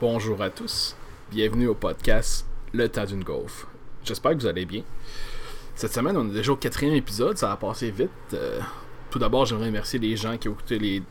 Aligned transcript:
Bonjour 0.00 0.40
à 0.40 0.48
tous, 0.48 0.94
bienvenue 1.28 1.66
au 1.66 1.74
podcast 1.74 2.46
Le 2.72 2.88
temps 2.88 3.04
d'une 3.04 3.24
golf. 3.24 3.66
J'espère 4.04 4.30
que 4.30 4.42
vous 4.42 4.46
allez 4.46 4.64
bien. 4.64 4.84
Cette 5.74 5.92
semaine, 5.92 6.16
on 6.16 6.30
est 6.30 6.34
déjà 6.34 6.52
au 6.52 6.56
quatrième 6.56 6.94
épisode, 6.94 7.36
ça 7.36 7.50
a 7.50 7.56
passé 7.56 7.90
vite. 7.90 8.08
Euh, 8.32 8.60
tout 9.10 9.18
d'abord, 9.18 9.44
j'aimerais 9.44 9.66
remercier 9.66 9.98
les 9.98 10.16
gens 10.16 10.38
qui 10.38 10.48
ont 10.48 10.52
écouté 10.52 10.78
les. 10.78 11.02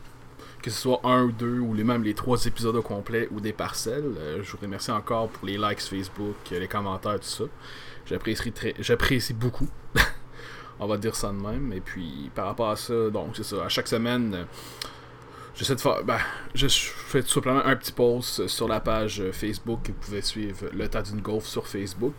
que 0.62 0.70
ce 0.70 0.80
soit 0.80 1.02
un 1.04 1.24
ou 1.24 1.34
deux, 1.34 1.60
ou 1.60 1.74
même 1.74 2.02
les 2.02 2.14
trois 2.14 2.46
épisodes 2.46 2.78
au 2.78 2.82
complet, 2.82 3.28
ou 3.32 3.42
des 3.42 3.52
parcelles. 3.52 4.16
Euh, 4.20 4.42
je 4.42 4.50
vous 4.54 4.60
remercie 4.62 4.92
encore 4.92 5.28
pour 5.28 5.46
les 5.46 5.58
likes 5.58 5.82
Facebook, 5.82 6.38
les 6.50 6.68
commentaires, 6.70 7.20
tout 7.20 7.28
ça. 7.28 7.44
J'apprécie, 8.06 8.54
très... 8.54 8.74
J'apprécie 8.80 9.34
beaucoup. 9.34 9.68
on 10.80 10.88
va 10.88 10.96
dire 10.96 11.14
ça 11.14 11.28
de 11.28 11.34
même. 11.34 11.74
Et 11.74 11.82
puis, 11.82 12.32
par 12.34 12.46
rapport 12.46 12.70
à 12.70 12.78
ça, 12.78 13.10
donc, 13.10 13.36
c'est 13.36 13.44
ça. 13.44 13.66
À 13.66 13.68
chaque 13.68 13.90
semaine. 13.90 14.34
euh, 14.34 14.44
J'essaie 15.58 15.74
de 15.74 15.82
faire. 15.82 16.04
Ben, 16.04 16.20
je 16.54 16.68
fais 16.68 17.24
tout 17.24 17.30
simplement 17.30 17.66
un 17.66 17.76
petit 17.76 17.92
post 17.92 18.48
sur 18.48 18.68
la 18.68 18.80
page 18.80 19.24
Facebook. 19.32 19.80
Vous 19.88 19.94
pouvez 19.94 20.22
suivre 20.22 20.68
le 20.72 20.88
tas 20.88 21.02
d'une 21.02 21.20
golf 21.20 21.46
sur 21.46 21.68
Facebook. 21.68 22.14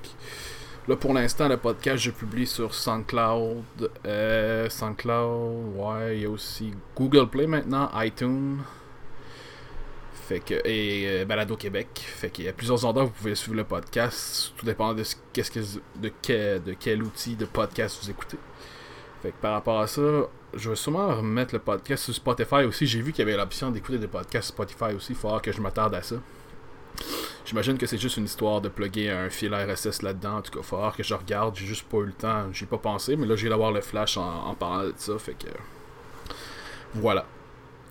Là, 0.89 0.97
pour 0.97 1.15
l'instant, 1.15 1.47
le 1.47 1.57
podcast, 1.57 2.03
je 2.03 2.11
publie 2.11 2.49
sur 2.49 2.75
SoundCloud. 2.75 3.91
Euh, 4.07 4.69
SoundCloud, 4.69 5.77
ouais, 5.77 6.17
il 6.17 6.23
y 6.23 6.27
a 6.27 6.31
aussi 6.31 6.73
Google 6.97 7.29
Play 7.29 7.47
maintenant, 7.47 7.89
iTunes. 8.03 8.59
Fait 10.15 10.41
que, 10.41 10.55
et 10.67 11.07
euh, 11.07 11.25
Balado 11.25 11.57
Québec. 11.57 11.89
Fait 11.95 12.31
qu'il 12.31 12.47
y 12.47 12.49
a 12.49 12.53
plusieurs 12.53 12.85
endroits 12.85 13.05
où 13.05 13.07
vous 13.07 13.13
pouvez 13.13 13.37
suivre 13.37 13.57
le 13.57 13.65
podcast. 13.65 14.53
Tout 14.57 14.67
dépend 14.67 14.95
de, 14.95 15.05
ce, 15.05 15.15
qu'est-ce 15.33 15.53
que, 15.53 15.61
de, 16.01 16.11
quel, 16.21 16.65
de 16.65 16.73
quel 16.73 17.05
outil 17.05 17.37
de 17.37 17.45
podcast 17.45 18.01
vous 18.03 18.11
écoutez. 18.11 18.39
Fait 19.23 19.31
que 19.31 19.37
par 19.41 19.53
rapport 19.53 19.79
à 19.79 19.87
ça, 19.87 20.29
je 20.55 20.71
vais 20.71 20.77
sûrement 20.77 21.17
remettre 21.17 21.55
le 21.55 21.61
podcast 21.61 22.05
sur 22.05 22.15
Spotify 22.15 22.65
aussi. 22.65 22.87
J'ai 22.87 23.01
vu 23.01 23.13
qu'il 23.13 23.27
y 23.27 23.29
avait 23.29 23.37
l'option 23.37 23.71
d'écouter 23.71 23.99
des 23.99 24.09
podcasts 24.09 24.49
Spotify 24.49 24.95
aussi. 24.97 25.13
Il 25.13 25.19
voir 25.19 25.43
que 25.43 25.53
je 25.53 25.61
m'attarde 25.61 25.95
à 25.95 26.03
ça. 26.03 26.17
J'imagine 27.45 27.79
que 27.79 27.87
c'est 27.87 27.99
juste 27.99 28.17
une 28.17 28.25
histoire 28.25 28.61
de 28.61 28.69
plugger 28.69 29.11
un 29.11 29.31
fil 29.31 29.55
RSS 29.55 30.03
là-dedans. 30.03 30.37
En 30.37 30.43
tout 30.43 30.51
cas, 30.51 30.61
il 30.63 30.69
voir 30.69 30.97
que 30.97 31.03
je 31.03 31.15
regarde. 31.15 31.57
J'ai 31.57 31.67
juste 31.67 31.87
pas 31.89 31.99
eu 31.99 32.07
le 32.07 32.13
temps. 32.13 32.47
J'ai 32.53 32.67
pas 32.67 32.79
pensé. 32.79 33.17
Mais 33.17 33.27
là, 33.27 33.37
j'ai 33.37 33.49
d'avoir 33.49 33.73
le 33.73 33.81
flash 33.81 34.17
en, 34.17 34.55
parlant 34.55 34.85
de 34.85 34.95
ça. 34.97 35.19
Fait 35.19 35.35
que. 35.35 35.49
Voilà. 36.95 37.27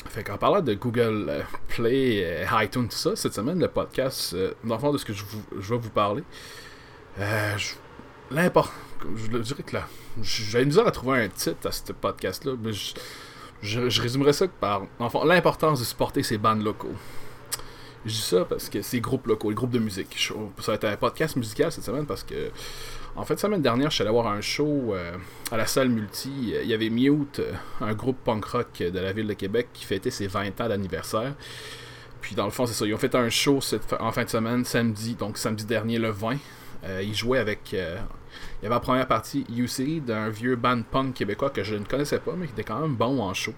Fait 0.10 0.24
qu'en 0.24 0.38
parlant 0.38 0.62
de 0.62 0.74
Google 0.74 1.26
euh, 1.30 1.42
Play, 1.68 2.24
euh, 2.24 2.64
iTunes, 2.64 2.88
tout 2.88 2.96
ça, 2.96 3.16
cette 3.16 3.34
semaine, 3.34 3.60
le 3.60 3.68
podcast, 3.68 4.34
euh, 4.34 4.54
dans 4.64 4.76
le 4.76 4.80
fond 4.80 4.94
de 4.94 4.98
ce 4.98 5.06
que 5.06 5.14
je, 5.14 5.24
vous, 5.24 5.44
vais 5.52 5.78
vous 5.78 5.90
parler, 5.90 6.24
l'important. 8.32 8.72
Je 9.16 9.28
le 9.28 9.40
dirais 9.40 9.64
que 9.64 9.76
là, 9.76 9.88
une 10.54 10.66
misère 10.66 10.88
à 10.88 10.92
trouver 10.92 11.24
un 11.24 11.30
titre 11.30 11.68
à 11.68 11.72
ce 11.72 11.92
podcast-là, 11.92 12.54
mais 12.62 12.74
je, 12.74 13.90
je, 13.90 14.02
résumerais 14.02 14.34
ça 14.34 14.48
par 14.48 14.84
enfin, 15.00 15.26
l'importance 15.26 15.80
de 15.80 15.86
supporter 15.86 16.24
ces 16.24 16.38
bandes 16.38 16.64
locaux. 16.64 16.94
Je 18.06 18.12
dis 18.12 18.22
ça 18.22 18.46
parce 18.46 18.70
que 18.70 18.82
ces 18.82 19.02
groupes 19.02 19.28
locaux, 19.28 19.50
les 19.50 19.56
groupes 19.56 19.72
de 19.72 19.80
musique. 19.80 20.18
Ça 20.60 20.72
va 20.72 20.74
être 20.76 20.86
un 20.86 20.96
podcast 20.96 21.36
musical 21.36 21.72
cette 21.72 21.84
semaine 21.84 22.06
parce 22.06 22.24
que, 22.24 22.52
en 23.16 23.26
fait, 23.26 23.38
semaine 23.38 23.62
dernière, 23.62 23.90
je 23.90 23.96
suis 23.96 24.02
allé 24.04 24.12
voir 24.12 24.28
un 24.28 24.40
show 24.40 24.94
euh, 24.94 25.18
à 25.52 25.58
la 25.58 25.66
salle 25.66 25.90
multi. 25.90 26.32
Il 26.62 26.68
y 26.68 26.74
avait 26.74 26.90
Mute, 26.90 27.42
un 27.82 27.94
groupe 27.94 28.18
punk 28.24 28.46
rock 28.46 28.78
de 28.80 29.00
la 29.00 29.12
ville 29.12 29.28
de 29.28 29.34
Québec 29.34 29.70
qui 29.74 29.84
fêtait 29.84 30.12
ses 30.12 30.28
20 30.28 30.62
ans 30.62 30.70
d'anniversaire. 30.70 31.34
Puis 32.22 32.36
dans 32.36 32.46
le 32.46 32.52
fond, 32.52 32.66
c'est 32.66 32.74
ça. 32.74 32.86
Ils 32.86 32.94
ont 32.94 32.98
fait 32.98 33.16
un 33.16 33.30
show 33.30 33.60
en 34.00 34.12
fin 34.12 34.24
de 34.24 34.30
semaine, 34.30 34.64
samedi, 34.64 35.16
donc 35.16 35.38
samedi 35.38 35.66
dernier, 35.66 36.00
le 36.00 36.10
20. 36.10 36.38
Euh, 36.86 37.02
ils 37.04 37.16
jouaient 37.16 37.40
avec. 37.40 37.76
Euh, 38.58 38.62
il 38.62 38.64
y 38.64 38.66
avait 38.68 38.76
la 38.76 38.80
première 38.80 39.08
partie 39.08 39.46
UC 39.50 40.04
d'un 40.04 40.30
vieux 40.30 40.56
band 40.56 40.82
punk 40.82 41.14
québécois 41.14 41.50
que 41.50 41.64
je 41.64 41.76
ne 41.76 41.86
connaissais 41.86 42.20
pas, 42.20 42.34
mais 42.38 42.48
qui 42.48 42.54
était 42.54 42.64
quand 42.64 42.80
même 42.80 42.96
bon 42.96 43.22
en 43.22 43.34
show. 43.34 43.54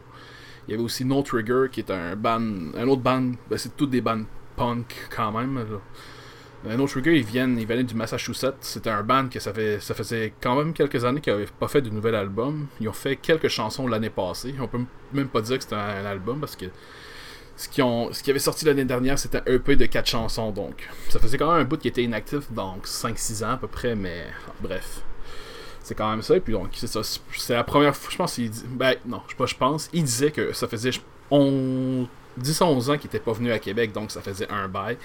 Il 0.68 0.72
y 0.72 0.74
avait 0.76 0.84
aussi 0.84 1.06
No 1.06 1.22
Trigger 1.24 1.66
qui 1.72 1.80
est 1.80 1.92
un 1.92 2.16
band. 2.16 2.42
Un 2.76 2.88
autre 2.88 3.02
band. 3.02 3.32
Ben 3.50 3.58
c'est 3.58 3.76
toutes 3.76 3.90
des 3.90 4.02
bands 4.02 4.24
punk 4.56 5.08
quand 5.16 5.32
même. 5.32 5.58
Là. 5.58 6.76
No 6.76 6.88
Trigger, 6.88 7.18
ils 7.18 7.24
viennent, 7.24 7.58
ils 7.58 7.66
venaient 7.66 7.84
du 7.84 7.96
Massachusetts. 7.96 8.58
C'était 8.60 8.90
un 8.90 9.02
band 9.02 9.30
que 9.30 9.40
ça, 9.40 9.54
fait, 9.54 9.80
ça 9.80 9.94
faisait 9.94 10.34
quand 10.42 10.58
même 10.58 10.74
quelques 10.74 11.06
années 11.06 11.22
qu'ils 11.22 11.34
n'avaient 11.34 11.48
pas 11.60 11.70
fait 11.70 11.82
de 11.82 11.90
nouvel 11.90 12.16
album. 12.16 12.68
Ils 12.82 12.90
ont 12.90 12.94
fait 12.94 13.16
quelques 13.16 13.48
chansons 13.48 13.88
l'année 13.88 14.10
passée. 14.10 14.54
On 14.60 14.68
peut 14.68 14.82
même 15.14 15.30
pas 15.30 15.42
dire 15.42 15.58
que 15.58 15.64
c'était 15.64 15.76
un 15.76 16.06
album 16.06 16.40
parce 16.40 16.56
que 16.56 16.66
ce 17.60 17.68
qui, 17.68 17.82
ont, 17.82 18.14
ce 18.14 18.24
qui 18.24 18.30
avait 18.30 18.40
sorti 18.40 18.64
l'année 18.64 18.86
dernière, 18.86 19.20
c'était 19.20 19.40
un 19.40 19.54
EP 19.54 19.76
de 19.76 19.86
4 19.86 20.08
chansons, 20.08 20.52
donc 20.52 20.88
ça 21.10 21.20
faisait 21.20 21.38
quand 21.38 21.52
même 21.52 21.60
un 21.60 21.66
bout 21.66 21.76
qui 21.76 21.90
était 21.90 22.02
inactif, 22.02 22.50
donc 22.54 22.88
5-6 22.88 23.44
ans 23.44 23.52
à 23.52 23.58
peu 23.58 23.68
près, 23.68 23.96
mais 23.98 24.28
bref. 24.62 25.02
C'est 25.84 25.94
quand 25.94 26.10
même 26.10 26.22
ça, 26.22 26.38
et 26.38 26.40
puis 26.40 26.54
donc, 26.54 26.70
c'est 26.72 26.88
ça. 26.88 27.02
C'est 27.04 27.56
la 27.56 27.66
première 27.66 27.94
fois, 27.94 28.12
je 28.12 28.16
pense, 28.16 28.38
il 28.38 28.50
dit, 28.50 28.64
ben 28.66 28.96
non, 29.06 29.22
je 29.28 29.36
pas, 29.36 29.46
je 29.46 29.56
pense, 29.56 29.90
il 29.92 30.06
disait 30.06 30.32
que 30.32 30.54
ça 30.54 30.70
faisait 30.70 30.92
10-11 31.30 32.02
ans 32.92 32.98
qu'il 32.98 33.08
était 33.08 33.20
pas 33.20 33.34
venu 33.34 33.52
à 33.52 33.60
Québec, 33.60 33.92
donc 33.92 34.12
ça 34.12 34.22
faisait 34.22 34.48
un 34.50 34.70
bail. 34.70 34.98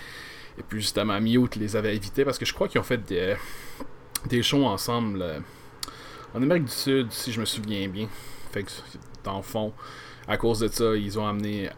Et 0.56 0.62
puis 0.62 0.80
justement, 0.80 1.20
Mute 1.20 1.56
les 1.56 1.74
avait 1.74 1.90
invités 1.90 2.24
parce 2.24 2.38
que 2.38 2.44
je 2.44 2.54
crois 2.54 2.68
qu'ils 2.68 2.80
ont 2.80 2.84
fait 2.84 3.04
des, 3.04 3.34
des 4.26 4.44
shows 4.44 4.64
ensemble 4.64 5.22
euh, 5.22 5.40
en 6.32 6.40
Amérique 6.40 6.66
du 6.66 6.70
Sud, 6.70 7.10
si 7.10 7.32
je 7.32 7.40
me 7.40 7.46
souviens 7.46 7.88
bien. 7.88 8.06
Fait 8.52 8.62
que, 8.62 8.70
dans 9.24 9.38
le 9.38 9.42
fond, 9.42 9.72
à 10.26 10.36
cause 10.36 10.60
de 10.60 10.68
ça, 10.68 10.96
ils 10.96 11.18
ont 11.18 11.26
amené 11.26 11.68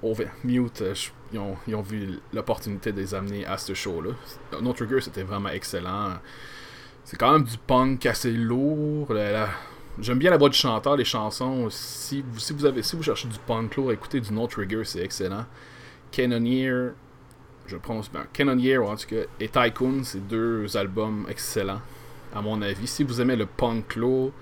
Mute, 0.45 0.83
euh, 0.83 0.95
ils, 1.33 1.75
ont, 1.75 1.83
vu 1.83 2.21
l'opportunité 2.33 2.93
de 2.93 3.01
les 3.01 3.15
amener 3.15 3.45
à 3.45 3.59
ce 3.59 3.75
show-là. 3.75 4.11
No 4.61 4.73
Trigger, 4.73 5.01
c'était 5.01 5.25
vraiment 5.25 5.49
excellent. 5.49 6.15
C'est 7.05 7.17
quand 7.17 7.33
même 7.33 7.45
du 7.45 7.59
punk 7.59 8.07
assez 8.07 8.33
lourd. 8.33 9.13
J'aime 9.99 10.19
bien 10.19 10.31
la 10.31 10.37
voix 10.37 10.49
du 10.49 10.59
chanteur, 10.59 10.97
les 10.97 11.05
chansons. 11.05 11.69
Si 11.71 12.23
vous, 12.23 12.39
si 12.39 12.53
vous 12.53 13.03
cherchez 13.03 13.29
du 13.29 13.39
punk 13.47 13.77
lourd, 13.77 13.93
écoutez 13.93 14.21
du 14.21 14.33
No 14.33 14.47
Trigger, 14.47 14.83
c'est 14.85 15.01
excellent. 15.01 15.47
Cannoneer, 16.13 16.93
je 17.67 17.77
prononce 17.77 18.11
bien. 18.11 18.27
Cannoneer, 18.33 18.79
en 18.79 18.95
tout 18.95 19.09
cas, 19.09 19.23
et 19.41 19.49
Tycoon, 19.49 20.05
c'est 20.05 20.27
deux 20.27 20.77
albums 20.77 21.27
excellents, 21.29 21.81
à 22.35 22.41
mon 22.43 22.63
avis. 22.63 22.87
Si 22.87 23.03
vous 23.03 23.21
aimez 23.21 23.37
le 23.37 23.47
punk 23.47 23.97
lourd, 23.97 24.33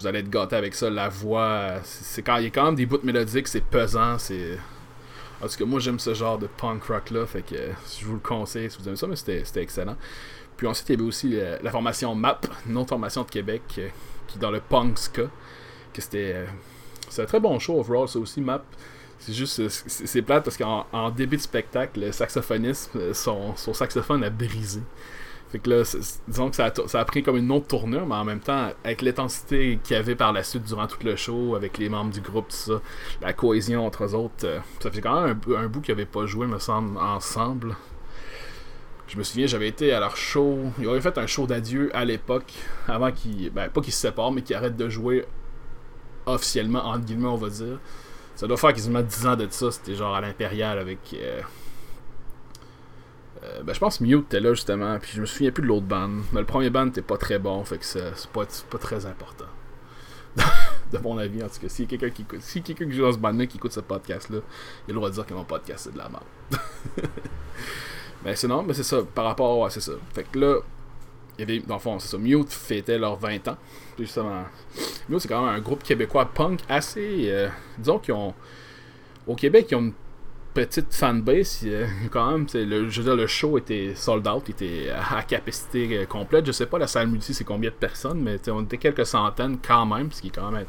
vous 0.00 0.06
allez 0.06 0.20
être 0.20 0.30
gâté 0.30 0.56
avec 0.56 0.74
ça. 0.74 0.90
La 0.90 1.08
voix, 1.08 1.74
c'est 1.84 2.22
quand 2.22 2.36
il 2.36 2.44
y 2.44 2.46
a 2.46 2.50
quand 2.50 2.64
même 2.64 2.74
des 2.74 2.86
bouts 2.86 3.00
mélodiques, 3.02 3.48
c'est 3.48 3.64
pesant, 3.64 4.18
c'est. 4.18 4.58
En 5.42 5.48
tout 5.48 5.56
cas, 5.58 5.64
moi 5.66 5.80
j'aime 5.80 5.98
ce 5.98 6.14
genre 6.14 6.38
de 6.38 6.46
punk 6.46 6.84
rock 6.84 7.10
là, 7.10 7.26
fait 7.26 7.42
que 7.42 7.56
je 7.98 8.06
vous 8.06 8.14
le 8.14 8.20
conseille 8.20 8.70
si 8.70 8.78
vous 8.78 8.88
aimez 8.88 8.96
ça, 8.96 9.06
mais 9.06 9.16
c'était 9.16 9.62
excellent. 9.62 9.96
Puis 10.56 10.66
ensuite, 10.66 10.88
il 10.88 10.92
y 10.92 10.94
avait 10.94 11.08
aussi 11.08 11.28
la, 11.30 11.58
la 11.60 11.70
formation 11.70 12.14
MAP, 12.14 12.46
autre 12.74 12.88
formation 12.88 13.22
de 13.22 13.30
Québec, 13.30 13.62
euh, 13.78 13.88
qui 14.26 14.38
dans 14.38 14.50
le 14.50 14.60
punk 14.60 14.98
ska, 14.98 15.24
que 15.92 16.00
c'était. 16.00 16.32
Euh, 16.34 16.46
c'est 17.08 17.22
un 17.22 17.26
très 17.26 17.40
bon 17.40 17.58
show 17.58 17.78
overall, 17.78 18.08
ça 18.08 18.18
aussi, 18.18 18.40
MAP. 18.40 18.64
C'est 19.18 19.32
juste, 19.32 19.68
c'est 19.68 20.22
plate 20.22 20.44
parce 20.44 20.58
qu'en 20.58 21.10
début 21.10 21.36
de 21.36 21.42
spectacle, 21.42 22.00
le 22.00 22.12
saxophoniste, 22.12 23.12
son, 23.14 23.56
son 23.56 23.72
saxophone 23.72 24.22
a 24.22 24.30
brisé. 24.30 24.82
Fait 25.50 25.60
que 25.60 25.70
là, 25.70 25.82
disons 26.26 26.50
que 26.50 26.56
ça 26.56 26.72
a, 27.00 27.04
pris 27.04 27.22
comme 27.22 27.36
une 27.36 27.52
autre 27.52 27.68
tournure, 27.68 28.04
mais 28.06 28.16
en 28.16 28.24
même 28.24 28.40
temps, 28.40 28.70
avec 28.82 29.02
l'intensité 29.02 29.78
qu'il 29.84 29.94
y 29.94 29.98
avait 29.98 30.16
par 30.16 30.32
la 30.32 30.42
suite 30.42 30.64
durant 30.64 30.88
tout 30.88 30.98
le 31.04 31.14
show, 31.14 31.54
avec 31.54 31.78
les 31.78 31.88
membres 31.88 32.12
du 32.12 32.20
groupe, 32.20 32.48
tout 32.48 32.56
ça, 32.56 32.80
la 33.22 33.32
cohésion 33.32 33.86
entre 33.86 34.04
eux 34.04 34.14
autres, 34.14 34.44
euh, 34.44 34.58
ça 34.80 34.90
fait 34.90 35.00
quand 35.00 35.22
même 35.22 35.38
un, 35.48 35.54
un 35.54 35.68
bout 35.68 35.80
qu'ils 35.80 35.94
n'avaient 35.94 36.04
pas 36.04 36.26
joué, 36.26 36.46
me 36.46 36.58
semble, 36.58 36.98
ensemble. 36.98 37.76
Je 39.08 39.16
me 39.18 39.22
souviens, 39.22 39.46
j'avais 39.46 39.68
été 39.68 39.92
à 39.92 40.00
leur 40.00 40.16
show. 40.16 40.58
Ils 40.80 40.88
avaient 40.88 41.00
fait 41.00 41.16
un 41.18 41.26
show 41.26 41.46
d'adieu 41.46 41.90
à 41.94 42.04
l'époque, 42.04 42.52
avant 42.88 43.12
qu'ils. 43.12 43.50
Ben, 43.50 43.68
pas 43.70 43.80
qu'ils 43.80 43.92
se 43.92 44.00
séparent, 44.00 44.32
mais 44.32 44.42
qu'ils 44.42 44.56
arrêtent 44.56 44.76
de 44.76 44.88
jouer 44.88 45.24
officiellement, 46.26 46.84
entre 46.84 47.04
guillemets, 47.04 47.28
on 47.28 47.36
va 47.36 47.48
dire. 47.48 47.78
Ça 48.34 48.46
doit 48.46 48.56
faire 48.56 48.72
quasiment 48.72 49.02
10 49.02 49.26
ans 49.26 49.36
de 49.36 49.46
ça. 49.48 49.70
C'était 49.70 49.94
genre 49.94 50.14
à 50.14 50.20
l'Impérial 50.20 50.78
avec. 50.78 50.98
Euh, 51.14 51.40
euh, 53.46 53.62
ben, 53.62 53.72
je 53.72 53.80
pense 53.80 53.98
que 53.98 54.04
Mute 54.04 54.26
était 54.26 54.40
là 54.40 54.54
justement, 54.54 54.98
puis 54.98 55.12
je 55.14 55.20
me 55.20 55.26
souviens 55.26 55.50
plus 55.50 55.62
de 55.62 55.68
l'autre 55.68 55.86
band. 55.86 56.10
Mais 56.32 56.40
le 56.40 56.46
premier 56.46 56.70
band 56.70 56.86
était 56.86 57.02
pas 57.02 57.16
très 57.16 57.38
bon, 57.38 57.64
fait 57.64 57.78
que 57.78 57.84
c'est 57.84 58.28
pas, 58.32 58.44
pas 58.70 58.78
très 58.78 59.06
important. 59.06 59.46
de 60.92 60.98
mon 60.98 61.18
avis, 61.18 61.42
en 61.42 61.48
tout 61.48 61.60
cas. 61.60 61.68
S'il 61.68 61.90
y 61.90 61.94
a 61.94 61.98
quelqu'un 61.98 62.10
qui 62.10 62.24
si 62.40 62.62
quelqu'un 62.62 62.86
qui 62.86 62.92
joue 62.92 63.02
dans 63.02 63.12
ce 63.12 63.18
band-là 63.18 63.46
qui 63.46 63.56
écoute 63.56 63.72
ce 63.72 63.80
podcast-là, 63.80 64.38
il 64.86 64.90
a 64.90 64.94
le 64.94 64.94
droit 64.94 65.08
de 65.08 65.14
dire 65.14 65.26
que 65.26 65.34
mon 65.34 65.44
podcast 65.44 65.84
c'est 65.84 65.92
de 65.92 65.98
la 65.98 66.08
merde. 66.08 67.02
mais 68.24 68.36
sinon, 68.36 68.62
mais 68.62 68.74
c'est 68.74 68.82
ça, 68.82 69.02
par 69.02 69.24
rapport 69.24 69.64
à. 69.64 69.70
c'est 69.70 69.80
ça. 69.80 69.92
Fait 70.14 70.24
que 70.24 70.38
là, 70.38 70.60
il 71.38 71.40
y 71.40 71.42
avait, 71.42 71.66
dans 71.66 71.74
le 71.74 71.80
fond, 71.80 71.98
c'est 71.98 72.08
ça, 72.08 72.18
Mute 72.18 72.50
fêtait 72.50 72.98
leurs 72.98 73.16
20 73.16 73.48
ans. 73.48 73.56
Justement. 73.98 74.44
Mute, 75.08 75.20
c'est 75.20 75.28
quand 75.28 75.44
même 75.44 75.54
un 75.54 75.60
groupe 75.60 75.82
québécois 75.82 76.26
punk 76.26 76.60
assez. 76.68 77.30
Euh, 77.30 77.48
disons 77.78 77.98
qu'ils 77.98 78.14
ont. 78.14 78.34
Au 79.26 79.34
Québec, 79.34 79.68
ils 79.70 79.74
ont 79.74 79.80
une 79.80 79.92
petite 80.56 80.94
fanbase. 80.94 81.60
Euh, 81.64 81.86
quand 82.10 82.30
même, 82.30 82.46
le, 82.54 82.88
je 82.88 83.00
veux 83.00 83.04
dire, 83.04 83.16
le 83.16 83.26
show 83.26 83.58
était 83.58 83.92
sold 83.94 84.26
out, 84.26 84.48
était 84.48 84.88
à 84.90 85.22
capacité 85.22 86.06
complète. 86.08 86.46
Je 86.46 86.52
sais 86.52 86.64
pas 86.64 86.78
la 86.78 86.86
salle 86.86 87.08
multi 87.08 87.34
c'est 87.34 87.44
combien 87.44 87.68
de 87.68 87.74
personnes, 87.74 88.20
mais 88.22 88.38
on 88.48 88.62
était 88.62 88.78
quelques 88.78 89.04
centaines 89.04 89.58
quand 89.58 89.84
même, 89.84 90.10
ce 90.10 90.22
qui 90.22 90.28
est 90.28 90.34
quand 90.34 90.50
même 90.50 90.64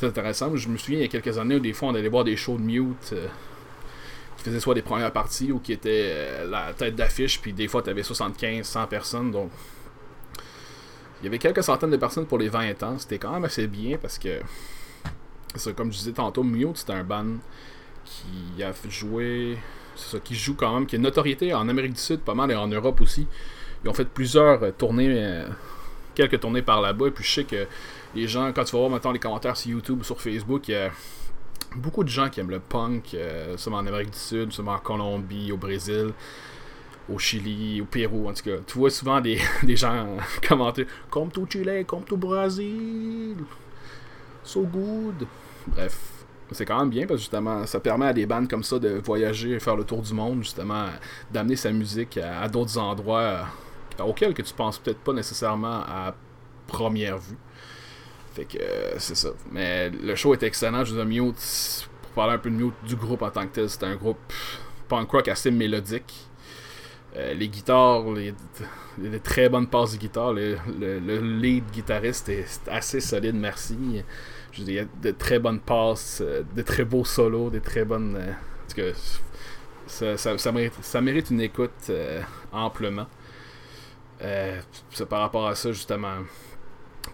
intéressant. 0.00 0.54
Je 0.54 0.68
me 0.68 0.76
souviens 0.76 1.00
il 1.00 1.02
y 1.02 1.04
a 1.04 1.08
quelques 1.08 1.36
années 1.38 1.56
où 1.56 1.60
des 1.60 1.72
fois 1.72 1.88
on 1.88 1.94
allait 1.94 2.08
voir 2.08 2.22
des 2.22 2.36
shows 2.36 2.56
de 2.56 2.62
mute 2.62 3.12
euh, 3.14 3.26
qui 4.36 4.44
faisaient 4.44 4.60
soit 4.60 4.74
des 4.74 4.82
premières 4.82 5.12
parties 5.12 5.50
ou 5.50 5.58
qui 5.58 5.72
étaient 5.72 6.10
euh, 6.12 6.48
la 6.48 6.72
tête 6.72 6.94
d'affiche, 6.94 7.40
puis 7.40 7.52
des 7.52 7.66
fois 7.66 7.82
tu 7.82 7.90
avais 7.90 8.04
75, 8.04 8.64
100 8.64 8.86
personnes, 8.86 9.32
donc 9.32 9.50
il 11.20 11.24
y 11.24 11.28
avait 11.28 11.38
quelques 11.38 11.64
centaines 11.64 11.90
de 11.90 11.96
personnes 11.96 12.26
pour 12.26 12.38
les 12.38 12.48
20 12.48 12.80
ans. 12.84 12.98
C'était 12.98 13.18
quand 13.18 13.32
même 13.32 13.44
assez 13.44 13.66
bien 13.66 13.96
parce 13.96 14.18
que, 14.18 14.40
comme 15.74 15.92
je 15.92 15.98
disais 15.98 16.12
tantôt, 16.12 16.44
Mute 16.44 16.78
c'était 16.78 16.92
un 16.92 17.04
band 17.04 17.38
qui 18.04 18.62
a 18.62 18.72
joué 18.88 19.56
c'est 19.96 20.16
ça, 20.16 20.20
qui 20.20 20.34
joue 20.34 20.54
quand 20.54 20.72
même, 20.72 20.86
qui 20.86 20.96
a 20.96 20.98
une 20.98 21.02
notoriété 21.02 21.52
en 21.54 21.68
Amérique 21.68 21.94
du 21.94 22.00
Sud, 22.00 22.20
pas 22.20 22.34
mal, 22.34 22.50
et 22.50 22.54
en 22.54 22.68
Europe 22.68 23.00
aussi. 23.00 23.26
Ils 23.84 23.90
ont 23.90 23.94
fait 23.94 24.08
plusieurs 24.08 24.62
euh, 24.62 24.70
tournées, 24.70 25.08
euh, 25.10 25.46
quelques 26.14 26.40
tournées 26.40 26.62
par 26.62 26.80
là-bas, 26.80 27.08
et 27.08 27.10
puis 27.10 27.24
je 27.24 27.30
sais 27.30 27.44
que 27.44 27.66
les 28.14 28.26
gens, 28.28 28.52
quand 28.52 28.64
tu 28.64 28.72
vas 28.72 28.78
voir 28.78 28.90
maintenant 28.90 29.12
les 29.12 29.18
commentaires 29.18 29.56
sur 29.56 29.70
YouTube 29.70 30.00
ou 30.00 30.04
sur 30.04 30.20
Facebook, 30.20 30.68
il 30.68 30.72
y 30.72 30.76
a 30.76 30.90
beaucoup 31.76 32.04
de 32.04 32.08
gens 32.08 32.28
qui 32.28 32.40
aiment 32.40 32.50
le 32.50 32.60
punk, 32.60 33.14
euh, 33.14 33.56
seulement 33.56 33.78
en 33.78 33.86
Amérique 33.86 34.10
du 34.10 34.18
Sud, 34.18 34.52
seulement 34.52 34.74
en 34.74 34.78
Colombie, 34.78 35.52
au 35.52 35.56
Brésil, 35.56 36.12
au 37.08 37.18
Chili, 37.18 37.80
au 37.80 37.84
Pérou, 37.84 38.28
en 38.28 38.34
tout 38.34 38.44
cas. 38.44 38.56
Tu 38.66 38.78
vois 38.78 38.90
souvent 38.90 39.20
des, 39.20 39.38
des 39.62 39.76
gens 39.76 40.16
commenter 40.46 40.86
Comme 41.10 41.30
tout 41.30 41.46
Chili, 41.50 41.84
comme 41.84 42.04
tout 42.04 42.16
Brésil, 42.16 43.36
so 44.44 44.62
good. 44.62 45.26
Bref, 45.66 46.11
c'est 46.54 46.64
quand 46.64 46.78
même 46.78 46.90
bien 46.90 47.06
parce 47.06 47.18
que 47.18 47.22
justement, 47.22 47.66
ça 47.66 47.80
permet 47.80 48.06
à 48.06 48.12
des 48.12 48.26
bandes 48.26 48.48
comme 48.48 48.62
ça 48.62 48.78
de 48.78 49.00
voyager, 49.04 49.58
faire 49.60 49.76
le 49.76 49.84
tour 49.84 50.02
du 50.02 50.14
monde, 50.14 50.42
justement, 50.42 50.86
d'amener 51.30 51.56
sa 51.56 51.70
musique 51.72 52.18
à, 52.18 52.48
d'autres 52.48 52.78
endroits 52.78 53.20
euh, 53.98 54.04
auxquels 54.04 54.34
que 54.34 54.42
tu 54.42 54.54
penses 54.54 54.78
peut-être 54.78 55.00
pas 55.00 55.12
nécessairement 55.12 55.80
à 55.86 56.14
première 56.66 57.18
vue. 57.18 57.38
Fait 58.34 58.44
que 58.44 58.58
euh, 58.58 58.98
c'est 58.98 59.14
ça. 59.14 59.30
Mais 59.50 59.90
le 59.90 60.14
show 60.14 60.32
est 60.32 60.42
excellent. 60.42 60.84
Je 60.84 60.94
vous 60.94 61.00
ai 61.00 61.04
Mute, 61.04 61.88
pour 62.02 62.10
parler 62.12 62.34
un 62.34 62.38
peu 62.38 62.50
de 62.50 62.56
Mute 62.56 62.74
du 62.86 62.96
groupe 62.96 63.22
en 63.22 63.30
tant 63.30 63.46
que 63.46 63.52
tel, 63.52 63.68
c'est 63.68 63.84
un 63.84 63.96
groupe 63.96 64.18
punk 64.88 65.10
rock 65.10 65.28
assez 65.28 65.50
mélodique. 65.50 66.28
Euh, 67.16 67.34
les 67.34 67.48
guitares, 67.48 68.10
les, 68.12 68.34
très 69.22 69.48
bonnes 69.48 69.66
passes 69.66 69.92
de 69.92 69.98
guitare. 69.98 70.32
Le, 70.32 70.56
lead 71.20 71.64
guitariste 71.72 72.28
est 72.28 72.60
assez 72.68 73.00
solide, 73.00 73.34
merci. 73.34 74.02
Je 74.52 74.62
il 74.62 74.72
y 74.72 74.78
a 74.78 74.84
de 75.02 75.10
très 75.12 75.38
bonnes 75.38 75.60
passes, 75.60 76.20
euh, 76.20 76.42
de 76.54 76.62
très 76.62 76.84
beaux 76.84 77.04
solos, 77.04 77.50
des 77.50 77.60
très 77.60 77.84
bonnes. 77.84 78.16
en 78.16 78.68
tout 78.68 78.76
cas, 78.76 78.92
ça, 79.86 80.16
ça, 80.16 80.52
mérite, 80.52 80.74
ça, 80.82 81.00
mérite, 81.00 81.30
une 81.30 81.40
écoute 81.40 81.90
amplement. 82.52 83.06
par 85.08 85.20
rapport 85.20 85.46
à 85.46 85.54
ça, 85.54 85.72
justement. 85.72 86.18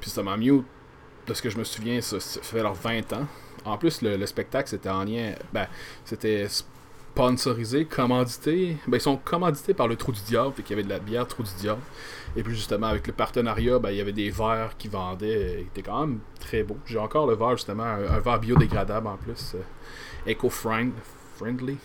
Puis 0.00 0.04
justement, 0.04 0.36
Mute, 0.36 0.64
de 1.26 1.34
ce 1.34 1.42
que 1.42 1.50
je 1.50 1.58
me 1.58 1.64
souviens, 1.64 2.00
ça, 2.00 2.18
fait 2.20 2.60
alors 2.60 2.74
20 2.74 3.12
ans. 3.12 3.26
En 3.64 3.76
plus, 3.76 4.02
le, 4.02 4.24
spectacle, 4.26 4.68
c'était 4.68 4.88
en 4.88 5.04
lien. 5.04 5.34
Ben, 5.52 5.66
c'était 6.04 6.46
sponsorisé, 7.18 7.84
commandité. 7.84 8.76
Ben, 8.86 8.98
ils 8.98 9.00
sont 9.00 9.16
commandités 9.16 9.74
par 9.74 9.88
le 9.88 9.96
Trou 9.96 10.12
du 10.12 10.20
Diable, 10.20 10.54
fait 10.54 10.62
qu'il 10.62 10.76
y 10.76 10.78
avait 10.78 10.84
de 10.84 10.88
la 10.88 11.00
bière 11.00 11.26
Trou 11.26 11.42
du 11.42 11.52
Diable. 11.58 11.80
Et 12.36 12.44
puis, 12.44 12.54
justement, 12.54 12.86
avec 12.86 13.08
le 13.08 13.12
partenariat, 13.12 13.80
ben, 13.80 13.90
il 13.90 13.96
y 13.96 14.00
avait 14.00 14.12
des 14.12 14.30
verres 14.30 14.76
qui 14.78 14.86
vendaient. 14.86 15.62
Il 15.62 15.66
était 15.66 15.82
quand 15.82 16.06
même 16.06 16.20
très 16.38 16.62
beau. 16.62 16.76
J'ai 16.86 16.98
encore 16.98 17.26
le 17.26 17.34
verre, 17.34 17.56
justement, 17.56 17.82
un, 17.82 18.20
verre 18.20 18.38
biodégradable 18.38 19.08
en 19.08 19.16
plus. 19.16 19.56
Euh, 19.56 20.32
Eco-friendly. 20.32 21.78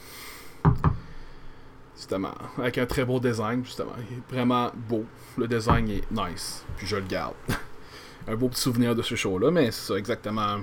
Justement, 1.95 2.36
avec 2.59 2.77
un 2.77 2.86
très 2.86 3.03
beau 3.03 3.19
design, 3.19 3.65
justement. 3.65 3.94
Il 4.12 4.18
est 4.18 4.36
vraiment 4.36 4.69
beau. 4.88 5.03
Le 5.39 5.47
design 5.47 5.89
est 5.89 6.12
nice. 6.12 6.63
Puis 6.77 6.86
je 6.86 6.97
le 6.97 7.07
garde. 7.07 7.33
un 8.27 8.36
beau 8.36 8.50
petit 8.50 8.62
souvenir 8.62 8.95
de 8.95 9.01
ce 9.01 9.15
show-là, 9.15 9.50
mais 9.50 9.71
c'est 9.71 9.94
ça 9.94 9.97
exactement. 9.97 10.59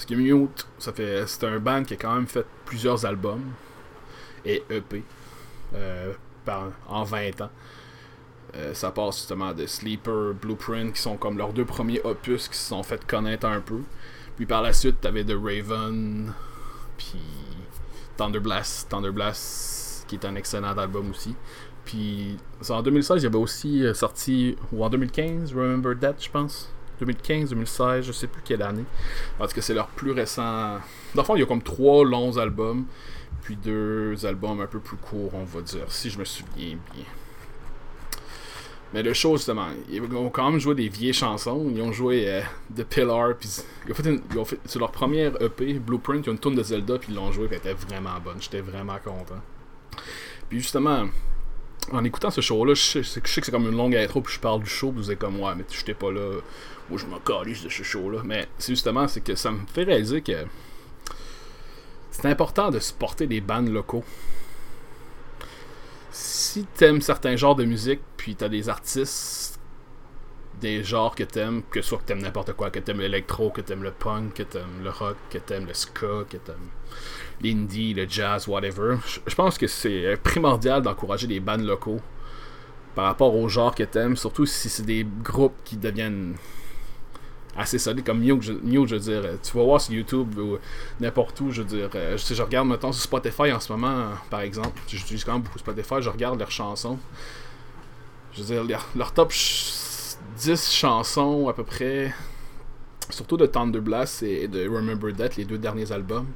Parce 0.00 0.08
que 0.08 0.14
Mute, 0.14 0.66
ça 0.78 0.94
fait, 0.94 1.26
c'est 1.26 1.44
un 1.44 1.58
band 1.58 1.84
qui 1.84 1.92
a 1.92 1.96
quand 1.98 2.14
même 2.14 2.26
fait 2.26 2.46
plusieurs 2.64 3.04
albums 3.04 3.44
et 4.46 4.62
EP 4.70 5.04
euh, 5.74 6.14
en 6.88 7.04
20 7.04 7.42
ans. 7.42 7.50
Euh, 8.56 8.72
ça 8.72 8.92
passe 8.92 9.18
justement 9.18 9.52
de 9.52 9.66
Sleeper, 9.66 10.32
Blueprint, 10.32 10.94
qui 10.94 11.02
sont 11.02 11.18
comme 11.18 11.36
leurs 11.36 11.52
deux 11.52 11.66
premiers 11.66 12.00
opus 12.02 12.48
qui 12.48 12.56
se 12.56 12.68
sont 12.68 12.82
fait 12.82 13.06
connaître 13.06 13.44
un 13.44 13.60
peu. 13.60 13.80
Puis 14.36 14.46
par 14.46 14.62
la 14.62 14.72
suite, 14.72 15.02
t'avais 15.02 15.22
The 15.22 15.36
Raven, 15.36 16.32
puis 16.96 17.20
Thunderblast, 18.16 18.88
Thunderblast, 18.88 20.06
qui 20.08 20.14
est 20.14 20.24
un 20.24 20.34
excellent 20.34 20.78
album 20.78 21.10
aussi. 21.10 21.36
Puis 21.84 22.38
en 22.70 22.80
2016, 22.80 23.20
il 23.20 23.24
y 23.24 23.26
avait 23.26 23.36
aussi 23.36 23.84
euh, 23.84 23.92
sorti, 23.92 24.56
ou 24.72 24.82
en 24.82 24.88
2015, 24.88 25.52
Remember 25.52 25.94
That, 26.00 26.14
je 26.20 26.30
pense. 26.30 26.72
2015, 27.00 27.50
2016, 27.50 28.06
je 28.06 28.12
sais 28.12 28.26
plus 28.26 28.42
quelle 28.42 28.62
année. 28.62 28.84
Parce 29.38 29.52
que 29.52 29.60
c'est 29.60 29.74
leur 29.74 29.88
plus 29.88 30.12
récent. 30.12 30.78
Dans 31.14 31.22
le 31.22 31.24
fond, 31.24 31.36
il 31.36 31.40
y 31.40 31.42
a 31.42 31.46
comme 31.46 31.62
trois 31.62 32.04
longs 32.04 32.36
albums, 32.36 32.84
puis 33.42 33.56
deux 33.56 34.24
albums 34.24 34.60
un 34.60 34.66
peu 34.66 34.80
plus 34.80 34.96
courts, 34.96 35.32
on 35.34 35.44
va 35.44 35.60
dire, 35.62 35.84
si 35.88 36.10
je 36.10 36.18
me 36.18 36.24
souviens 36.24 36.76
bien. 36.94 37.04
Mais 38.92 39.02
le 39.02 39.14
show, 39.14 39.36
justement, 39.36 39.68
ils 39.88 40.02
ont 40.02 40.30
quand 40.30 40.50
même 40.50 40.58
joué 40.58 40.74
des 40.74 40.88
vieilles 40.88 41.12
chansons. 41.12 41.70
Ils 41.72 41.80
ont 41.80 41.92
joué 41.92 42.28
euh, 42.28 42.42
The 42.76 42.82
Pillar, 42.82 43.36
puis 43.38 43.48
ils 43.86 43.92
ont 43.92 43.94
fait, 43.94 44.10
une, 44.10 44.20
ils 44.32 44.38
ont 44.38 44.44
fait 44.44 44.58
sur 44.66 44.80
leur 44.80 44.90
première 44.90 45.40
EP, 45.40 45.74
Blueprint, 45.74 46.26
ils 46.26 46.30
ont 46.30 46.32
une 46.32 46.40
tune 46.40 46.56
de 46.56 46.62
Zelda, 46.62 46.98
puis 46.98 47.12
ils 47.12 47.14
l'ont 47.14 47.30
joué, 47.30 47.46
puis 47.46 47.58
elle 47.62 47.70
était 47.70 47.86
vraiment 47.86 48.18
bonne. 48.22 48.40
J'étais 48.40 48.60
vraiment 48.60 48.98
content. 49.04 49.40
Puis 50.48 50.60
justement, 50.60 51.06
en 51.92 52.04
écoutant 52.04 52.30
ce 52.30 52.40
show-là, 52.40 52.74
je, 52.74 53.02
sais 53.02 53.20
que 53.20 53.28
c'est 53.28 53.50
comme 53.50 53.66
une 53.66 53.76
longue 53.76 53.96
intro, 53.96 54.20
puis 54.20 54.34
je 54.34 54.40
parle 54.40 54.62
du 54.62 54.70
show, 54.70 54.92
puis 54.92 55.02
vous 55.02 55.10
êtes 55.10 55.18
comme, 55.18 55.40
ouais, 55.40 55.54
mais 55.56 55.64
j'étais 55.70 55.94
pas 55.94 56.10
là, 56.10 56.40
moi 56.88 56.98
je 56.98 57.06
m'en 57.06 57.18
de 57.18 57.68
ce 57.68 57.82
show-là. 57.82 58.22
Mais 58.24 58.48
c'est 58.58 58.72
justement, 58.72 59.08
c'est 59.08 59.22
que 59.22 59.34
ça 59.34 59.50
me 59.50 59.60
fait 59.72 59.84
réaliser 59.84 60.22
que 60.22 60.46
c'est 62.10 62.26
important 62.26 62.70
de 62.70 62.78
supporter 62.78 63.26
des 63.26 63.40
bandes 63.40 63.68
locaux. 63.68 64.04
Si 66.12 66.64
t'aimes 66.74 67.00
certains 67.00 67.36
genres 67.36 67.54
de 67.54 67.64
musique, 67.64 68.00
puis 68.16 68.34
t'as 68.34 68.48
des 68.48 68.68
artistes 68.68 69.49
des 70.60 70.84
genres 70.84 71.14
que 71.14 71.24
t'aimes, 71.24 71.62
que 71.70 71.82
soit 71.82 71.98
que 71.98 72.04
t'aimes 72.04 72.22
n'importe 72.22 72.52
quoi, 72.52 72.70
que 72.70 72.78
t'aimes 72.78 73.00
l'électro, 73.00 73.50
que 73.50 73.60
t'aimes 73.60 73.82
le 73.82 73.90
punk, 73.90 74.34
que 74.34 74.42
t'aimes 74.42 74.82
le 74.82 74.90
rock, 74.90 75.16
que 75.30 75.38
t'aimes 75.38 75.66
le 75.66 75.74
ska, 75.74 76.24
que 76.28 76.36
t'aimes 76.36 76.68
l'indie, 77.42 77.94
le 77.94 78.06
jazz, 78.08 78.46
whatever. 78.48 78.96
Je 79.26 79.34
pense 79.34 79.58
que 79.58 79.66
c'est 79.66 80.16
primordial 80.22 80.82
d'encourager 80.82 81.26
des 81.26 81.40
bands 81.40 81.56
locaux 81.56 82.00
par 82.94 83.04
rapport 83.06 83.34
au 83.34 83.48
genre 83.48 83.74
que 83.74 83.84
t'aimes, 83.84 84.16
surtout 84.16 84.46
si 84.46 84.68
c'est 84.68 84.84
des 84.84 85.06
groupes 85.22 85.56
qui 85.64 85.76
deviennent 85.76 86.34
assez 87.56 87.78
solides 87.78 88.04
comme 88.04 88.20
Mew, 88.20 88.40
je, 88.40 88.52
veux 88.52 88.98
dire. 88.98 89.22
Tu 89.42 89.56
vas 89.56 89.64
voir 89.64 89.80
sur 89.80 89.94
YouTube 89.94 90.38
ou 90.38 90.58
n'importe 91.00 91.40
où, 91.40 91.50
je 91.50 91.62
veux 91.62 91.68
dire. 91.68 91.90
Euh, 91.94 92.16
je, 92.16 92.42
regarde 92.42 92.68
maintenant 92.68 92.92
sur 92.92 93.02
Spotify 93.02 93.52
en 93.52 93.60
ce 93.60 93.72
moment, 93.72 94.10
par 94.28 94.40
exemple. 94.40 94.80
J'utilise 94.88 95.24
quand 95.24 95.34
même 95.34 95.42
beaucoup 95.42 95.58
Spotify, 95.58 95.96
je 96.00 96.08
regarde 96.08 96.38
leurs 96.38 96.50
chansons. 96.50 96.98
Je 98.32 98.42
veux 98.42 98.66
dire, 98.66 98.86
leur 98.94 99.12
top 99.12 99.32
10 100.40 100.72
chansons 100.72 101.48
à 101.48 101.52
peu 101.52 101.64
près, 101.64 102.14
surtout 103.10 103.36
de 103.36 103.44
Thunder 103.44 103.80
Blast 103.80 104.22
et 104.22 104.48
de 104.48 104.66
Remember 104.66 105.12
That, 105.12 105.36
les 105.36 105.44
deux 105.44 105.58
derniers 105.58 105.92
albums. 105.92 106.26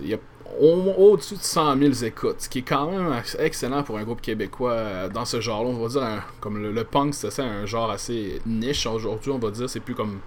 Il 0.00 0.08
y 0.08 0.14
a 0.14 0.18
au-dessus 0.60 1.34
de 1.34 1.42
100 1.42 1.78
000 1.78 1.92
écoutes, 2.04 2.42
ce 2.42 2.48
qui 2.48 2.60
est 2.60 2.62
quand 2.62 2.90
même 2.90 3.20
excellent 3.38 3.82
pour 3.82 3.98
un 3.98 4.04
groupe 4.04 4.20
québécois 4.20 4.72
euh, 4.72 5.08
dans 5.08 5.24
ce 5.24 5.40
genre-là. 5.40 5.68
On 5.68 5.84
va 5.84 5.88
dire, 5.88 6.22
comme 6.40 6.62
le, 6.62 6.84
punk, 6.84 7.12
c'est 7.14 7.40
un 7.40 7.66
genre 7.66 7.90
assez 7.90 8.40
niche 8.46 8.86
aujourd'hui, 8.86 9.32
on 9.32 9.38
va 9.38 9.50
dire, 9.50 9.68
c'est 9.68 9.80
plus 9.80 9.94
comme 9.94 10.20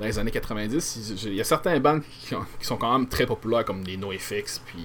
dans 0.00 0.06
les 0.06 0.18
années 0.18 0.30
90. 0.30 1.24
Il 1.24 1.34
y 1.34 1.40
a 1.40 1.44
certains 1.44 1.78
bands 1.80 2.00
qui, 2.00 2.34
sont 2.66 2.76
quand 2.76 2.98
même 2.98 3.08
très 3.08 3.26
populaires, 3.26 3.64
comme 3.64 3.84
des 3.84 3.98
NoFX, 3.98 4.62
puis 4.64 4.84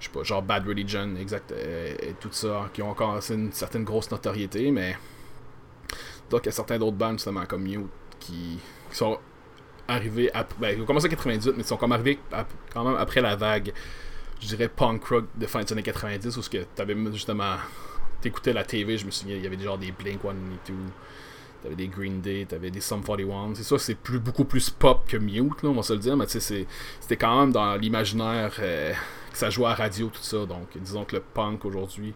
je 0.00 0.06
sais 0.06 0.12
pas, 0.12 0.22
genre 0.22 0.42
Bad 0.42 0.66
Religion, 0.66 1.16
exact, 1.20 1.52
euh, 1.52 1.94
et, 2.02 2.14
tout 2.18 2.32
ça, 2.32 2.70
qui 2.72 2.80
ont 2.80 2.90
encore 2.90 3.20
une 3.30 3.52
certaine 3.52 3.84
grosse 3.84 4.10
notoriété, 4.10 4.70
mais 4.70 4.96
donc, 6.30 6.42
il 6.44 6.46
y 6.46 6.48
a 6.50 6.52
certains 6.52 6.78
d'autres 6.78 6.96
bands, 6.96 7.12
justement, 7.12 7.44
comme 7.46 7.62
Mute, 7.62 7.86
qui, 8.20 8.58
sont 8.92 9.18
arrivés 9.86 10.30
après. 10.32 10.56
Ben, 10.60 10.76
ils 10.76 10.82
ont 10.82 10.86
commencé 10.86 11.06
en 11.06 11.10
98, 11.10 11.52
mais 11.52 11.62
ils 11.62 11.66
sont 11.66 11.92
arrivés 11.92 12.18
quand 12.72 12.84
même 12.84 12.96
après 12.96 13.20
la 13.20 13.36
vague, 13.36 13.72
je 14.40 14.46
dirais, 14.46 14.68
punk 14.68 15.04
rock 15.04 15.24
de 15.36 15.46
fin 15.46 15.62
des 15.62 15.72
années 15.72 15.82
90, 15.82 16.36
où 16.36 16.42
tu 16.42 16.58
avais 16.78 16.96
justement. 17.12 17.56
T'écoutais 18.20 18.52
la 18.52 18.64
TV, 18.64 18.98
je 18.98 19.06
me 19.06 19.12
souviens, 19.12 19.36
il 19.36 19.44
y 19.44 19.46
avait 19.46 19.56
genre 19.56 19.78
des 19.78 19.92
Blink 19.92 20.20
182, 20.22 20.74
t'avais 21.62 21.76
des 21.76 21.86
Green 21.86 22.20
Day, 22.20 22.46
t'avais 22.48 22.72
des 22.72 22.80
Sum 22.80 23.00
41. 23.00 23.54
C'est 23.54 23.62
ça, 23.62 23.78
c'est 23.78 23.94
plus, 23.94 24.18
beaucoup 24.18 24.44
plus 24.44 24.70
pop 24.70 25.06
que 25.06 25.16
Mute, 25.16 25.62
là, 25.62 25.68
on 25.68 25.74
va 25.74 25.82
se 25.82 25.92
le 25.92 26.00
dire, 26.00 26.16
mais 26.16 26.26
c'était 26.26 27.16
quand 27.16 27.38
même 27.38 27.52
dans 27.52 27.76
l'imaginaire 27.76 28.52
euh, 28.58 28.92
que 29.30 29.38
ça 29.38 29.50
jouait 29.50 29.68
à 29.68 29.74
radio, 29.74 30.08
tout 30.08 30.22
ça. 30.22 30.46
Donc, 30.46 30.66
disons 30.74 31.04
que 31.04 31.14
le 31.14 31.22
punk 31.22 31.64
aujourd'hui 31.64 32.12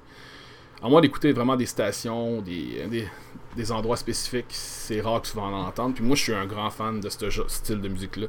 à 0.83 0.89
moins 0.89 1.01
d'écouter 1.01 1.33
vraiment 1.33 1.57
des 1.57 1.67
stations, 1.67 2.43
des, 2.43 3.09
des, 3.57 3.73
endroits 3.73 3.97
spécifiques, 3.97 4.47
c'est 4.49 5.01
rare 5.01 5.23
que 5.23 5.29
vas 5.29 5.43
en 5.43 5.67
entendre. 5.67 5.95
Puis 5.95 6.03
moi, 6.03 6.17
je 6.17 6.23
suis 6.23 6.35
un 6.35 6.47
grand 6.47 6.71
fan 6.71 7.01
de 7.01 7.09
ce 7.09 7.31
style 7.47 7.81
de 7.81 7.89
musique-là. 7.89 8.27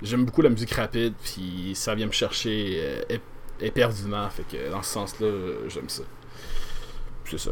J'aime 0.00 0.24
beaucoup 0.24 0.42
la 0.42 0.50
musique 0.50 0.72
rapide, 0.72 1.14
puis 1.22 1.72
ça 1.74 1.94
vient 1.94 2.06
me 2.06 2.12
chercher 2.12 2.76
euh, 3.10 3.18
éperdument. 3.60 4.28
Fait 4.30 4.44
que 4.44 4.70
dans 4.70 4.82
ce 4.82 4.92
sens-là, 4.92 5.30
j'aime 5.68 5.88
ça. 5.88 6.02
C'est 7.24 7.38
ça. 7.38 7.50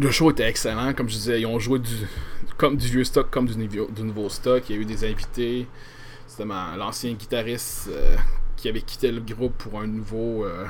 Le 0.00 0.10
show 0.10 0.30
était 0.30 0.48
excellent. 0.48 0.94
Comme 0.94 1.08
je 1.08 1.14
disais, 1.14 1.40
ils 1.40 1.46
ont 1.46 1.58
joué 1.58 1.78
du, 1.80 1.94
comme 2.56 2.76
du 2.76 2.86
vieux 2.86 3.04
stock, 3.04 3.28
comme 3.30 3.46
du, 3.46 3.66
du 3.66 4.02
nouveau 4.02 4.28
stock. 4.28 4.62
Il 4.70 4.76
y 4.76 4.78
a 4.78 4.82
eu 4.82 4.84
des 4.84 5.04
invités. 5.04 5.66
C'était 6.26 6.44
l'ancien 6.46 7.12
guitariste 7.12 7.88
euh, 7.90 8.16
qui 8.56 8.68
avait 8.68 8.82
quitté 8.82 9.10
le 9.10 9.20
groupe 9.20 9.58
pour 9.58 9.80
un 9.80 9.86
nouveau. 9.86 10.44
Euh, 10.44 10.64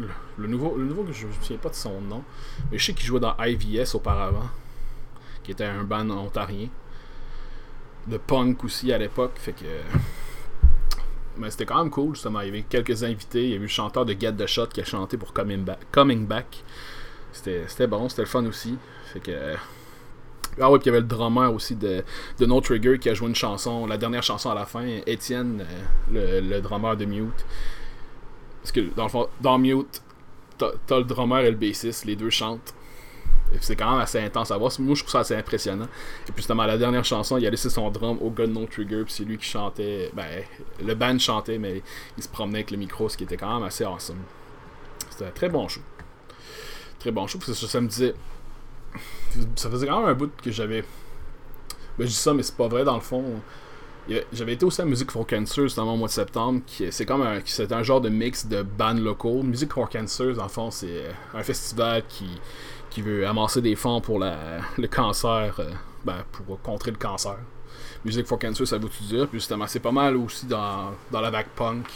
le, 0.00 0.48
nouveau, 0.48 0.76
le 0.76 0.84
nouveau, 0.84 1.06
je 1.10 1.24
ne 1.24 1.28
me 1.28 1.34
souviens 1.34 1.58
pas 1.58 1.68
de 1.68 1.74
son 1.74 2.00
nom, 2.00 2.22
mais 2.70 2.78
je 2.78 2.86
sais 2.86 2.94
qu'il 2.94 3.06
jouait 3.06 3.20
dans 3.20 3.36
IVS 3.38 3.94
auparavant, 3.94 4.48
qui 5.42 5.52
était 5.52 5.64
un 5.64 5.84
band 5.84 6.08
ontarien. 6.10 6.68
De 8.06 8.18
punk 8.18 8.64
aussi 8.64 8.92
à 8.92 8.98
l'époque, 8.98 9.32
fait 9.36 9.52
que. 9.52 9.64
mais 11.38 11.50
c'était 11.50 11.64
quand 11.64 11.78
même 11.78 11.90
cool, 11.90 12.14
justement. 12.14 12.40
Il 12.42 12.46
y 12.46 12.50
avait 12.50 12.62
quelques 12.62 13.02
invités. 13.02 13.44
Il 13.44 13.48
y 13.48 13.52
avait 13.52 13.60
eu 13.60 13.62
le 13.62 13.68
chanteur 13.68 14.04
de 14.04 14.14
Get 14.18 14.32
the 14.32 14.46
Shot 14.46 14.66
qui 14.66 14.82
a 14.82 14.84
chanté 14.84 15.16
pour 15.16 15.32
Coming 15.32 15.64
Back. 15.64 15.78
Coming 15.90 16.26
Back. 16.26 16.62
C'était 17.32 17.86
bon, 17.86 18.08
c'était 18.10 18.22
le 18.22 18.28
fun 18.28 18.44
aussi. 18.44 18.76
Fait 19.12 19.20
que. 19.20 19.54
Ah 20.60 20.70
ouais, 20.70 20.78
puis 20.78 20.86
il 20.86 20.88
y 20.88 20.90
avait 20.90 21.00
le 21.00 21.06
drummer 21.06 21.52
aussi 21.52 21.74
de, 21.74 22.04
de 22.38 22.46
No 22.46 22.60
Trigger 22.60 22.98
qui 22.98 23.08
a 23.08 23.14
joué 23.14 23.28
une 23.28 23.34
chanson, 23.34 23.86
la 23.86 23.96
dernière 23.96 24.22
chanson 24.22 24.50
à 24.50 24.54
la 24.54 24.66
fin, 24.66 24.86
Étienne, 25.04 25.64
le, 26.12 26.40
le 26.40 26.60
drummer 26.60 26.96
de 26.96 27.06
Mute. 27.06 27.44
Parce 28.64 28.72
que 28.72 28.80
dans 28.96 29.02
le 29.02 29.10
fond, 29.10 29.28
dans 29.42 29.58
Mute, 29.58 30.00
t'as 30.56 30.96
le 30.96 31.04
drummer 31.04 31.40
et 31.40 31.50
le 31.50 31.56
bassiste, 31.56 32.06
les 32.06 32.16
deux 32.16 32.30
chantent. 32.30 32.74
C'est 33.60 33.76
quand 33.76 33.90
même 33.90 34.00
assez 34.00 34.18
intense 34.18 34.50
à 34.50 34.56
voir. 34.56 34.72
Moi, 34.78 34.94
je 34.94 35.02
trouve 35.02 35.12
ça 35.12 35.18
assez 35.18 35.36
impressionnant. 35.36 35.84
Et 35.84 36.32
puis, 36.32 36.38
justement, 36.38 36.64
la 36.64 36.78
dernière 36.78 37.04
chanson, 37.04 37.36
il 37.36 37.46
a 37.46 37.50
laissé 37.50 37.68
son 37.68 37.90
drum 37.90 38.16
au 38.22 38.30
de 38.30 38.46
No 38.46 38.64
Trigger. 38.64 39.04
Puis 39.04 39.12
c'est 39.12 39.24
lui 39.24 39.36
qui 39.36 39.44
chantait. 39.44 40.10
Ben, 40.14 40.24
le 40.82 40.94
band 40.94 41.18
chantait, 41.18 41.58
mais 41.58 41.82
il 42.16 42.22
se 42.22 42.28
promenait 42.28 42.60
avec 42.60 42.70
le 42.70 42.78
micro, 42.78 43.06
ce 43.10 43.18
qui 43.18 43.24
était 43.24 43.36
quand 43.36 43.52
même 43.52 43.64
assez 43.64 43.84
awesome. 43.84 44.22
C'était 45.10 45.26
un 45.26 45.30
très 45.30 45.50
bon 45.50 45.68
show. 45.68 45.82
Très 46.98 47.10
bon 47.10 47.26
show. 47.26 47.38
Parce 47.38 47.60
que 47.60 47.66
ça 47.66 47.80
me 47.82 47.88
disait. 47.88 48.14
Ça 49.56 49.68
faisait 49.68 49.86
quand 49.86 50.00
même 50.00 50.08
un 50.08 50.14
bout 50.14 50.32
que 50.42 50.50
j'avais. 50.50 50.80
Ben, 51.98 52.04
je 52.04 52.06
dis 52.06 52.14
ça, 52.14 52.32
mais 52.32 52.42
c'est 52.42 52.56
pas 52.56 52.68
vrai 52.68 52.82
dans 52.82 52.94
le 52.94 53.02
fond. 53.02 53.42
J'avais 54.32 54.52
été 54.52 54.66
aussi 54.66 54.82
à 54.82 54.84
Music 54.84 55.10
for 55.10 55.26
Cancer 55.26 55.64
justement 55.64 55.94
au 55.94 55.96
mois 55.96 56.08
de 56.08 56.12
septembre. 56.12 56.60
C'est 56.90 57.06
comme 57.06 57.22
un, 57.22 57.40
un 57.70 57.82
genre 57.82 58.02
de 58.02 58.10
mix 58.10 58.46
de 58.46 58.62
bands 58.62 58.92
locaux. 58.92 59.42
Music 59.42 59.72
for 59.72 59.88
Cancer, 59.88 60.34
dans 60.34 60.42
le 60.42 60.48
fond, 60.50 60.70
c'est 60.70 61.04
un 61.32 61.42
festival 61.42 62.02
qui, 62.06 62.28
qui 62.90 63.00
veut 63.00 63.26
amasser 63.26 63.62
des 63.62 63.76
fonds 63.76 64.02
pour 64.02 64.18
la, 64.18 64.36
le 64.76 64.88
cancer, 64.88 65.54
euh, 65.58 65.70
ben, 66.04 66.22
pour 66.32 66.60
contrer 66.60 66.90
le 66.90 66.98
cancer. 66.98 67.38
Music 68.04 68.26
for 68.26 68.38
Cancer, 68.38 68.66
ça 68.66 68.76
veut 68.76 68.90
tout 68.90 69.04
dire. 69.04 69.26
Puis 69.26 69.38
justement, 69.38 69.66
c'est 69.66 69.80
pas 69.80 69.92
mal 69.92 70.16
aussi 70.16 70.44
dans, 70.44 70.92
dans 71.10 71.22
la 71.22 71.30
vague 71.30 71.48
punk. 71.56 71.86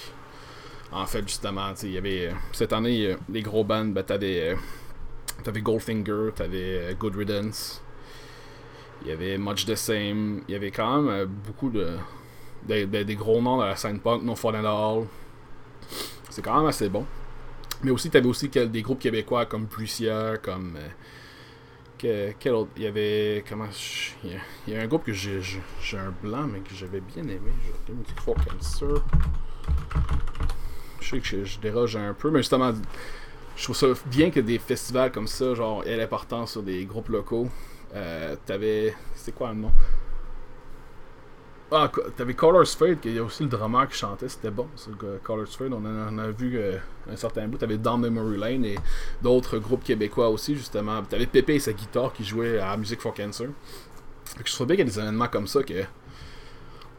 En 0.90 1.04
fait, 1.04 1.28
justement, 1.28 1.74
il 1.82 1.92
y 1.92 1.98
avait 1.98 2.32
cette 2.52 2.72
année, 2.72 3.16
les 3.28 3.42
gros 3.42 3.64
bands, 3.64 3.84
ben, 3.84 4.02
t'avais, 4.02 4.56
t'avais 5.44 5.60
Goldfinger, 5.60 6.30
t'avais 6.34 6.96
Good 6.98 7.16
Riddance. 7.16 7.82
Il 9.02 9.08
y 9.08 9.12
avait 9.12 9.38
Much 9.38 9.64
the 9.66 9.74
Same. 9.74 10.42
Il 10.48 10.52
y 10.52 10.54
avait 10.54 10.70
quand 10.70 11.02
même 11.02 11.08
euh, 11.08 11.26
beaucoup 11.26 11.70
de, 11.70 11.96
des 12.66 13.14
gros 13.14 13.40
noms 13.40 13.58
de 13.58 13.64
la 13.64 13.76
scène 13.76 14.00
punk, 14.00 14.22
No 14.22 14.32
in 14.32 14.62
the 14.62 14.66
Hall. 14.66 15.06
C'est 16.30 16.42
quand 16.42 16.56
même 16.56 16.66
assez 16.66 16.88
bon. 16.88 17.06
Mais 17.82 17.90
aussi, 17.90 18.10
tu 18.10 18.16
avais 18.16 18.26
aussi 18.26 18.48
des 18.48 18.82
groupes 18.82 18.98
québécois 18.98 19.46
comme 19.46 19.66
Plucia, 19.66 20.36
comme. 20.42 20.76
Euh, 20.76 22.32
quel 22.38 22.54
autre? 22.54 22.70
Il 22.76 22.82
y 22.82 22.86
avait. 22.86 23.44
Comment. 23.48 23.68
Il 24.24 24.72
y 24.72 24.76
a, 24.76 24.82
un 24.82 24.86
groupe 24.86 25.04
que 25.04 25.12
j'ai 25.12 25.40
un 25.94 26.12
blanc, 26.22 26.46
mais 26.46 26.60
que 26.60 26.74
j'avais 26.74 27.00
bien 27.00 27.22
aimé. 27.22 27.52
J'ai 27.86 27.92
une 27.92 28.02
petite. 28.02 28.18
Je 31.00 31.08
sais 31.08 31.20
que 31.20 31.44
je, 31.44 31.58
déroge 31.60 31.96
un 31.96 32.12
peu, 32.12 32.30
mais 32.30 32.40
justement, 32.40 32.72
je 33.56 33.62
trouve 33.64 33.76
ça 33.76 33.86
bien 34.06 34.30
que 34.30 34.40
des 34.40 34.58
festivals 34.58 35.10
comme 35.10 35.26
ça, 35.26 35.54
genre, 35.54 35.84
aient 35.86 35.96
l'importance 35.96 36.52
sur 36.52 36.62
des 36.62 36.84
groupes 36.84 37.08
locaux. 37.08 37.48
Euh, 37.94 38.36
t'avais. 38.44 38.94
C'est 39.14 39.34
quoi 39.34 39.50
le 39.50 39.56
nom? 39.56 39.72
Ah, 41.70 41.90
t'avais 42.16 42.32
Colors 42.32 42.66
Fade, 42.66 42.96
il 43.04 43.12
y 43.12 43.18
a 43.18 43.22
aussi 43.22 43.42
le 43.42 43.50
drummer 43.50 43.86
qui 43.88 43.98
chantait, 43.98 44.26
c'était 44.26 44.50
bon, 44.50 44.68
Colors 45.22 45.48
Fade. 45.48 45.70
On 45.74 45.84
en 45.84 46.18
a, 46.18 46.30
vu 46.30 46.56
euh, 46.56 46.78
un 47.10 47.16
certain 47.16 47.46
bout. 47.46 47.58
T'avais 47.58 47.76
Down 47.76 48.00
Memory 48.00 48.38
Lane 48.38 48.64
et 48.64 48.78
d'autres 49.20 49.58
groupes 49.58 49.84
québécois 49.84 50.30
aussi, 50.30 50.56
justement. 50.56 51.02
T'avais 51.02 51.26
Pépé 51.26 51.56
et 51.56 51.60
sa 51.60 51.74
guitare 51.74 52.14
qui 52.14 52.24
jouait 52.24 52.58
à 52.58 52.74
Music 52.78 53.00
for 53.00 53.12
Cancer. 53.12 53.48
je 54.42 54.54
trouve 54.54 54.66
bien 54.66 54.76
qu'il 54.76 54.86
y 54.86 54.88
a 54.88 54.92
des 54.92 54.98
événements 54.98 55.28
comme 55.28 55.46
ça 55.46 55.62
que 55.62 55.84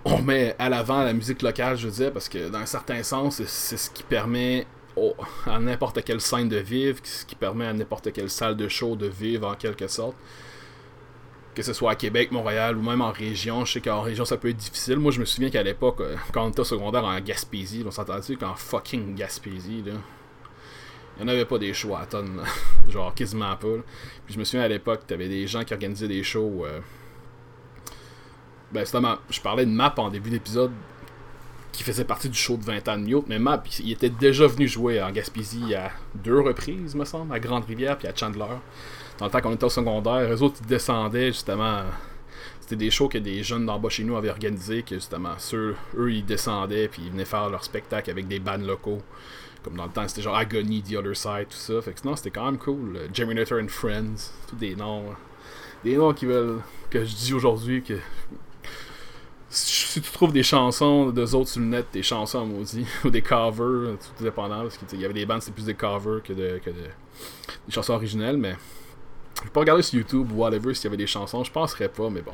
on 0.06 0.22
met 0.22 0.56
à 0.60 0.70
l'avant 0.70 1.04
la 1.04 1.14
musique 1.14 1.42
locale, 1.42 1.76
je 1.76 1.90
dire, 1.90 2.14
parce 2.14 2.30
que 2.30 2.50
dans 2.50 2.60
un 2.60 2.66
certain 2.66 3.02
sens, 3.02 3.42
c'est 3.44 3.78
ce 3.78 3.90
qui 3.90 4.04
permet 4.04 4.68
à 5.48 5.60
n'importe 5.60 6.04
quelle 6.04 6.22
scène 6.22 6.48
de 6.48 6.58
vivre, 6.58 7.00
ce 7.04 7.26
qui 7.26 7.36
permet 7.36 7.66
à 7.66 7.74
n'importe 7.74 8.12
quelle 8.14 8.30
salle 8.30 8.56
de 8.56 8.68
show 8.68 8.96
de 8.96 9.08
vivre 9.08 9.48
en 9.48 9.56
quelque 9.56 9.88
sorte 9.88 10.16
que 11.56 11.64
ce 11.64 11.74
soit 11.74 11.92
à 11.92 11.96
Québec, 11.96 12.32
Montréal 12.32 12.78
ou 12.78 12.82
même 12.82 13.02
en 13.02 13.12
région. 13.12 13.66
Je 13.66 13.74
sais 13.74 13.82
qu'en 13.82 14.02
région 14.02 14.26
ça 14.26 14.38
peut 14.38 14.50
être 14.50 14.58
difficile. 14.58 14.98
Moi 14.98 15.12
je 15.12 15.20
me 15.20 15.26
souviens 15.26 15.50
qu'à 15.50 15.64
l'époque, 15.64 16.02
euh, 16.02 16.16
quand 16.32 16.46
on 16.46 16.50
était 16.50 16.64
secondaire 16.64 17.04
en 17.04 17.20
Gaspésie, 17.20 17.84
on 17.86 17.92
s'entendait 17.92 18.36
qu'en 18.36 18.56
fucking 18.56 19.16
Gaspésie, 19.16 19.84
là, 19.86 19.94
il 21.18 21.26
n'y 21.26 21.32
en 21.32 21.34
avait 21.34 21.46
pas 21.46 21.58
des 21.58 21.74
shows 21.74 21.96
à 21.96 22.06
tonnes, 22.06 22.42
genre 22.90 23.14
quasiment 23.14 23.56
pas. 23.56 23.78
Puis 24.26 24.36
je 24.36 24.40
me 24.40 24.44
souviens 24.44 24.66
à 24.66 24.68
l'époque, 24.68 25.02
tu 25.08 25.14
avais 25.14 25.28
des 25.28 25.48
gens 25.48 25.64
qui 25.64 25.74
organisaient 25.74 26.08
des 26.08 26.24
shows. 26.24 26.66
Euh... 26.66 26.80
Ben 28.72 28.82
justement, 28.82 29.18
je 29.30 29.42
parlais 29.42 29.66
de 29.66 29.72
Map 29.72 29.96
en 29.98 30.10
début 30.10 30.30
d'épisode 30.30 30.72
qui 31.72 31.84
faisait 31.84 32.06
partie 32.06 32.30
du 32.30 32.38
show 32.38 32.58
de 32.58 32.64
20 32.64 32.88
ans 32.88 32.98
de 32.98 33.04
Mute, 33.04 33.26
mais 33.28 33.40
Map, 33.40 33.64
il 33.80 33.92
était 33.92 34.10
déjà 34.10 34.48
venu 34.48 34.68
jouer 34.68 35.02
en 35.02 35.12
Gaspésie 35.12 35.76
à 35.76 35.92
deux 36.16 36.40
reprises, 36.40 36.96
me 36.96 37.06
semble, 37.06 37.34
à 37.34 37.40
Grande-Rivière 37.40 37.98
puis 37.98 38.08
à 38.08 38.16
Chandler 38.16 38.46
dans 39.20 39.26
le 39.26 39.32
temps 39.32 39.42
qu'on 39.42 39.54
était 39.54 39.66
au 39.66 39.70
secondaire, 39.70 40.30
les 40.30 40.42
autres 40.42 40.58
ils 40.62 40.68
descendaient 40.68 41.28
justement. 41.28 41.84
C'était 42.62 42.78
des 42.78 42.92
shows 42.92 43.10
que 43.10 43.18
des 43.18 43.44
jeunes 43.44 43.66
d'en 43.66 43.80
bas 43.80 43.90
chez 43.90 44.04
nous 44.04 44.16
avaient 44.16 44.30
organisé, 44.30 44.84
que 44.84 44.96
justement, 44.96 45.34
ceux, 45.38 45.76
eux 45.98 46.12
ils 46.12 46.26
descendaient 46.26 46.88
puis 46.88 47.02
ils 47.06 47.12
venaient 47.12 47.26
faire 47.26 47.50
leur 47.50 47.64
spectacle 47.64 48.10
avec 48.10 48.28
des 48.28 48.40
bands 48.40 48.58
locaux. 48.58 49.02
Comme 49.64 49.76
dans 49.76 49.86
le 49.86 49.92
temps, 49.92 50.08
c'était 50.08 50.22
genre 50.22 50.38
Agony, 50.38 50.82
The 50.82 50.96
Other 50.96 51.16
Side, 51.18 51.48
tout 51.50 51.58
ça. 51.58 51.82
Fait 51.82 51.92
que 51.92 52.00
sinon, 52.00 52.16
c'était 52.16 52.32
quand 52.32 52.46
même 52.46 52.58
cool. 52.58 52.98
Germinator 53.14 53.60
and 53.60 53.68
Friends, 53.68 54.32
tous 54.48 54.56
des 54.56 54.76
noms. 54.76 55.04
Des 55.84 55.98
noms 55.98 56.14
qui 56.14 56.26
veulent. 56.26 56.62
que 56.90 57.04
je 57.04 57.14
dis 57.14 57.34
aujourd'hui 57.34 57.84
que 57.84 57.96
si 59.50 60.00
tu 60.00 60.12
trouves 60.12 60.32
des 60.32 60.44
chansons 60.44 61.10
de 61.10 61.22
autres 61.36 61.50
sur 61.50 61.60
le 61.60 61.68
net, 61.68 61.88
des 61.92 62.04
chansons 62.04 62.46
maudit, 62.46 62.86
ou 63.04 63.10
des 63.10 63.22
covers, 63.22 63.98
tout 63.98 64.24
dépendant, 64.24 64.62
parce 64.62 64.78
qu'il 64.78 65.02
y 65.02 65.06
avait 65.06 65.14
des 65.14 65.26
bands, 65.26 65.42
c'est 65.42 65.54
plus 65.54 65.66
des 65.66 65.74
covers 65.74 66.22
que, 66.24 66.34
que 66.34 66.70
de, 66.70 66.84
des 67.68 67.72
chansons 67.72 67.94
originelles, 67.94 68.38
mais 68.38 68.56
je 69.44 69.50
peux 69.50 69.60
regarder 69.60 69.84
sur 69.84 70.00
YouTube 70.00 70.32
ou 70.32 70.38
whatever 70.38 70.74
s'il 70.74 70.86
y 70.86 70.88
avait 70.88 70.98
des 70.98 71.08
chansons, 71.08 71.44
je 71.44 71.52
penserais 71.52 71.90
pas, 71.90 72.10
mais 72.10 72.22
bon. 72.22 72.34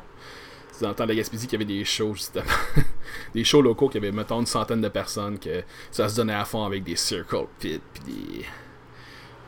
C'est 0.72 0.82
dans 0.82 0.90
le 0.90 0.94
temps 0.94 1.04
de 1.04 1.08
la 1.08 1.14
Gaspésie 1.14 1.46
qu'il 1.46 1.58
y 1.58 1.62
avait 1.62 1.72
des 1.72 1.84
shows, 1.84 2.14
justement. 2.14 2.44
des 3.34 3.44
shows 3.44 3.62
locaux 3.62 3.88
qui 3.88 3.96
avaient, 3.96 4.12
mettons, 4.12 4.40
une 4.40 4.46
centaine 4.46 4.82
de 4.82 4.88
personnes, 4.88 5.38
que 5.38 5.62
ça 5.90 6.08
se 6.08 6.16
donnait 6.16 6.34
à 6.34 6.44
fond 6.44 6.64
avec 6.64 6.84
des 6.84 6.96
circle 6.96 7.46
pits, 7.58 7.80
puis 7.94 8.02
des. 8.04 8.44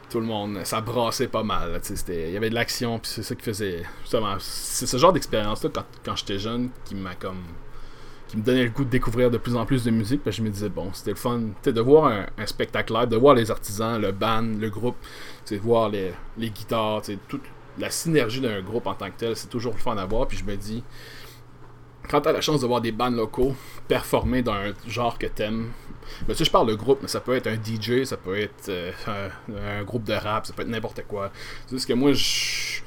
Tout 0.09 0.21
le 0.21 0.27
monde, 0.27 0.61
ça 0.65 0.81
brassait 0.81 1.29
pas 1.29 1.43
mal. 1.43 1.83
Il 2.09 2.31
y 2.31 2.37
avait 2.39 2.49
de 2.49 2.55
l'action, 2.55 2.99
puis 2.99 3.11
c'est 3.15 3.23
ça 3.23 3.35
qui 3.35 3.43
faisait. 3.43 3.83
Justement, 4.01 4.37
c'est 4.39 4.87
ce 4.87 4.97
genre 4.97 5.13
d'expérience-là, 5.13 5.69
quand, 5.75 5.85
quand 6.03 6.17
j'étais 6.17 6.39
jeune, 6.39 6.71
qui 6.87 6.95
m'a 6.95 7.15
comme 7.15 7.43
qui 8.29 8.37
me 8.37 8.43
donnait 8.43 8.65
le 8.65 8.71
goût 8.71 8.85
de 8.85 8.91
découvrir 8.91 9.31
de 9.31 9.39
plus 9.39 9.57
en 9.57 9.67
plus 9.67 9.85
de 9.85 9.91
musique. 9.91 10.23
Parce 10.23 10.37
que 10.37 10.43
je 10.43 10.47
me 10.47 10.53
disais, 10.53 10.69
bon, 10.69 10.91
c'était 10.93 11.11
le 11.11 11.17
fun 11.17 11.41
de 11.65 11.81
voir 11.81 12.13
un, 12.37 12.47
spectacle 12.47 12.93
live, 12.93 13.09
de 13.09 13.17
voir 13.17 13.35
les 13.35 13.51
artisans, 13.51 14.01
le 14.01 14.13
band, 14.13 14.43
le 14.43 14.71
groupe, 14.71 14.97
de 15.51 15.57
voir 15.57 15.89
les, 15.89 16.13
les 16.37 16.51
guitares, 16.51 17.03
toute 17.27 17.43
la 17.79 17.91
synergie 17.91 18.41
d'un 18.41 18.61
groupe 18.61 18.87
en 18.87 18.95
tant 18.95 19.07
que 19.07 19.17
tel, 19.17 19.37
c'est 19.37 19.49
toujours 19.49 19.73
le 19.73 19.79
fun 19.79 19.97
à 19.97 20.05
voir. 20.05 20.29
Puis 20.29 20.39
je 20.39 20.45
me 20.45 20.57
dis, 20.57 20.83
quand 22.09 22.21
tu 22.21 22.29
as 22.29 22.33
la 22.33 22.41
chance 22.41 22.61
de 22.61 22.67
voir 22.67 22.81
des 22.81 22.93
bands 22.93 23.11
locaux 23.11 23.55
performer 23.87 24.43
dans 24.43 24.55
un 24.55 24.73
genre 24.87 25.19
que 25.19 25.27
t'aimes, 25.27 25.71
ben, 26.23 26.33
tu 26.33 26.39
sais, 26.39 26.45
je 26.45 26.51
parle 26.51 26.69
de 26.69 26.75
groupe, 26.75 27.01
mais 27.03 27.09
ça 27.09 27.21
peut 27.21 27.35
être 27.35 27.47
un 27.47 27.57
DJ, 27.57 28.05
ça 28.05 28.17
peut 28.17 28.39
être 28.39 28.69
euh, 28.69 28.93
un, 29.07 29.81
un, 29.81 29.85
groupe 29.85 30.05
de 30.05 30.15
rap, 30.15 30.47
ça 30.47 30.53
peut 30.55 30.63
être 30.63 30.69
n'importe 30.69 31.03
quoi. 31.07 31.31
C'est 31.67 31.77
juste 31.77 31.87
que 31.87 31.93
moi, 31.93 32.13
je 32.13 32.81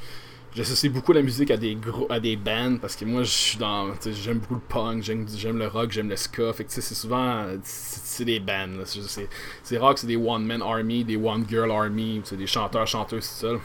j'associe 0.53 0.91
beaucoup 0.91 1.13
la 1.13 1.21
musique 1.21 1.49
à 1.51 1.57
des 1.57 1.77
à 2.09 2.19
des 2.19 2.35
bands 2.35 2.77
parce 2.81 2.95
que 2.95 3.05
moi 3.05 3.23
je 3.23 3.29
suis 3.29 3.57
dans 3.57 3.93
j'aime 4.05 4.39
beaucoup 4.39 4.55
le 4.55 4.59
punk 4.59 5.01
j'aime 5.03 5.57
le 5.57 5.67
rock 5.67 5.91
j'aime 5.91 6.09
le 6.09 6.15
ska. 6.15 6.51
Fait 6.53 6.65
que 6.65 6.71
c'est 6.71 6.81
souvent 6.81 7.45
c'est 7.63 8.25
des 8.25 8.39
bands 8.39 8.83
c'est 9.63 9.77
rock 9.77 9.97
c'est 9.97 10.07
des 10.07 10.17
one 10.17 10.45
man 10.45 10.61
army 10.61 11.03
des 11.03 11.15
one 11.15 11.45
girl 11.47 11.71
army 11.71 12.21
c'est 12.23 12.37
des 12.37 12.47
chanteurs 12.47 12.87
chanteuses 12.87 13.29
tout 13.39 13.59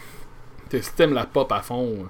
ça 0.71 0.81
si 0.81 0.93
t'aimes 0.95 1.15
la 1.15 1.27
pop 1.27 1.51
à 1.51 1.61
fond 1.61 2.09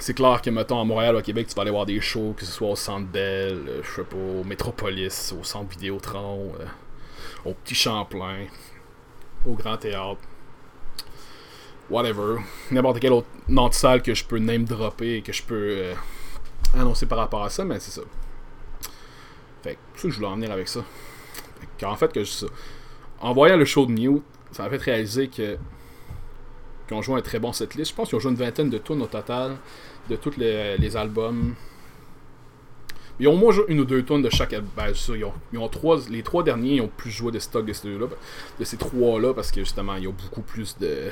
c'est 0.00 0.14
clair 0.14 0.42
que 0.42 0.50
mettons 0.50 0.80
à 0.80 0.84
Montréal 0.84 1.14
au 1.14 1.22
Québec 1.22 1.46
tu 1.48 1.54
vas 1.54 1.62
aller 1.62 1.70
voir 1.70 1.86
des 1.86 2.00
shows 2.00 2.34
que 2.36 2.44
ce 2.44 2.50
soit 2.50 2.70
au 2.70 2.76
Centre 2.76 3.06
Bell 3.06 3.62
euh, 3.68 3.82
je 3.84 3.90
sais 3.94 4.04
pas 4.04 4.16
au 4.16 4.42
Métropolis 4.42 5.32
au 5.38 5.44
Centre 5.44 5.70
Vidéotron 5.70 6.52
euh, 6.58 6.66
au 7.44 7.54
Petit 7.54 7.76
Champlain 7.76 8.46
au 9.46 9.52
Grand 9.54 9.76
Théâtre 9.76 10.20
whatever, 11.90 12.36
n'importe 12.70 13.00
quel 13.00 13.12
autre 13.12 13.28
nom 13.48 13.68
de 13.68 13.74
salle 13.74 14.02
que 14.02 14.14
je 14.14 14.24
peux 14.24 14.38
name 14.38 14.64
dropper 14.64 15.16
et 15.16 15.22
que 15.22 15.32
je 15.32 15.42
peux 15.42 15.68
euh, 15.70 15.94
annoncer 16.74 17.06
par 17.06 17.18
rapport 17.18 17.42
à 17.44 17.50
ça, 17.50 17.64
mais 17.64 17.80
c'est 17.80 17.90
ça. 17.90 18.02
Fait 19.62 19.74
que 19.74 20.08
je 20.08 20.14
voulais 20.16 20.26
en 20.26 20.34
venir 20.34 20.52
avec 20.52 20.68
ça. 20.68 20.84
Fait 21.78 21.86
en 21.86 21.96
fait, 21.96 22.12
que 22.12 22.24
je, 22.24 22.46
en 23.20 23.32
voyant 23.32 23.56
le 23.56 23.64
show 23.64 23.86
de 23.86 23.92
New, 23.92 24.22
ça 24.52 24.64
m'a 24.64 24.70
fait 24.70 24.82
réaliser 24.82 25.28
que 25.28 25.56
qu'ils 26.86 26.96
ont 26.96 27.02
joué 27.02 27.16
un 27.18 27.22
très 27.22 27.38
bon 27.38 27.52
setlist. 27.52 27.92
Je 27.92 27.96
pense 27.96 28.08
qu'ils 28.08 28.16
ont 28.16 28.20
joué 28.20 28.30
une 28.30 28.36
vingtaine 28.36 28.68
de 28.68 28.78
tunes 28.78 29.00
au 29.00 29.06
total 29.06 29.56
de 30.10 30.16
tous 30.16 30.36
les, 30.36 30.96
albums. 30.96 31.54
Ils 33.18 33.28
ont 33.28 33.32
au 33.32 33.36
moins 33.36 33.52
joué 33.52 33.64
une 33.68 33.80
ou 33.80 33.84
deux 33.84 34.04
tunes 34.04 34.20
de 34.20 34.28
chaque. 34.28 34.54
Ben, 34.76 34.92
ils, 35.52 35.58
ont, 35.58 35.68
trois, 35.68 35.98
les 36.10 36.22
trois 36.22 36.42
derniers 36.42 36.74
ils 36.74 36.80
ont 36.82 36.90
plus 36.94 37.10
joué 37.10 37.32
de 37.32 37.38
stock 37.38 37.64
de 37.64 37.72
ces 37.72 37.88
deux-là. 37.88 38.08
De 38.58 38.64
ces 38.64 38.76
trois-là, 38.76 39.32
parce 39.32 39.50
que 39.50 39.60
justement, 39.60 39.94
ils 39.96 40.08
ont 40.08 40.14
beaucoup 40.14 40.42
plus 40.42 40.76
de 40.78 41.08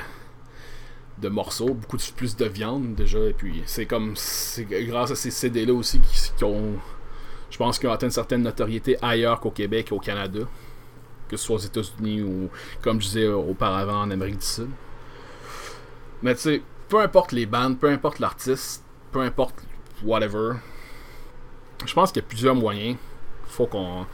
de 1.19 1.28
morceaux, 1.28 1.75
beaucoup 1.75 1.99
plus 2.16 2.37
de 2.37 2.45
viande 2.45 2.95
déjà. 2.95 3.19
Et 3.21 3.33
puis 3.33 3.62
c'est 3.66 3.87
comme 3.87 4.14
c'est 4.16 4.64
grâce 4.64 5.11
à 5.11 5.14
ces 5.14 5.31
CD 5.31 5.66
là 5.66 5.75
aussi 5.75 6.00
qui, 6.00 6.45
ont 6.45 6.75
Je 7.50 7.59
pense 7.59 7.78
qu'ils 7.78 7.88
ont 7.88 7.92
atteint 7.92 8.07
une 8.07 8.12
certaine 8.12 8.42
notoriété 8.42 8.97
ailleurs 9.02 9.40
qu'au 9.40 9.50
Québec 9.50 9.88
et 9.90 9.95
au 9.95 10.00
Canada. 10.00 10.40
Que 11.28 11.37
ce 11.37 11.45
soit 11.45 11.57
aux 11.57 11.61
États-Unis 11.61 12.23
ou, 12.23 12.50
comme 12.83 13.00
je 13.00 13.07
disais 13.07 13.28
auparavant, 13.28 14.02
en 14.02 14.11
Amérique 14.11 14.38
du 14.38 14.47
Sud. 14.47 14.69
Mais 16.23 16.35
tu 16.35 16.40
sais, 16.42 16.62
peu 16.88 17.00
importe 17.00 17.33
les 17.33 17.47
bandes, 17.47 17.78
peu 17.78 17.88
importe 17.88 18.19
l'artiste, 18.19 18.85
peu 19.12 19.21
importe 19.21 19.54
whatever, 20.04 20.57
je 21.87 21.95
pense 21.95 22.12
qu'il 22.12 22.23
y 22.23 22.25
a 22.25 22.28
plusieurs 22.28 22.54
moyens. 22.54 22.97
Faut 23.47 23.66
qu'on 23.66 24.07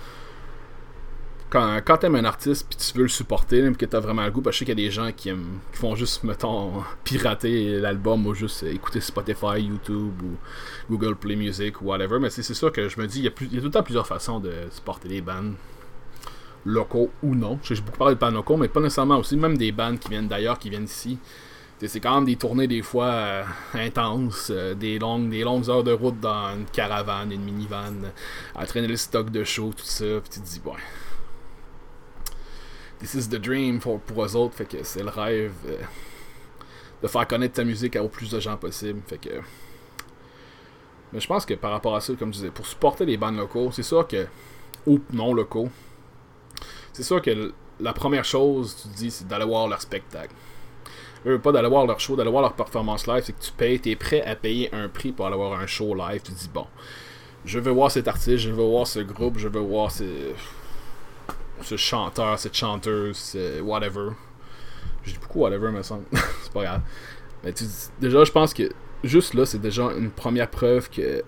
quand, 1.51 1.81
quand 1.85 1.99
t'aimes 1.99 2.17
un 2.17 2.25
artiste 2.25 2.67
puis 2.69 2.79
tu 2.79 2.97
veux 2.97 3.05
le 3.05 3.09
supporter, 3.09 3.63
même 3.63 3.77
que 3.77 3.87
t'as 3.87 4.01
vraiment 4.01 4.25
le 4.25 4.31
goût, 4.31 4.43
parce 4.43 4.55
que 4.55 4.65
je 4.65 4.71
sais 4.71 4.73
qu'il 4.73 4.79
y 4.81 4.85
a 4.85 4.89
des 4.89 4.93
gens 4.93 5.13
qui, 5.13 5.31
aiment, 5.31 5.59
font 5.73 5.95
juste, 5.95 6.25
mettons, 6.25 6.83
pirater 7.05 7.81
l'album 7.81 8.27
ou 8.27 8.35
juste 8.35 8.63
écouter 8.65 9.01
Spotify, 9.01 9.61
YouTube 9.61 10.23
ou 10.23 10.37
Google 10.91 11.17
Play 11.17 11.37
Music 11.37 11.81
ou 11.81 11.87
whatever. 11.87 12.19
Mais 12.19 12.31
c'est 12.31 12.43
sûr 12.55 12.73
que 12.73 12.89
je 12.89 13.01
me 13.01 13.07
dis, 13.07 13.21
il 13.21 13.25
y, 13.25 13.29
a 13.29 13.31
tout 13.31 13.47
le 13.51 13.71
temps 13.71 13.83
plusieurs 13.83 14.07
façons 14.07 14.41
de 14.41 14.53
supporter 14.71 15.09
les 15.09 15.21
bands 15.21 15.53
locaux 16.67 17.11
ou 17.23 17.35
non. 17.35 17.59
J'ai 17.63 17.81
beaucoup 17.81 17.99
parlé 17.99 18.15
de 18.15 18.21
bands 18.21 18.31
locaux, 18.31 18.57
mais 18.57 18.69
pas 18.69 18.81
nécessairement 18.81 19.19
aussi, 19.19 19.37
même 19.37 19.57
des 19.57 19.73
bands 19.73 19.97
qui 19.97 20.09
viennent 20.11 20.29
d'ailleurs, 20.29 20.59
qui 20.59 20.71
viennent 20.71 20.85
ici. 20.85 21.19
C'est 21.81 22.01
quand 22.01 22.17
même 22.17 22.25
des 22.25 22.35
tournées 22.35 22.67
des 22.67 22.83
fois 22.83 23.07
euh, 23.07 23.45
intenses, 23.75 24.51
euh, 24.51 24.75
des, 24.75 24.99
longues, 24.99 25.31
des 25.31 25.45
longues 25.45 25.71
heures 25.71 25.85
de 25.85 25.93
route 25.93 26.19
dans 26.19 26.57
une 26.57 26.65
caravane, 26.65 27.31
une 27.31 27.43
minivan, 27.43 27.95
à 28.57 28.67
traîner 28.67 28.89
le 28.89 28.97
stock 28.97 29.31
de 29.31 29.45
show, 29.45 29.73
tout 29.77 29.85
ça. 29.85 30.05
Puis 30.21 30.31
tu 30.31 30.41
te 30.41 30.45
dis, 30.45 30.61
ouais, 30.65 30.73
This 32.99 33.15
is 33.15 33.29
the 33.29 33.37
dream 33.41 33.79
pour, 33.79 34.01
pour 34.01 34.25
eux 34.25 34.37
autres. 34.37 34.55
Fait 34.55 34.65
que 34.65 34.83
c'est 34.83 35.03
le 35.03 35.09
rêve 35.09 35.53
euh, 35.67 35.77
de 37.03 37.09
faire 37.09 37.27
connaître 37.27 37.55
ta 37.55 37.65
musique 37.65 37.97
au 37.97 38.09
plus 38.09 38.31
de 38.31 38.41
gens 38.41 38.57
possible. 38.57 39.01
Fait 39.07 39.19
que. 39.19 39.41
Mais 41.13 41.21
je 41.21 41.27
pense 41.27 41.47
que 41.47 41.55
par 41.55 41.71
rapport 41.71 41.95
à 41.95 42.01
ça, 42.01 42.13
comme 42.15 42.33
je 42.33 42.39
disais, 42.39 42.51
pour 42.51 42.67
supporter 42.67 43.07
les 43.07 43.17
bandes 43.17 43.37
locaux, 43.37 43.71
c'est 43.73 43.83
sûr 43.83 44.07
que. 44.07 44.27
Ou 44.87 45.01
non 45.13 45.35
locaux. 45.35 45.69
C'est 46.93 47.03
sûr 47.03 47.21
que 47.23 47.53
la 47.81 47.93
première 47.93 48.25
chose, 48.25 48.77
tu 48.83 48.89
dis, 48.89 49.11
c'est 49.11 49.29
d'aller 49.29 49.45
voir 49.45 49.69
leur 49.69 49.81
spectacle. 49.81 50.35
Eux, 51.27 51.39
pas 51.39 51.53
d'aller 51.53 51.69
voir 51.69 51.87
leur 51.87 52.01
show, 52.01 52.17
d'aller 52.17 52.31
voir 52.31 52.43
leur 52.43 52.55
performance 52.55 53.07
live, 53.07 53.23
c'est 53.25 53.33
que 53.33 53.43
tu 53.43 53.53
payes, 53.53 53.81
tu 53.81 53.91
es 53.91 53.97
prêt 53.97 54.23
à 54.23 54.35
payer 54.35 54.73
un 54.75 54.89
prix 54.89 55.13
pour 55.13 55.27
aller 55.27 55.37
voir 55.37 55.59
un 55.59 55.67
show 55.67 55.95
live. 55.95 56.23
Tu 56.23 56.33
dis, 56.33 56.49
bon, 56.53 56.67
je 57.45 57.59
veux 57.59 57.73
voir 57.73 57.91
cet 57.91 58.09
artiste, 58.09 58.39
je 58.39 58.51
veux 58.51 58.65
voir 58.65 58.87
ce 58.87 59.01
groupe, 59.01 59.39
je 59.39 59.49
veux 59.49 59.61
voir 59.61 59.91
ces 59.91 60.35
ce 61.63 61.77
chanteur, 61.77 62.39
cette 62.39 62.55
chanteuse, 62.55 63.37
whatever. 63.63 64.11
Je 65.05 65.13
dis 65.13 65.19
beaucoup 65.19 65.41
whatever, 65.41 65.71
me 65.71 65.83
semble. 65.83 66.05
c'est 66.43 66.53
pas 66.53 66.63
grave. 66.63 66.81
Mais 67.45 67.53
tu, 67.53 67.65
déjà, 68.01 68.25
je 68.25 68.33
pense 68.33 68.53
que 68.53 68.71
juste 69.05 69.35
là, 69.35 69.47
c'est 69.47 69.61
déjà 69.61 69.85
une 69.97 70.11
première 70.11 70.49
preuve 70.49 70.91
que 70.91 71.23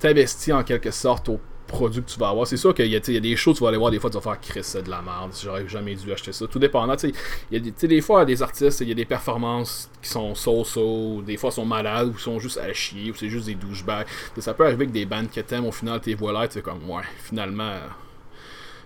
t'investis 0.00 0.52
en 0.52 0.64
quelque 0.64 0.90
sorte 0.90 1.28
au 1.28 1.40
produit 1.66 2.02
que 2.02 2.10
tu 2.10 2.18
vas 2.18 2.28
avoir. 2.28 2.46
C'est 2.46 2.56
sûr 2.56 2.74
qu'il 2.74 2.86
y, 2.86 2.96
a 2.96 3.00
des 3.00 3.34
que 3.34 3.50
tu 3.52 3.62
vas 3.62 3.68
aller 3.68 3.78
voir, 3.78 3.90
des 3.90 3.98
fois 3.98 4.10
tu 4.10 4.16
vas 4.16 4.22
faire 4.22 4.40
Chris, 4.40 4.82
de 4.84 4.90
la 4.90 5.00
merde, 5.00 5.32
j'aurais 5.42 5.66
jamais 5.68 5.94
dû 5.94 6.12
acheter 6.12 6.32
ça. 6.32 6.46
Tout 6.46 6.58
dépendant, 6.58 6.94
tu 6.96 7.08
sais, 7.08 7.14
il 7.50 7.58
y 7.58 7.68
a 7.68 7.70
des, 7.70 7.88
des 7.88 8.00
fois 8.00 8.24
des 8.24 8.42
artistes, 8.42 8.80
il 8.80 8.88
y 8.88 8.92
a 8.92 8.94
des 8.94 9.04
performances 9.04 9.90
qui 10.02 10.08
sont 10.08 10.34
so-so, 10.34 11.22
des 11.22 11.36
fois 11.36 11.50
sont 11.50 11.64
malades, 11.64 12.08
ou 12.08 12.18
sont 12.18 12.38
juste 12.38 12.58
à 12.58 12.72
chier, 12.72 13.10
ou 13.10 13.14
c'est 13.14 13.28
juste 13.28 13.46
des 13.46 13.54
douchebags. 13.54 14.06
Ça 14.38 14.54
peut 14.54 14.64
arriver 14.64 14.84
avec 14.84 14.92
des 14.92 15.06
bandes 15.06 15.30
que 15.30 15.40
t'aimes, 15.40 15.66
au 15.66 15.72
final, 15.72 16.00
t'es 16.00 16.14
voilà, 16.14 16.46
tu 16.46 16.60
comme, 16.62 16.88
ouais, 16.90 17.02
finalement, 17.24 17.76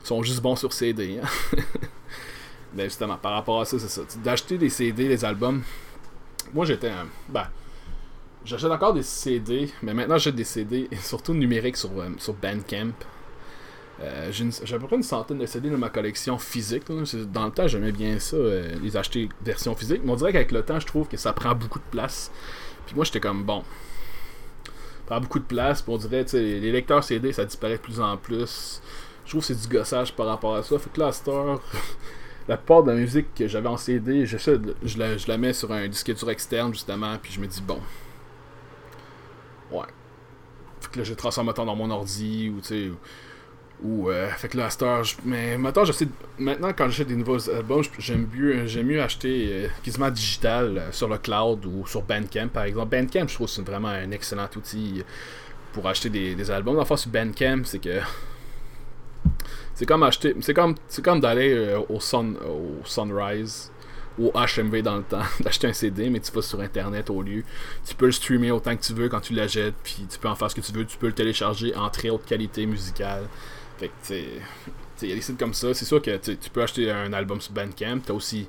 sont 0.07 0.23
juste 0.23 0.41
bons 0.41 0.57
sur 0.57 0.73
CD. 0.73 1.19
Hein. 1.23 1.59
Mais 2.75 2.85
justement, 2.85 3.17
par 3.17 3.33
rapport 3.33 3.61
à 3.61 3.65
ça, 3.65 3.79
c'est 3.79 3.89
ça. 3.89 4.03
D'acheter 4.23 4.59
des 4.59 4.71
CD, 4.71 5.09
des 5.09 5.25
albums. 5.25 5.63
Moi, 6.55 6.65
j'étais 6.65 6.89
un. 6.91 7.07
Ben, 7.29 7.47
j'achète 8.45 8.71
encore 8.71 8.95
des 8.95 9.03
CD, 9.03 9.71
mais 9.83 9.93
maintenant 9.95 10.17
j'achète 10.17 10.37
des 10.37 10.45
CD, 10.45 10.89
surtout 11.01 11.35
numériques 11.35 11.77
sur, 11.77 11.91
euh, 11.99 12.11
sur 12.19 12.35
Bandcamp. 12.35 12.93
Euh, 14.01 14.31
j'ai 14.31 14.75
à 14.75 14.79
peu 14.79 14.87
près 14.87 14.97
une 14.97 15.03
centaine 15.03 15.39
de 15.39 15.47
CD 15.47 15.71
dans 15.71 15.79
ma 15.79 15.89
collection 15.89 16.39
physique. 16.39 16.85
Dans 17.33 17.47
le 17.47 17.51
temps, 17.51 17.67
j'aimais 17.67 17.93
bien 17.93 18.19
ça, 18.19 18.37
euh, 18.37 18.75
les 18.83 18.97
acheter 18.97 19.29
version 19.43 19.75
physique. 19.75 20.03
Mais 20.05 20.13
on 20.13 20.17
dirait 20.17 20.33
qu'avec 20.33 20.53
le 20.53 20.63
temps, 20.63 20.79
je 20.79 20.87
trouve 20.87 21.09
que 21.09 21.17
ça 21.17 21.33
prend 21.33 21.55
beaucoup 21.55 21.79
de 21.79 21.85
place. 21.91 22.31
Puis 22.85 22.95
moi, 22.95 23.05
j'étais 23.05 23.21
comme 23.21 23.43
bon. 23.43 23.65
Ça 24.67 24.73
prend 25.07 25.21
beaucoup 25.21 25.39
de 25.39 25.45
place. 25.45 25.83
On 25.89 25.97
dirait, 25.97 26.25
tu 26.25 26.33
sais, 26.33 26.43
les 26.43 26.73
lecteurs 26.73 27.03
CD, 27.03 27.33
ça 27.33 27.47
disparaît 27.47 27.79
de 27.79 27.83
plus 27.83 27.99
en 27.99 28.19
plus. 28.19 28.83
Je 29.27 29.31
trouve 29.31 29.41
que 29.41 29.47
c'est 29.49 29.61
du 29.61 29.69
gossage 29.69 30.13
par 30.15 30.27
rapport 30.27 30.55
à 30.55 30.63
ça. 30.63 30.79
Fait 30.79 30.91
que 30.91 31.01
là, 31.01 31.09
à 31.09 31.59
la 32.49 32.57
part 32.57 32.85
de 32.85 32.93
la 32.93 32.97
musique 32.97 33.35
que 33.35 33.49
j'avais 33.49 33.69
en 33.69 33.77
CD, 33.77 34.25
je, 34.25 34.37
la, 34.99 35.17
je 35.17 35.29
la 35.29 35.37
mets 35.37 35.53
sur 35.53 35.73
un 35.73 35.89
disque 35.89 36.15
dur 36.15 36.31
externe, 36.31 36.73
justement, 36.73 37.17
puis 37.21 37.33
je 37.33 37.41
me 37.41 37.47
dis, 37.47 37.61
bon. 37.61 37.81
Ouais. 39.73 39.87
Fait 40.81 40.91
que 40.93 40.99
là, 40.99 41.05
je 41.05 41.15
transforme 41.15 41.53
dans 41.53 41.77
mon 41.77 41.91
ordi, 41.91 42.53
ou 42.55 42.61
tu 42.61 42.67
sais. 42.67 42.91
Ou, 43.83 44.09
euh, 44.09 44.29
fait 44.31 44.49
que 44.49 44.57
là, 44.57 44.69
à 44.69 45.03
mais 45.25 45.59
maintenant, 45.59 45.85
j'essaie. 45.85 46.09
Maintenant, 46.39 46.73
quand 46.73 46.87
j'achète 46.87 47.09
des 47.09 47.17
nouveaux 47.17 47.51
albums, 47.51 47.83
j'aime 47.99 48.27
mieux, 48.33 48.67
j'aime 48.67 48.87
mieux 48.87 49.03
acheter 49.03 49.49
euh, 49.51 49.69
quasiment 49.83 50.11
digital 50.11 50.79
euh, 50.79 50.93
sur 50.93 51.09
le 51.09 51.19
cloud 51.19 51.67
ou 51.67 51.87
sur 51.87 52.01
Bandcamp, 52.01 52.49
par 52.49 52.63
exemple. 52.63 52.97
Bandcamp, 52.97 53.29
je 53.29 53.35
trouve 53.35 53.49
que 53.49 53.53
c'est 53.53 53.67
vraiment 53.67 53.89
un 53.89 54.13
excellent 54.13 54.49
outil 54.57 55.03
pour 55.75 55.87
acheter 55.89 56.09
des, 56.09 56.35
des 56.35 56.51
albums. 56.51 56.79
Enfin, 56.79 56.97
sur 56.97 57.11
Bandcamp, 57.11 57.65
c'est 57.65 57.81
que 57.81 58.01
c'est 59.77 59.85
comme 59.85 60.03
acheter. 60.03 60.35
C'est 60.41 60.55
comme, 60.55 60.75
comme 61.05 61.21
d'aller 61.21 61.53
euh, 61.53 61.81
au, 61.91 62.01
sun, 62.01 62.35
au 62.49 62.85
Sunrise 62.87 63.71
ou 64.19 64.33
HMV 64.35 64.81
dans 64.81 64.97
le 64.97 65.03
temps, 65.03 65.21
d'acheter 65.41 65.67
un 65.67 65.75
CD, 65.75 66.09
mais 66.09 66.19
tu 66.19 66.33
vas 66.33 66.41
sur 66.41 66.59
internet 66.61 67.11
au 67.11 67.21
lieu. 67.21 67.45
Tu 67.87 67.95
peux 67.95 68.07
le 68.07 68.13
streamer 68.13 68.51
autant 68.51 68.75
que 68.75 68.83
tu 68.83 68.95
veux 68.95 69.11
quand 69.11 69.21
tu 69.21 69.35
l'achètes, 69.35 69.75
puis 69.85 70.07
tu 70.11 70.19
peux 70.19 70.29
en 70.29 70.35
faire 70.35 70.51
ce 70.51 70.57
que 70.57 70.63
tu 70.63 70.73
veux. 70.73 70.87
Tu 70.87 70.97
peux 70.97 71.09
le 71.09 71.13
télécharger 71.13 71.77
en 71.77 71.91
très 71.91 72.09
haute 72.09 72.25
qualité 72.25 72.65
musicale. 72.65 73.25
Fait 73.77 73.89
que, 73.89 74.15
il 75.03 75.09
y 75.11 75.13
a 75.13 75.15
des 75.15 75.21
sites 75.21 75.39
comme 75.39 75.53
ça. 75.53 75.75
C'est 75.75 75.85
sûr 75.85 76.01
que 76.01 76.17
tu 76.17 76.51
peux 76.51 76.63
acheter 76.63 76.91
un 76.91 77.13
album 77.13 77.39
sur 77.43 77.53
Bandcamp. 77.53 77.99
T'as 78.07 78.15
aussi. 78.15 78.49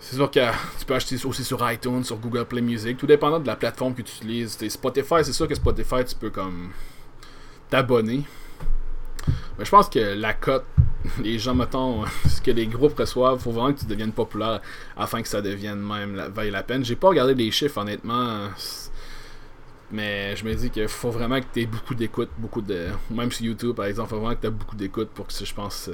C'est 0.00 0.16
sûr 0.16 0.30
que 0.30 0.50
tu 0.78 0.84
peux 0.84 0.94
acheter 0.94 1.16
aussi 1.24 1.44
sur 1.44 1.70
iTunes, 1.70 2.04
sur 2.04 2.18
Google 2.18 2.44
Play 2.44 2.60
Music, 2.60 2.98
tout 2.98 3.06
dépendant 3.06 3.40
de 3.40 3.46
la 3.46 3.56
plateforme 3.56 3.94
que 3.94 4.02
tu 4.02 4.12
utilises. 4.16 4.58
Spotify, 4.68 5.24
c'est 5.24 5.32
sûr 5.32 5.48
que 5.48 5.54
Spotify, 5.54 6.04
tu 6.06 6.14
peux 6.14 6.30
comme 6.30 6.72
t'abonner. 7.70 8.22
Mais 9.58 9.64
je 9.64 9.70
pense 9.70 9.88
que 9.88 9.98
la 9.98 10.34
cote, 10.34 10.64
les 11.22 11.38
gens, 11.38 11.54
mettons, 11.54 12.04
ce 12.28 12.40
que 12.40 12.50
les 12.50 12.66
groupes 12.66 12.98
reçoivent, 12.98 13.38
faut 13.38 13.52
vraiment 13.52 13.72
que 13.72 13.80
tu 13.80 13.86
deviennes 13.86 14.12
populaire 14.12 14.60
afin 14.96 15.22
que 15.22 15.28
ça 15.28 15.40
devienne 15.42 15.80
même 15.80 16.14
la, 16.14 16.28
vaille 16.28 16.50
la 16.50 16.62
peine. 16.62 16.84
J'ai 16.84 16.96
pas 16.96 17.08
regardé 17.08 17.34
les 17.34 17.50
chiffres, 17.50 17.78
honnêtement. 17.78 18.48
Mais 19.92 20.36
je 20.36 20.44
me 20.44 20.54
dis 20.54 20.70
qu'il 20.70 20.86
faut 20.86 21.10
vraiment 21.10 21.40
que 21.40 21.46
tu 21.52 21.62
aies 21.62 21.66
beaucoup 21.66 21.94
d'écoute, 21.94 22.30
beaucoup 22.38 22.62
de. 22.62 22.88
Même 23.10 23.32
sur 23.32 23.44
YouTube, 23.44 23.74
par 23.74 23.86
exemple, 23.86 24.10
faut 24.10 24.20
vraiment 24.20 24.36
que 24.36 24.42
tu 24.42 24.46
aies 24.46 24.50
beaucoup 24.50 24.76
d'écoute 24.76 25.08
pour 25.08 25.26
que 25.26 25.32
je 25.32 25.54
pense 25.54 25.90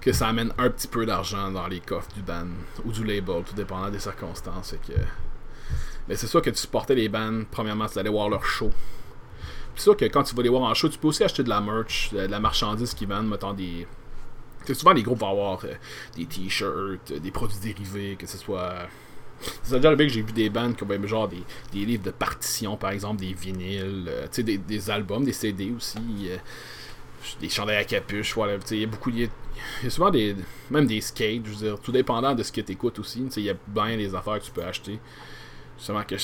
que 0.00 0.12
ça 0.12 0.28
amène 0.28 0.52
un 0.56 0.70
petit 0.70 0.88
peu 0.88 1.04
d'argent 1.04 1.50
dans 1.50 1.66
les 1.66 1.80
coffres 1.80 2.12
du 2.14 2.22
band 2.22 2.46
ou 2.84 2.92
du 2.92 3.04
label, 3.04 3.42
tout 3.44 3.54
dépendant 3.54 3.90
des 3.90 3.98
circonstances. 3.98 4.74
Que... 4.86 4.92
Mais 6.08 6.16
c'est 6.16 6.28
sûr 6.28 6.40
que 6.40 6.50
tu 6.50 6.58
supportais 6.58 6.94
les 6.94 7.08
bands, 7.08 7.42
premièrement, 7.50 7.86
tu 7.86 7.98
allais 7.98 8.08
voir 8.08 8.28
leur 8.28 8.44
show. 8.44 8.70
Sûr 9.76 9.94
que 9.96 10.06
quand 10.06 10.22
tu 10.22 10.34
vas 10.34 10.42
les 10.42 10.48
voir 10.48 10.62
en 10.62 10.74
show, 10.74 10.88
tu 10.88 10.98
peux 10.98 11.08
aussi 11.08 11.22
acheter 11.22 11.42
de 11.44 11.50
la 11.50 11.60
merch, 11.60 12.10
de 12.12 12.18
la 12.20 12.40
marchandise 12.40 12.94
qui 12.94 13.04
vendent, 13.04 13.28
mettons 13.28 13.52
des. 13.52 13.86
souvent 14.72 14.92
les 14.92 15.02
groupes 15.02 15.20
vont 15.20 15.30
avoir 15.30 15.64
euh, 15.64 15.74
des 16.16 16.24
t-shirts, 16.24 17.12
des 17.12 17.30
produits 17.30 17.58
dérivés, 17.60 18.16
que 18.18 18.26
ce 18.26 18.38
soit. 18.38 18.74
C'est 19.62 19.76
déjà 19.76 19.90
le 19.90 19.96
que 19.98 20.08
j'ai 20.08 20.22
vu 20.22 20.32
des 20.32 20.48
bandes 20.48 20.76
qui 20.76 20.84
ont 20.84 21.06
genre 21.06 21.28
des, 21.28 21.42
des, 21.70 21.84
livres 21.84 22.04
de 22.04 22.10
partition, 22.10 22.78
par 22.78 22.90
exemple, 22.90 23.20
des 23.20 23.34
vinyles, 23.34 24.06
euh, 24.08 24.26
des, 24.34 24.56
des, 24.56 24.90
albums, 24.90 25.24
des 25.24 25.34
CD 25.34 25.70
aussi, 25.76 25.98
euh, 26.30 26.38
des 27.38 27.50
chandails 27.50 27.76
à 27.76 27.84
capuche, 27.84 28.34
voilà. 28.34 28.56
Il 28.70 28.78
y 28.78 28.84
a 28.84 28.86
beaucoup. 28.86 29.10
Il 29.10 29.24
y, 29.24 29.86
a 29.86 29.90
souvent 29.90 30.08
des. 30.08 30.34
Même 30.70 30.86
des 30.86 31.02
skates, 31.02 31.44
je 31.44 31.50
veux 31.50 31.56
dire, 31.56 31.80
tout 31.80 31.92
dépendant 31.92 32.34
de 32.34 32.42
ce 32.42 32.50
que 32.50 32.62
tu 32.62 32.72
écoutes 32.72 32.98
aussi. 32.98 33.28
Il 33.36 33.42
y 33.42 33.50
a 33.50 33.54
bien 33.66 33.94
des 33.98 34.14
affaires 34.14 34.38
que 34.40 34.44
tu 34.46 34.52
peux 34.52 34.64
acheter. 34.64 34.98
Justement, 35.76 36.02
que 36.02 36.16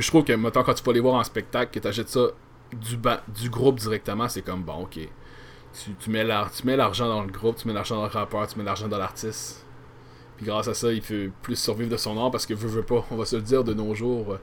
je 0.00 0.08
trouve 0.08 0.24
que, 0.24 0.32
maintenant, 0.32 0.62
quand 0.62 0.74
tu 0.74 0.82
vas 0.82 0.92
les 0.92 1.00
voir 1.00 1.14
en 1.14 1.24
spectacle, 1.24 1.72
que 1.72 1.78
tu 1.78 1.88
achètes 1.88 2.08
ça 2.08 2.28
du, 2.72 2.96
du 3.40 3.50
groupe 3.50 3.78
directement, 3.78 4.28
c'est 4.28 4.42
comme 4.42 4.62
bon, 4.62 4.84
ok. 4.84 4.98
Tu, 6.00 6.10
mets 6.10 6.24
l'argent 6.24 7.08
dans 7.08 7.22
le 7.22 7.30
groupe, 7.30 7.56
tu 7.56 7.66
mets 7.66 7.74
l'argent 7.74 7.96
dans 7.96 8.04
le 8.04 8.10
rappeur, 8.10 8.46
tu 8.46 8.58
mets 8.58 8.64
l'argent 8.64 8.88
dans 8.88 8.98
l'artiste. 8.98 9.64
Puis 10.36 10.46
grâce 10.46 10.68
à 10.68 10.74
ça, 10.74 10.92
il 10.92 11.00
fait 11.00 11.30
plus 11.42 11.56
survivre 11.56 11.90
de 11.90 11.96
son 11.96 12.18
art 12.18 12.30
parce 12.30 12.44
que 12.44 12.52
veut, 12.52 12.68
veut 12.68 12.82
pas, 12.82 13.04
on 13.10 13.16
va 13.16 13.24
se 13.24 13.36
le 13.36 13.42
dire 13.42 13.64
de 13.64 13.72
nos 13.72 13.94
jours, 13.94 14.34
euh, 14.34 14.40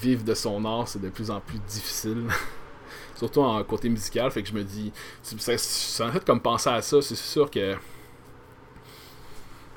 vivre 0.00 0.22
de 0.22 0.34
son 0.34 0.64
art, 0.64 0.86
c'est 0.86 1.00
de 1.00 1.08
plus 1.08 1.30
en 1.30 1.40
plus 1.40 1.58
difficile. 1.68 2.26
Surtout 3.16 3.40
en 3.40 3.62
côté 3.64 3.88
musical, 3.88 4.30
fait 4.30 4.42
que 4.42 4.48
je 4.48 4.54
me 4.54 4.62
dis, 4.62 4.92
c'est 5.22 6.04
en 6.04 6.12
fait 6.12 6.24
comme 6.24 6.40
penser 6.40 6.70
à 6.70 6.80
ça, 6.80 7.02
c'est 7.02 7.16
sûr 7.16 7.50
que. 7.50 7.76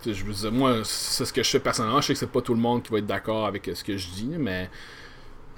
Je 0.06 0.24
veux 0.24 0.34
dire, 0.34 0.52
moi, 0.52 0.82
c'est 0.84 1.26
ce 1.26 1.34
que 1.34 1.44
je 1.44 1.50
fais 1.50 1.60
personnellement. 1.60 2.02
Je 2.02 2.08
sais 2.08 2.14
que 2.14 2.20
c'est 2.20 2.32
pas 2.32 2.42
tout 2.42 2.56
le 2.56 2.60
monde 2.60 2.82
qui 2.82 2.92
va 2.92 3.00
être 3.00 3.06
d'accord 3.06 3.46
avec 3.46 3.70
ce 3.74 3.84
que 3.84 3.98
je 3.98 4.08
dis, 4.10 4.36
mais 4.38 4.70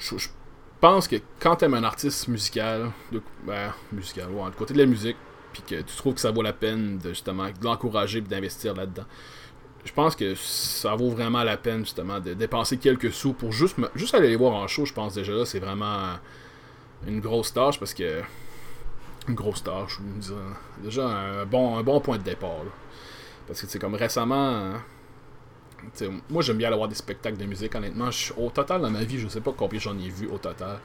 je, 0.03 0.27
pense 0.81 1.07
que 1.07 1.15
quand 1.39 1.55
t'aimes 1.55 1.75
un 1.75 1.83
artiste 1.83 2.27
musical, 2.27 2.91
de, 3.11 3.21
ben, 3.45 3.73
musical, 3.91 4.27
du 4.27 4.57
côté 4.57 4.73
de 4.73 4.79
la 4.79 4.85
musique, 4.85 5.17
puis 5.53 5.61
que 5.61 5.81
tu 5.81 5.95
trouves 5.95 6.15
que 6.15 6.19
ça 6.19 6.31
vaut 6.31 6.41
la 6.41 6.53
peine 6.53 6.97
de 6.97 7.09
justement 7.09 7.45
de 7.45 7.63
l'encourager 7.63 8.17
et 8.19 8.21
d'investir 8.21 8.73
là-dedans, 8.73 9.05
je 9.85 9.91
pense 9.91 10.15
que 10.15 10.33
ça 10.35 10.95
vaut 10.95 11.09
vraiment 11.09 11.43
la 11.43 11.57
peine 11.57 11.81
justement 11.81 12.19
de 12.19 12.33
dépenser 12.33 12.77
quelques 12.77 13.11
sous 13.11 13.33
pour 13.33 13.51
juste, 13.51 13.77
juste 13.95 14.15
aller 14.15 14.29
les 14.29 14.35
voir 14.35 14.53
en 14.53 14.67
show. 14.67 14.85
Je 14.85 14.93
pense 14.93 15.13
déjà 15.13 15.33
là, 15.33 15.45
c'est 15.45 15.59
vraiment 15.59 16.17
une 17.07 17.19
grosse 17.19 17.53
tâche 17.53 17.79
parce 17.79 17.93
que. 17.93 18.21
Une 19.29 19.35
grosse 19.35 19.63
tâche, 19.63 20.01
ou 20.01 20.19
disons, 20.19 20.35
déjà 20.83 21.07
un 21.07 21.45
bon, 21.45 21.77
un 21.77 21.83
bon 21.83 22.01
point 22.01 22.17
de 22.17 22.23
départ. 22.23 22.65
Parce 23.47 23.61
que 23.61 23.67
c'est 23.67 23.79
comme 23.79 23.95
récemment. 23.95 24.73
Moi 26.29 26.41
j'aime 26.41 26.57
bien 26.57 26.67
aller 26.67 26.77
voir 26.77 26.89
des 26.89 26.95
spectacles 26.95 27.37
de 27.37 27.45
musique, 27.45 27.73
honnêtement. 27.75 28.09
Au 28.37 28.49
total 28.49 28.81
dans 28.81 28.89
ma 28.89 29.03
vie, 29.03 29.19
je 29.19 29.27
sais 29.27 29.41
pas 29.41 29.53
combien 29.55 29.79
j'en 29.79 29.97
ai 29.97 30.09
vu 30.09 30.27
au 30.27 30.37
total. 30.37 30.79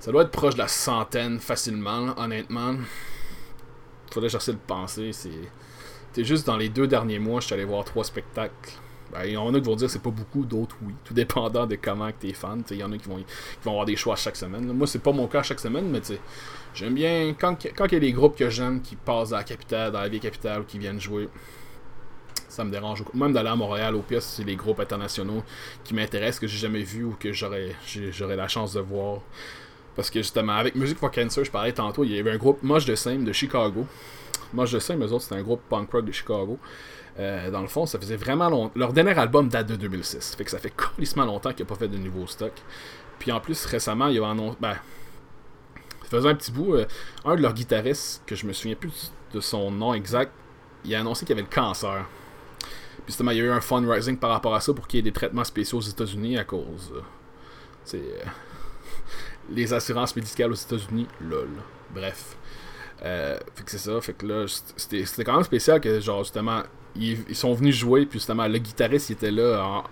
Ça 0.00 0.10
doit 0.10 0.22
être 0.22 0.30
proche 0.30 0.54
de 0.54 0.58
la 0.58 0.68
centaine 0.68 1.38
facilement, 1.38 2.14
honnêtement. 2.18 2.74
Faudrait 4.10 4.28
j'essaie 4.28 4.52
de 4.52 4.58
penser. 4.58 5.12
C'est. 5.12 6.24
juste 6.24 6.46
dans 6.46 6.56
les 6.56 6.68
deux 6.68 6.86
derniers 6.86 7.18
mois, 7.18 7.40
je 7.40 7.46
suis 7.46 7.54
allé 7.54 7.64
voir 7.64 7.84
trois 7.84 8.04
spectacles. 8.04 8.72
Ben, 9.12 9.24
il 9.26 9.32
y 9.32 9.36
en 9.36 9.54
a 9.54 9.60
qui 9.60 9.66
vont 9.66 9.76
dire 9.76 9.86
que 9.86 9.92
c'est 9.92 10.02
pas 10.02 10.10
beaucoup, 10.10 10.44
d'autres 10.44 10.76
oui. 10.82 10.94
Tout 11.04 11.12
dépendant 11.12 11.66
de 11.66 11.76
comment 11.76 12.10
tu 12.18 12.30
es 12.30 12.32
fan. 12.32 12.62
Il 12.70 12.78
y 12.78 12.82
en 12.82 12.90
a 12.92 12.98
qui 12.98 13.08
vont, 13.08 13.18
qui 13.18 13.24
vont 13.62 13.72
avoir 13.72 13.84
des 13.84 13.94
choix 13.94 14.16
chaque 14.16 14.36
semaine. 14.36 14.72
Moi, 14.72 14.86
c'est 14.86 15.00
pas 15.00 15.12
mon 15.12 15.28
cas 15.28 15.42
chaque 15.42 15.60
semaine, 15.60 15.88
mais 15.90 16.00
j'aime 16.74 16.94
bien 16.94 17.34
quand, 17.38 17.56
il 17.62 17.92
y 17.92 17.96
a 17.96 18.00
des 18.00 18.12
groupes 18.12 18.36
que 18.36 18.48
j'aime 18.48 18.80
qui 18.80 18.96
passent 18.96 19.32
à 19.32 19.38
la 19.38 19.44
capitale, 19.44 19.92
dans 19.92 20.00
la 20.00 20.08
vie 20.08 20.18
capitale, 20.18 20.64
qui 20.66 20.78
viennent 20.78 21.00
jouer. 21.00 21.28
Ça 22.52 22.64
me 22.64 22.70
dérange. 22.70 23.02
Même 23.14 23.32
d'aller 23.32 23.48
à 23.48 23.56
Montréal, 23.56 23.94
au 23.94 24.02
pire, 24.02 24.20
c'est 24.20 24.44
les 24.44 24.56
groupes 24.56 24.78
internationaux 24.78 25.42
qui 25.84 25.94
m'intéressent, 25.94 26.38
que 26.38 26.46
j'ai 26.46 26.58
jamais 26.58 26.82
vu 26.82 27.02
ou 27.04 27.16
que 27.18 27.32
j'aurais 27.32 28.36
la 28.36 28.46
chance 28.46 28.74
de 28.74 28.80
voir. 28.80 29.20
Parce 29.96 30.10
que 30.10 30.20
justement, 30.20 30.52
avec 30.52 30.74
Music 30.74 30.98
for 30.98 31.10
Cancer, 31.10 31.44
je 31.44 31.50
parlais 31.50 31.72
tantôt, 31.72 32.04
il 32.04 32.12
y 32.12 32.18
avait 32.18 32.30
un 32.30 32.36
groupe 32.36 32.62
Moche 32.62 32.84
de 32.84 32.94
Same 32.94 33.24
de 33.24 33.32
Chicago. 33.32 33.86
Moche 34.52 34.70
de 34.70 34.78
Same, 34.80 35.02
eux 35.02 35.12
autres, 35.12 35.22
c'était 35.22 35.36
un 35.36 35.42
groupe 35.42 35.62
punk 35.70 35.90
rock 35.92 36.04
de 36.04 36.12
Chicago. 36.12 36.58
Euh, 37.18 37.50
dans 37.50 37.62
le 37.62 37.68
fond, 37.68 37.86
ça 37.86 37.98
faisait 37.98 38.16
vraiment 38.16 38.50
longtemps. 38.50 38.72
Leur 38.76 38.92
dernier 38.92 39.18
album 39.18 39.48
date 39.48 39.68
de 39.68 39.76
2006. 39.76 40.34
Fait 40.36 40.44
que 40.44 40.50
ça 40.50 40.58
fait 40.58 40.70
colissement 40.76 41.24
longtemps 41.24 41.54
qu'il 41.54 41.64
n'a 41.64 41.68
pas 41.70 41.76
fait 41.76 41.88
de 41.88 41.96
nouveau 41.96 42.26
stock. 42.26 42.52
Puis 43.18 43.32
en 43.32 43.40
plus, 43.40 43.64
récemment, 43.64 44.08
il 44.08 44.22
a 44.22 44.28
annoncé. 44.28 44.58
Ben, 44.60 44.76
faisait 46.10 46.28
un 46.28 46.34
petit 46.34 46.52
bout. 46.52 46.74
Euh, 46.74 46.84
un 47.24 47.34
de 47.34 47.40
leurs 47.40 47.54
guitaristes, 47.54 48.22
que 48.26 48.34
je 48.34 48.46
me 48.46 48.52
souviens 48.52 48.76
plus 48.76 49.10
de 49.32 49.40
son 49.40 49.70
nom 49.70 49.94
exact, 49.94 50.32
il 50.84 50.94
a 50.94 51.00
annoncé 51.00 51.24
qu'il 51.24 51.32
avait 51.32 51.48
le 51.48 51.54
cancer. 51.54 52.04
Puis 53.04 53.12
justement, 53.12 53.30
il 53.32 53.38
y 53.38 53.40
a 53.40 53.44
eu 53.44 53.50
un 53.50 53.60
fundraising 53.60 54.16
par 54.16 54.30
rapport 54.30 54.54
à 54.54 54.60
ça 54.60 54.72
pour 54.72 54.86
qu'il 54.86 54.98
y 54.98 55.00
ait 55.00 55.02
des 55.02 55.12
traitements 55.12 55.44
spéciaux 55.44 55.78
aux 55.78 55.82
États-Unis 55.82 56.38
à 56.38 56.44
cause. 56.44 56.92
c'est. 57.84 57.98
Euh, 57.98 58.24
les 59.50 59.72
assurances 59.72 60.14
médicales 60.14 60.52
aux 60.52 60.56
États-Unis, 60.56 61.08
lol. 61.20 61.48
Bref. 61.92 62.36
fait 63.00 63.64
que 63.64 63.70
c'est 63.70 63.78
ça. 63.78 64.00
Fait 64.00 64.12
que 64.12 64.24
là, 64.24 64.46
c'était 64.76 65.24
quand 65.24 65.34
même 65.34 65.42
spécial 65.42 65.80
que, 65.80 65.98
genre, 66.00 66.22
justement, 66.22 66.62
ils, 66.94 67.34
sont 67.34 67.52
venus 67.52 67.76
jouer, 67.76 68.06
puis 68.06 68.18
justement, 68.18 68.46
le 68.46 68.58
guitariste 68.58 69.10
il 69.10 69.14
était 69.14 69.30
là 69.30 69.64
en, 69.64 69.84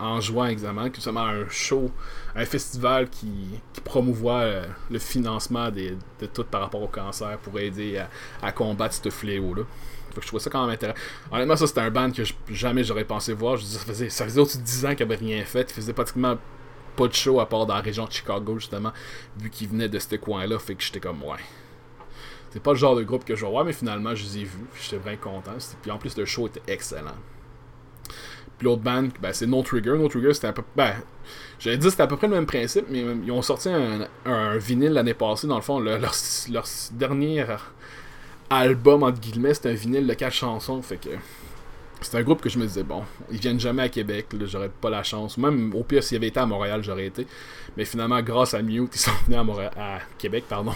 en 0.00 0.20
jouant 0.20 0.46
exactement, 0.46 0.86
justement 0.92 1.26
un 1.26 1.48
show, 1.48 1.90
un 2.34 2.44
festival 2.44 3.08
qui, 3.08 3.30
qui 3.72 3.80
promouvoit 3.80 4.40
euh, 4.40 4.66
le 4.90 4.98
financement 4.98 5.70
de 5.70 5.96
tout 6.26 6.44
par 6.44 6.62
rapport 6.62 6.82
au 6.82 6.88
cancer 6.88 7.38
pour 7.38 7.58
aider 7.58 8.02
à, 8.42 8.52
combattre 8.52 8.94
ce 8.94 9.10
fléau-là. 9.10 9.62
Je 10.20 10.26
trouvais 10.26 10.42
ça 10.42 10.50
quand 10.50 10.62
même 10.62 10.74
intéressant. 10.74 10.98
Honnêtement, 11.30 11.56
ça 11.56 11.66
c'était 11.66 11.80
un 11.80 11.90
band 11.90 12.10
que 12.10 12.22
jamais 12.50 12.84
j'aurais 12.84 13.04
pensé 13.04 13.32
voir. 13.32 13.56
Je 13.56 13.64
ça 13.64 13.78
faisait, 13.80 14.40
au-dessus 14.40 14.58
de 14.58 14.62
10 14.62 14.86
ans 14.86 14.94
qu'il 14.94 15.06
n'avait 15.06 15.24
rien 15.24 15.44
fait. 15.44 15.70
Il 15.70 15.74
faisait 15.74 15.92
pratiquement 15.92 16.36
pas 16.96 17.08
de 17.08 17.14
show 17.14 17.40
à 17.40 17.48
part 17.48 17.66
dans 17.66 17.74
la 17.74 17.80
région 17.80 18.06
de 18.06 18.12
Chicago, 18.12 18.58
justement, 18.58 18.92
vu 19.40 19.50
qu'il 19.50 19.68
venait 19.68 19.88
de 19.88 19.98
ce 19.98 20.16
coin-là. 20.16 20.58
Fait 20.58 20.74
que 20.74 20.82
j'étais 20.82 21.00
comme, 21.00 21.22
ouais, 21.22 21.38
c'est 22.50 22.62
pas 22.62 22.72
le 22.72 22.78
genre 22.78 22.96
de 22.96 23.02
groupe 23.02 23.24
que 23.24 23.36
je 23.36 23.44
voir, 23.44 23.64
mais 23.64 23.72
finalement, 23.72 24.14
je 24.14 24.24
les 24.24 24.38
ai 24.38 24.44
vus. 24.44 24.66
J'étais 24.80 24.96
vraiment 24.96 25.18
content. 25.18 25.56
Puis 25.82 25.90
en 25.90 25.98
plus, 25.98 26.16
le 26.16 26.24
show 26.24 26.46
était 26.46 26.62
excellent. 26.66 27.16
Puis 28.58 28.64
l'autre 28.64 28.82
band, 28.82 29.08
ben, 29.20 29.32
c'est 29.32 29.46
No 29.46 29.62
Trigger. 29.62 29.96
No 29.96 30.08
Trigger, 30.08 30.34
c'était 30.34 30.48
un 30.48 30.52
peu. 30.52 30.62
Ben, 30.74 30.94
j'allais 31.60 31.78
dire 31.78 31.90
c'était 31.90 32.02
à 32.02 32.06
peu 32.06 32.16
près 32.16 32.26
le 32.26 32.34
même 32.34 32.46
principe, 32.46 32.86
mais 32.88 33.04
ils 33.24 33.30
ont 33.30 33.42
sorti 33.42 33.68
un, 33.68 34.56
vinyle 34.56 34.92
l'année 34.92 35.14
passée. 35.14 35.46
Dans 35.46 35.56
le 35.56 35.62
fond, 35.62 35.78
leur, 35.78 36.00
leur, 36.00 36.64
dernier 36.92 37.44
album, 38.50 39.02
entre 39.02 39.20
guillemets, 39.20 39.54
c'était 39.54 39.70
un 39.70 39.74
vinyle 39.74 40.06
de 40.06 40.14
4 40.14 40.32
chansons. 40.32 40.82
Fait 40.82 40.96
que. 40.96 41.10
C'est 42.00 42.16
un 42.16 42.22
groupe 42.22 42.40
que 42.40 42.48
je 42.48 42.60
me 42.60 42.64
disais, 42.64 42.84
bon, 42.84 43.02
ils 43.28 43.40
viennent 43.40 43.58
jamais 43.58 43.82
à 43.82 43.88
Québec, 43.88 44.26
j'aurais 44.44 44.68
pas 44.68 44.88
la 44.88 45.02
chance. 45.02 45.36
Même 45.36 45.74
au 45.74 45.82
pire, 45.82 46.00
s'ils 46.00 46.16
avaient 46.16 46.28
été 46.28 46.38
à 46.38 46.46
Montréal, 46.46 46.80
j'aurais 46.84 47.06
été. 47.06 47.26
Mais 47.76 47.84
finalement, 47.84 48.22
grâce 48.22 48.54
à 48.54 48.62
Mute, 48.62 48.94
ils 48.94 48.98
sont 49.00 49.10
venus 49.26 49.58
à, 49.76 49.96
à 49.96 49.98
Québec, 50.16 50.44
pardon. 50.48 50.74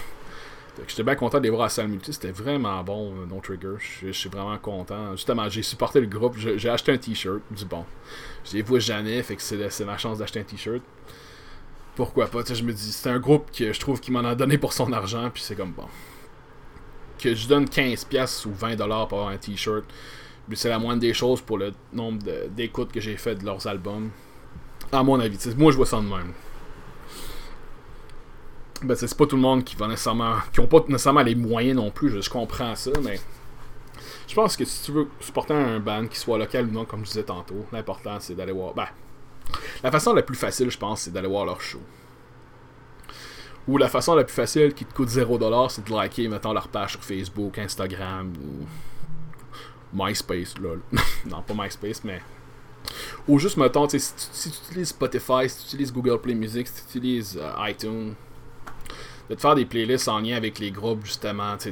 J'étais 0.87 1.03
bien 1.03 1.15
content 1.15 1.37
de 1.37 1.43
les 1.43 1.49
voir 1.49 1.63
à 1.63 1.69
Salle 1.69 1.87
Multi. 1.87 2.13
C'était 2.13 2.31
vraiment 2.31 2.83
bon, 2.83 3.13
euh, 3.13 3.25
No 3.27 3.39
Trigger. 3.41 3.75
Je 3.79 4.11
suis 4.11 4.29
vraiment 4.29 4.57
content. 4.57 5.11
Justement, 5.11 5.47
j'ai 5.47 5.61
supporté 5.61 5.99
le 5.99 6.07
groupe. 6.07 6.35
J'ai 6.37 6.69
acheté 6.69 6.91
un 6.91 6.97
t-shirt. 6.97 7.41
Du 7.51 7.65
bon. 7.65 7.85
Je 8.45 8.53
les 8.53 8.61
vois 8.63 8.79
jamais, 8.79 9.21
fait 9.21 9.35
que 9.35 9.41
c'est 9.41 9.85
ma 9.85 9.97
chance 9.97 10.17
d'acheter 10.17 10.39
un 10.39 10.43
t-shirt. 10.43 10.81
Pourquoi 11.95 12.27
pas? 12.27 12.39
Je 12.51 12.63
me 12.63 12.73
dis, 12.73 12.91
c'est 12.91 13.09
un 13.09 13.19
groupe 13.19 13.51
que 13.51 13.71
je 13.71 13.79
trouve 13.79 13.99
qu'il 13.99 14.13
m'en 14.13 14.25
a 14.25 14.33
donné 14.33 14.57
pour 14.57 14.73
son 14.73 14.91
argent. 14.91 15.29
Puis 15.31 15.43
c'est 15.43 15.55
comme 15.55 15.71
bon. 15.71 15.85
Que 17.17 17.35
je 17.35 17.47
donne 17.47 17.65
15$ 17.65 18.47
ou 18.47 18.51
20$ 18.51 18.77
pour 18.77 19.19
avoir 19.19 19.29
un 19.29 19.37
t-shirt. 19.37 19.85
C'est 20.53 20.69
la 20.69 20.79
moindre 20.79 20.99
des 20.99 21.13
choses 21.13 21.41
pour 21.41 21.57
le 21.57 21.71
nombre 21.93 22.21
d'écoutes 22.49 22.91
que 22.91 22.99
j'ai 22.99 23.15
fait 23.15 23.35
de 23.35 23.45
leurs 23.45 23.65
albums. 23.65 24.11
À 24.91 25.03
mon 25.03 25.19
avis. 25.19 25.37
Moi, 25.57 25.71
je 25.71 25.77
vois 25.77 25.85
ça 25.85 25.97
de 25.97 26.03
même 26.03 26.33
ben, 28.83 28.95
c'est 28.95 29.17
pas 29.17 29.25
tout 29.25 29.35
le 29.35 29.41
monde 29.41 29.63
qui 29.63 29.75
va 29.75 29.87
nécessairement. 29.87 30.35
qui 30.51 30.59
ont 30.59 30.67
pas 30.67 30.83
nécessairement 30.87 31.21
les 31.21 31.35
moyens 31.35 31.77
non 31.77 31.91
plus, 31.91 32.21
je, 32.21 32.29
comprends 32.29 32.75
ça, 32.75 32.91
mais. 33.01 33.19
Je 34.27 34.35
pense 34.35 34.55
que 34.55 34.65
si 34.65 34.83
tu 34.83 34.91
veux 34.91 35.07
supporter 35.19 35.53
un 35.53 35.79
band 35.79 36.07
qui 36.07 36.17
soit 36.17 36.37
local 36.37 36.67
ou 36.67 36.71
non, 36.71 36.85
comme 36.85 37.01
je 37.01 37.11
disais 37.11 37.23
tantôt, 37.23 37.65
l'important 37.71 38.17
c'est 38.19 38.35
d'aller 38.35 38.51
voir. 38.51 38.73
Ben, 38.73 38.87
la 39.83 39.91
façon 39.91 40.13
la 40.13 40.23
plus 40.23 40.35
facile, 40.35 40.69
je 40.69 40.77
pense, 40.77 41.01
c'est 41.01 41.11
d'aller 41.11 41.27
voir 41.27 41.45
leur 41.45 41.61
show. 41.61 41.81
Ou 43.67 43.77
la 43.77 43.87
façon 43.87 44.15
la 44.15 44.23
plus 44.23 44.33
facile 44.33 44.73
qui 44.73 44.85
te 44.85 44.93
coûte 44.93 45.09
0$, 45.09 45.69
c'est 45.69 45.87
de 45.87 45.91
liker, 45.93 46.27
mettons, 46.27 46.53
leur 46.53 46.67
page 46.67 46.91
sur 46.91 47.03
Facebook, 47.03 47.57
Instagram 47.57 48.33
ou. 48.43 48.65
MySpace, 49.95 50.57
lol. 50.57 50.81
non, 51.29 51.41
pas 51.43 51.53
MySpace, 51.53 52.03
mais. 52.03 52.21
Ou 53.27 53.39
juste, 53.39 53.57
mettons, 53.57 53.87
si 53.87 53.97
tu, 53.99 54.03
si 54.31 54.51
tu 54.51 54.57
utilises 54.69 54.89
Spotify, 54.89 55.47
si 55.47 55.59
tu 55.59 55.65
utilises 55.67 55.93
Google 55.93 56.19
Play 56.19 56.35
Music, 56.35 56.67
si 56.67 56.73
tu 56.73 56.97
utilises 56.97 57.39
euh, 57.41 57.69
iTunes, 57.69 58.15
de 59.29 59.35
faire 59.35 59.55
des 59.55 59.65
playlists 59.65 60.09
en 60.09 60.19
lien 60.19 60.35
avec 60.35 60.59
les 60.59 60.71
groupes, 60.71 61.05
justement, 61.05 61.55
de. 61.55 61.71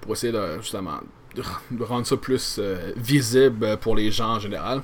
Pour 0.00 0.12
essayer 0.12 0.32
de, 0.32 0.58
justement, 0.60 1.00
de 1.70 1.82
rendre 1.82 2.06
ça 2.06 2.16
plus 2.16 2.56
euh, 2.58 2.92
visible 2.96 3.76
pour 3.78 3.96
les 3.96 4.10
gens 4.10 4.36
en 4.36 4.38
général. 4.38 4.82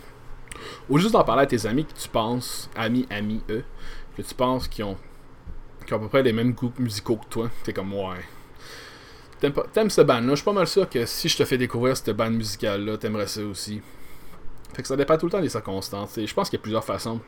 Ou 0.89 0.99
juste 0.99 1.13
d'en 1.13 1.25
parler 1.25 1.43
à 1.43 1.47
tes 1.47 1.67
amis 1.67 1.85
que 1.85 1.93
tu 1.93 2.09
penses, 2.09 2.69
amis, 2.75 3.07
amis, 3.11 3.41
eux, 3.49 3.65
que 4.17 4.23
tu 4.23 4.35
penses 4.35 4.69
qui 4.69 4.83
ont, 4.83 4.97
qui 5.87 5.95
à 5.95 5.99
peu 5.99 6.09
près 6.09 6.23
les 6.23 6.33
mêmes 6.33 6.53
goûts 6.53 6.73
musicaux 6.79 7.17
que 7.17 7.27
toi? 7.27 7.51
T'es 7.65 7.73
comme, 7.73 7.93
ouais. 7.93 8.25
T'aimes, 9.73 9.89
cette 9.89 10.07
bande-là. 10.07 10.31
Je 10.31 10.37
suis 10.37 10.45
pas 10.45 10.53
mal 10.53 10.67
sûr 10.67 10.89
que 10.89 11.07
si 11.07 11.29
je 11.29 11.37
te 11.37 11.45
fais 11.45 11.57
découvrir 11.57 11.97
cette 11.97 12.15
bande 12.15 12.35
musicale-là, 12.35 12.99
t'aimerais 12.99 13.27
ça 13.27 13.43
aussi. 13.43 13.81
Fait 14.75 14.83
que 14.83 14.89
ça 14.89 14.97
dépend 14.97 15.17
tout 15.17 15.27
le 15.27 15.33
temps 15.33 15.41
des 15.41 15.49
circonstances. 15.49 16.13
Je 16.17 16.35
pense 16.35 16.51
qu'il 16.51 16.59
y 16.59 16.61
a 16.61 16.63
plusieurs 16.63 16.85
façons 16.85 17.21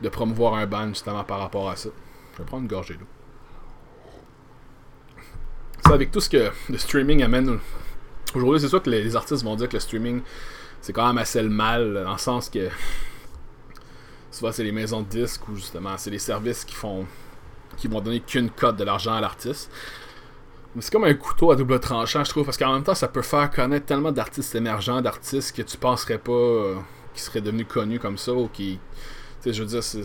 de 0.00 0.08
promouvoir 0.08 0.54
un 0.54 0.66
band 0.66 0.88
justement 0.88 1.22
par 1.24 1.38
rapport 1.38 1.68
à 1.68 1.76
ça. 1.76 1.90
Je 2.32 2.38
vais 2.38 2.44
prendre 2.44 2.62
une 2.62 2.68
gorgée 2.68 2.94
d'eau. 2.94 3.06
C'est 5.84 5.92
avec 5.92 6.10
tout 6.10 6.20
ce 6.20 6.28
que 6.28 6.50
le 6.68 6.78
streaming 6.78 7.22
amène. 7.22 7.58
Aujourd'hui, 8.34 8.60
c'est 8.60 8.68
sûr 8.68 8.82
que 8.82 8.90
les 8.90 9.14
artistes 9.14 9.44
vont 9.44 9.54
dire 9.54 9.68
que 9.68 9.74
le 9.74 9.80
streaming, 9.80 10.22
c'est 10.80 10.92
quand 10.92 11.06
même 11.06 11.18
assez 11.18 11.42
le 11.42 11.48
mal, 11.48 12.02
dans 12.04 12.12
le 12.12 12.18
sens 12.18 12.48
que 12.50 12.68
souvent 14.36 14.52
c'est 14.52 14.64
les 14.64 14.72
maisons 14.72 15.00
de 15.00 15.08
disques 15.08 15.48
ou 15.48 15.56
justement 15.56 15.96
c'est 15.96 16.10
les 16.10 16.18
services 16.18 16.64
qui 16.64 16.74
font 16.74 17.06
qui 17.78 17.88
vont 17.88 18.00
donner 18.00 18.20
qu'une 18.20 18.50
cote 18.50 18.76
de 18.76 18.84
l'argent 18.84 19.14
à 19.14 19.20
l'artiste. 19.20 19.70
Mais 20.74 20.82
c'est 20.82 20.92
comme 20.92 21.04
un 21.04 21.14
couteau 21.14 21.50
à 21.50 21.56
double 21.56 21.80
tranchant, 21.80 22.22
je 22.22 22.30
trouve, 22.30 22.44
parce 22.44 22.58
qu'en 22.58 22.72
même 22.72 22.82
temps, 22.82 22.94
ça 22.94 23.08
peut 23.08 23.22
faire 23.22 23.50
connaître 23.50 23.86
tellement 23.86 24.12
d'artistes 24.12 24.54
émergents, 24.54 25.00
d'artistes 25.00 25.56
que 25.56 25.62
tu 25.62 25.78
penserais 25.78 26.18
pas 26.18 26.32
euh, 26.32 26.76
qui 27.14 27.22
seraient 27.22 27.40
devenus 27.40 27.66
connus 27.66 27.98
comme 27.98 28.18
ça 28.18 28.32
ou 28.32 28.48
qui. 28.48 28.78
Tu 29.40 29.50
sais, 29.50 29.52
je 29.54 29.62
veux 29.62 29.68
dire, 29.68 29.82
c'est 29.82 30.04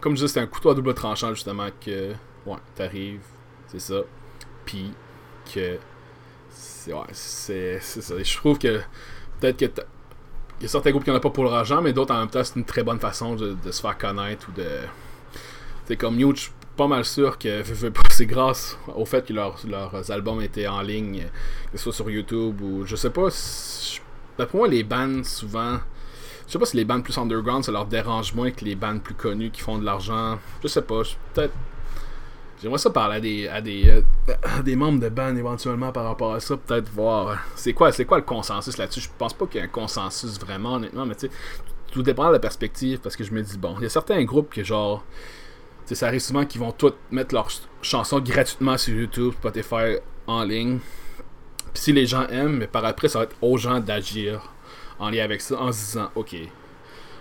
comme 0.00 0.16
je 0.16 0.22
disais, 0.22 0.28
c'est 0.28 0.40
un 0.40 0.46
couteau 0.46 0.70
à 0.70 0.74
double 0.74 0.94
tranchant, 0.94 1.34
justement, 1.34 1.68
que, 1.80 2.12
ouais, 2.46 2.56
t'arrives, 2.74 3.24
c'est 3.66 3.80
ça, 3.80 4.00
puis 4.64 4.92
que, 5.54 5.78
c'est, 6.50 6.92
ouais, 6.92 7.00
c'est, 7.12 7.80
ça. 7.80 8.22
je 8.22 8.36
trouve 8.36 8.58
que, 8.58 8.80
peut-être 9.40 9.56
que, 9.58 9.82
il 10.58 10.62
y 10.62 10.66
a 10.66 10.68
certains 10.68 10.90
groupes 10.90 11.04
qui 11.04 11.10
n'en 11.10 11.16
ont 11.16 11.20
pas 11.20 11.30
pour 11.30 11.44
l'argent, 11.44 11.82
mais 11.82 11.92
d'autres, 11.92 12.14
en 12.14 12.20
même 12.20 12.30
temps, 12.30 12.44
c'est 12.44 12.56
une 12.56 12.64
très 12.64 12.82
bonne 12.82 13.00
façon 13.00 13.34
de, 13.34 13.56
se 13.70 13.80
faire 13.80 13.98
connaître, 13.98 14.48
ou 14.48 14.52
de, 14.52 14.66
c'est 15.86 15.96
comme 15.96 16.16
New, 16.16 16.34
je 16.34 16.42
suis 16.42 16.52
pas 16.76 16.86
mal 16.86 17.04
sûr 17.04 17.38
que 17.38 17.62
c'est 18.10 18.26
grâce 18.26 18.78
au 18.94 19.04
fait 19.04 19.26
que 19.26 19.32
leurs 19.32 20.10
albums 20.10 20.40
étaient 20.40 20.66
en 20.66 20.82
ligne, 20.82 21.24
que 21.72 21.78
ce 21.78 21.84
soit 21.84 21.92
sur 21.92 22.10
YouTube, 22.10 22.60
ou, 22.60 22.86
je 22.86 22.96
sais 22.96 23.10
pas, 23.10 23.28
d'après 24.38 24.58
moi, 24.58 24.68
les 24.68 24.84
bands, 24.84 25.22
souvent, 25.24 25.78
je 26.46 26.52
sais 26.52 26.58
pas 26.58 26.66
si 26.66 26.76
les 26.76 26.84
bandes 26.84 27.02
plus 27.02 27.16
underground, 27.16 27.64
ça 27.64 27.72
leur 27.72 27.86
dérange 27.86 28.34
moins 28.34 28.50
que 28.50 28.64
les 28.64 28.74
bandes 28.74 29.02
plus 29.02 29.14
connues 29.14 29.50
qui 29.50 29.60
font 29.60 29.78
de 29.78 29.84
l'argent. 29.84 30.38
Je 30.62 30.68
sais 30.68 30.82
pas. 30.82 31.02
Peut-être. 31.32 31.54
J'aimerais 32.64 32.78
ça 32.78 32.88
parler 32.88 33.16
à 33.16 33.20
des, 33.20 33.46
à 33.48 33.60
des, 33.60 33.90
euh, 33.90 34.62
des 34.64 34.74
membres 34.74 34.98
de 34.98 35.10
bandes 35.10 35.36
éventuellement 35.36 35.92
par 35.92 36.04
rapport 36.04 36.32
à 36.32 36.40
ça. 36.40 36.56
Peut-être 36.56 36.88
voir. 36.88 37.28
Euh, 37.28 37.34
c'est 37.56 37.74
quoi, 37.74 37.92
c'est 37.92 38.06
quoi 38.06 38.16
le 38.16 38.24
consensus 38.24 38.78
là-dessus? 38.78 39.00
Je 39.00 39.10
pense 39.18 39.34
pas 39.34 39.44
qu'il 39.44 39.60
y 39.60 39.62
ait 39.62 39.66
un 39.66 39.70
consensus 39.70 40.40
vraiment, 40.40 40.76
honnêtement, 40.76 41.04
mais 41.04 41.14
tu 41.14 41.26
sais, 41.26 41.32
tout 41.92 42.02
dépend 42.02 42.28
de 42.28 42.32
la 42.32 42.38
perspective 42.38 43.00
parce 43.00 43.16
que 43.16 43.24
je 43.24 43.32
me 43.32 43.42
dis, 43.42 43.58
bon, 43.58 43.74
il 43.76 43.82
y 43.82 43.86
a 43.86 43.90
certains 43.90 44.24
groupes 44.24 44.48
que 44.48 44.64
genre. 44.64 45.04
sais, 45.84 45.94
ça 45.94 46.06
arrive 46.06 46.22
souvent 46.22 46.46
qu'ils 46.46 46.62
vont 46.62 46.72
tous 46.72 46.94
mettre 47.10 47.34
leurs 47.34 47.50
chansons 47.82 48.18
gratuitement 48.20 48.78
sur 48.78 48.94
YouTube, 48.94 49.34
Spotify, 49.34 49.98
en 50.26 50.42
ligne. 50.42 50.78
Puis 51.74 51.82
si 51.82 51.92
les 51.92 52.06
gens 52.06 52.26
aiment, 52.28 52.56
mais 52.56 52.66
par 52.66 52.86
après, 52.86 53.08
ça 53.08 53.18
va 53.18 53.24
être 53.26 53.36
aux 53.42 53.58
gens 53.58 53.78
d'agir 53.78 54.40
en 54.98 55.10
lien 55.10 55.22
avec 55.22 55.42
ça, 55.42 55.60
en 55.60 55.70
se 55.70 55.80
disant, 55.80 56.10
ok, 56.14 56.34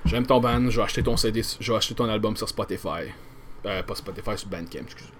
j'aime 0.06 0.26
ton 0.26 0.40
band, 0.40 0.70
je 0.70 0.78
vais 0.78 0.84
acheter 0.84 1.04
ton 1.04 1.18
CD, 1.18 1.42
je 1.60 1.70
vais 1.70 1.78
acheter 1.78 1.96
ton 1.96 2.08
album 2.08 2.38
sur 2.38 2.48
Spotify. 2.48 3.12
Euh, 3.66 3.84
pas 3.84 3.96
Spotify, 3.96 4.38
sur 4.38 4.48
Bandcamp, 4.48 4.84
excusez. 4.84 5.12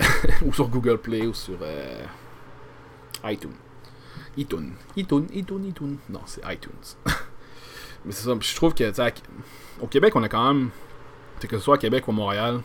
ou 0.44 0.52
sur 0.52 0.68
Google 0.68 0.98
Play, 0.98 1.26
ou 1.26 1.34
sur 1.34 1.58
euh, 1.62 2.04
iTunes. 3.24 3.56
iTunes. 4.36 4.72
iTunes, 4.96 5.26
iTunes, 5.32 5.64
iTunes. 5.66 5.96
Non, 6.08 6.20
c'est 6.26 6.42
iTunes. 6.52 6.96
Mais 8.04 8.12
c'est 8.12 8.24
ça, 8.24 8.34
je 8.38 8.54
trouve 8.56 8.74
que, 8.74 8.90
au 9.80 9.86
Québec, 9.86 10.16
on 10.16 10.22
a 10.22 10.28
quand 10.28 10.54
même, 10.54 10.70
que 11.40 11.56
ce 11.56 11.62
soit 11.62 11.74
à 11.74 11.78
Québec 11.78 12.08
ou 12.08 12.12
à 12.12 12.14
Montréal, 12.14 12.60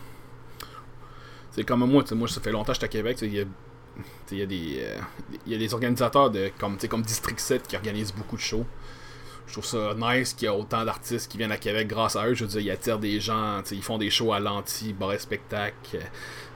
c'est 1.51 1.63
comme 1.63 1.89
moi, 1.89 2.03
moi, 2.11 2.27
ça 2.27 2.41
fait 2.41 2.51
longtemps 2.51 2.73
que 2.73 2.73
j'étais 2.73 2.85
à 2.85 2.89
Québec, 2.89 3.17
il 3.21 3.33
y 3.33 3.39
euh, 3.41 4.97
y 5.47 5.53
a 5.53 5.57
des 5.57 5.73
organisateurs 5.73 6.29
de 6.29 6.51
comme, 6.59 6.77
comme 6.89 7.01
District 7.01 7.39
7 7.39 7.67
qui 7.67 7.75
organisent 7.75 8.13
beaucoup 8.13 8.35
de 8.35 8.41
shows. 8.41 8.65
Je 9.47 9.53
trouve 9.53 9.65
ça 9.65 9.93
nice 9.95 10.33
qu'il 10.33 10.47
y 10.47 10.49
a 10.49 10.55
autant 10.55 10.83
d'artistes 10.83 11.31
qui 11.31 11.37
viennent 11.37 11.51
à 11.51 11.57
Québec 11.57 11.87
grâce 11.87 12.15
à 12.15 12.27
eux. 12.27 12.33
Je 12.33 12.43
veux 12.43 12.49
dire, 12.49 12.61
ils 12.61 12.71
attirent 12.71 12.99
des 12.99 13.19
gens, 13.19 13.61
ils 13.71 13.83
font 13.83 13.97
des 13.97 14.09
shows 14.09 14.33
à 14.33 14.39
l'anti, 14.39 14.91
bar 14.91 15.13
et 15.13 15.19
spectacle, 15.19 15.99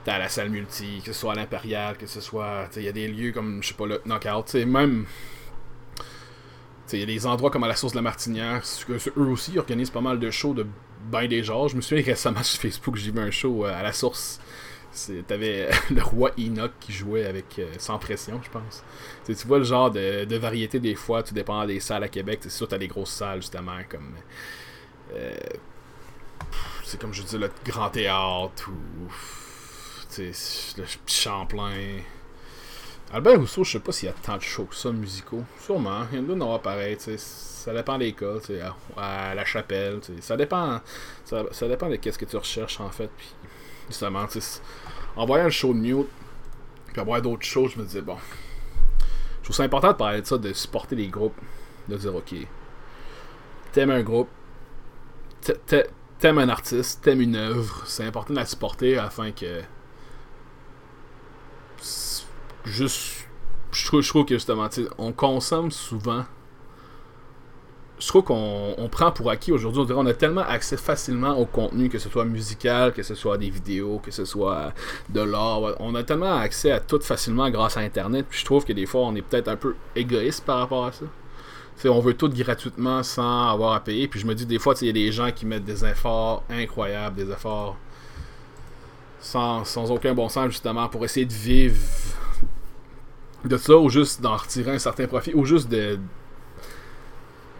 à 0.06 0.18
la 0.18 0.28
salle 0.28 0.50
multi, 0.50 1.00
que 1.04 1.12
ce 1.12 1.20
soit 1.20 1.32
à 1.32 1.36
l'Impérial, 1.36 1.96
que 1.96 2.06
ce 2.06 2.20
soit. 2.20 2.68
Il 2.76 2.82
y 2.82 2.88
a 2.88 2.92
des 2.92 3.08
lieux 3.08 3.32
comme, 3.32 3.62
je 3.62 3.68
sais 3.68 3.74
pas, 3.74 3.86
le 3.86 4.00
Knockout, 4.04 4.54
même. 4.54 5.06
Il 6.92 6.98
y 6.98 7.02
a 7.04 7.06
des 7.06 7.26
endroits 7.26 7.50
comme 7.50 7.62
à 7.62 7.68
la 7.68 7.76
source 7.76 7.92
de 7.92 7.98
la 7.98 8.02
Martinière, 8.02 8.62
eux 8.88 9.20
aussi 9.20 9.56
organisent 9.58 9.90
pas 9.90 10.00
mal 10.00 10.18
de 10.18 10.28
shows 10.30 10.54
de 10.54 10.66
ben 11.04 11.28
des 11.28 11.44
genres. 11.44 11.68
Je 11.68 11.76
me 11.76 11.80
souviens 11.80 12.04
récemment 12.06 12.42
sur 12.42 12.60
Facebook, 12.60 12.96
j'ai 12.96 13.12
vu 13.12 13.20
un 13.20 13.30
show 13.30 13.64
euh, 13.64 13.72
à 13.72 13.82
la 13.82 13.92
source 13.92 14.40
T'avais 15.28 15.70
le 15.90 16.02
roi 16.02 16.32
Enoch 16.38 16.72
qui 16.80 16.92
jouait 16.92 17.24
avec 17.24 17.58
euh, 17.58 17.72
sans 17.78 17.98
pression, 17.98 18.40
je 18.42 18.50
pense. 18.50 18.82
tu 19.24 19.46
vois 19.46 19.58
le 19.58 19.64
genre 19.64 19.90
de, 19.90 20.36
variété 20.36 20.80
des 20.80 20.96
fois, 20.96 21.22
tout 21.22 21.32
dépend 21.32 21.64
des 21.64 21.78
salles 21.80 22.02
à 22.02 22.08
Québec. 22.08 22.40
C'est 22.42 22.50
sûr, 22.50 22.66
t'as 22.66 22.78
des 22.78 22.88
grosses 22.88 23.12
salles, 23.12 23.40
justement, 23.40 23.78
comme. 23.88 24.14
Euh, 25.14 25.36
c'est 26.84 27.00
comme 27.00 27.14
je 27.14 27.22
dis, 27.22 27.38
le 27.38 27.50
Grand 27.64 27.90
Théâtre 27.90 28.68
ou. 28.68 29.12
Le 30.18 30.84
Champlain. 31.06 32.00
Albert 33.12 33.40
Rousseau, 33.40 33.64
je 33.64 33.72
sais 33.72 33.80
pas 33.80 33.90
s'il 33.90 34.08
y 34.08 34.10
a 34.12 34.14
tant 34.14 34.36
de 34.36 34.42
shows 34.42 34.66
que 34.66 34.76
ça 34.76 34.92
musicaux. 34.92 35.42
Sûrement, 35.60 36.02
il 36.12 36.18
y 36.18 36.22
en 36.22 36.40
a 36.40 36.44
avoir 36.44 36.60
pareil, 36.60 36.96
ça 36.98 37.74
dépend 37.74 37.98
des 37.98 38.12
cas, 38.12 38.34
la 38.96 39.44
chapelle, 39.44 40.00
ça 40.20 40.36
dépend 40.36 40.80
ça, 41.24 41.68
dépend 41.68 41.88
de 41.88 41.96
qu'est-ce 41.96 42.18
que 42.18 42.24
tu 42.24 42.36
recherches 42.36 42.80
en 42.80 42.90
fait. 42.90 43.10
Justement, 43.88 44.26
en 45.16 45.26
voyant 45.26 45.44
le 45.44 45.50
show 45.50 45.74
de 45.74 45.80
Newt, 45.80 46.06
puis 46.86 47.02
voyant 47.02 47.22
d'autres 47.22 47.44
choses, 47.44 47.72
je 47.72 47.80
me 47.80 47.84
disais, 47.84 48.02
bon, 48.02 48.16
je 49.38 49.44
trouve 49.44 49.56
ça 49.56 49.64
important 49.64 49.88
de 49.88 49.96
parler 49.96 50.20
de 50.20 50.26
ça, 50.26 50.38
de 50.38 50.52
supporter 50.52 50.94
les 50.94 51.08
groupes, 51.08 51.40
de 51.88 51.96
dire, 51.96 52.14
ok, 52.14 52.34
t'aimes 53.72 53.90
un 53.90 54.02
groupe, 54.02 54.28
t'aimes 56.20 56.38
un 56.38 56.48
artiste, 56.48 57.02
t'aimes 57.02 57.22
une 57.22 57.34
œuvre, 57.34 57.82
c'est 57.86 58.04
important 58.04 58.34
de 58.34 58.38
la 58.38 58.46
supporter 58.46 58.96
afin 58.98 59.32
que. 59.32 59.62
Juste. 62.64 63.26
Je 63.72 63.86
trouve, 63.86 64.00
je 64.02 64.08
trouve 64.08 64.24
que 64.24 64.34
justement, 64.34 64.68
on 64.98 65.12
consomme 65.12 65.70
souvent 65.70 66.24
je 68.00 68.08
trouve 68.08 68.22
qu'on 68.24 68.88
prend 68.90 69.12
pour 69.12 69.30
acquis 69.30 69.52
aujourd'hui. 69.52 69.84
On 69.96 70.06
a 70.06 70.14
tellement 70.14 70.40
accès 70.40 70.76
facilement 70.76 71.38
au 71.38 71.44
contenu, 71.44 71.88
que 71.88 71.98
ce 71.98 72.08
soit 72.08 72.24
musical, 72.24 72.92
que 72.92 73.02
ce 73.02 73.14
soit 73.14 73.36
des 73.36 73.50
vidéos, 73.50 74.00
que 74.02 74.10
ce 74.10 74.24
soit 74.24 74.72
de 75.10 75.20
l'art. 75.20 75.60
On 75.80 75.94
a 75.94 76.02
tellement 76.02 76.34
accès 76.34 76.70
à 76.70 76.80
tout 76.80 77.00
facilement 77.00 77.50
grâce 77.50 77.76
à 77.76 77.80
Internet. 77.80 78.26
Puis 78.28 78.40
je 78.40 78.44
trouve 78.44 78.64
que 78.64 78.72
des 78.72 78.86
fois, 78.86 79.02
on 79.02 79.14
est 79.14 79.22
peut-être 79.22 79.48
un 79.48 79.56
peu 79.56 79.76
égoïste 79.94 80.44
par 80.44 80.58
rapport 80.60 80.86
à 80.86 80.92
ça. 80.92 81.04
on 81.84 82.00
veut 82.00 82.14
tout 82.14 82.30
gratuitement 82.30 83.02
sans 83.02 83.50
avoir 83.50 83.74
à 83.74 83.80
payer. 83.80 84.08
Puis 84.08 84.18
je 84.18 84.26
me 84.26 84.34
dis, 84.34 84.46
des 84.46 84.58
fois, 84.58 84.74
il 84.80 84.86
y 84.86 84.90
a 84.90 84.94
des 84.94 85.12
gens 85.12 85.30
qui 85.30 85.44
mettent 85.44 85.64
des 85.64 85.84
efforts 85.84 86.42
incroyables, 86.48 87.16
des 87.16 87.30
efforts 87.30 87.76
sans, 89.20 89.90
aucun 89.90 90.14
bon 90.14 90.28
sens, 90.28 90.46
justement, 90.46 90.88
pour 90.88 91.04
essayer 91.04 91.26
de 91.26 91.32
vivre 91.32 91.76
de 93.44 93.56
ça, 93.56 93.76
ou 93.76 93.88
juste 93.88 94.20
d'en 94.20 94.36
retirer 94.36 94.72
un 94.72 94.78
certain 94.78 95.06
profit, 95.06 95.32
ou 95.34 95.44
juste 95.44 95.68
de 95.68 95.98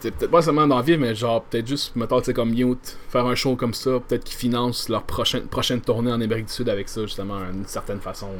peut-être 0.00 0.30
pas 0.30 0.40
seulement 0.40 0.66
d'envie, 0.66 0.96
mais 0.96 1.14
genre 1.14 1.42
peut-être 1.44 1.66
juste, 1.66 1.94
mettons, 1.94 2.20
comme 2.34 2.50
Mute, 2.50 2.96
faire 3.08 3.26
un 3.26 3.34
show 3.34 3.56
comme 3.56 3.74
ça, 3.74 4.00
peut-être 4.00 4.24
qu'ils 4.24 4.36
financent 4.38 4.88
leur 4.88 5.02
prochaine, 5.02 5.46
prochaine 5.46 5.80
tournée 5.80 6.10
en 6.10 6.20
Amérique 6.20 6.46
du 6.46 6.52
Sud 6.52 6.68
avec 6.68 6.88
ça, 6.88 7.02
justement, 7.02 7.40
d'une 7.50 7.66
certaine 7.66 8.00
façon. 8.00 8.30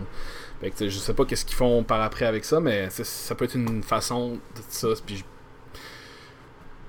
Fait 0.61 0.70
que, 0.70 0.88
je 0.88 0.98
sais 0.98 1.14
pas 1.14 1.24
qu'est-ce 1.24 1.44
qu'ils 1.44 1.56
font 1.56 1.83
par 1.83 2.02
après 2.02 2.26
avec 2.26 2.44
ça, 2.44 2.61
mais 2.61 2.88
ça 2.90 3.35
peut 3.35 3.46
être 3.46 3.56
une 3.56 3.83
façon 3.83 4.33
de 4.33 4.62
ça. 4.68 4.88
Puis 5.04 5.16
je 5.16 5.24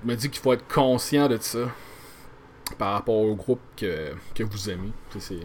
me 0.08 0.15
dis 0.15 0.30
qu'il 0.30 0.41
faut 0.41 0.54
être 0.54 0.67
conscient 0.67 1.28
de 1.28 1.38
ça 1.39 1.70
par 2.78 2.94
rapport 2.94 3.15
au 3.15 3.36
groupe 3.36 3.62
que, 3.78 4.12
que 4.36 4.44
vous 4.44 4.70
aimez. 4.70 4.91
C'est 5.20 5.39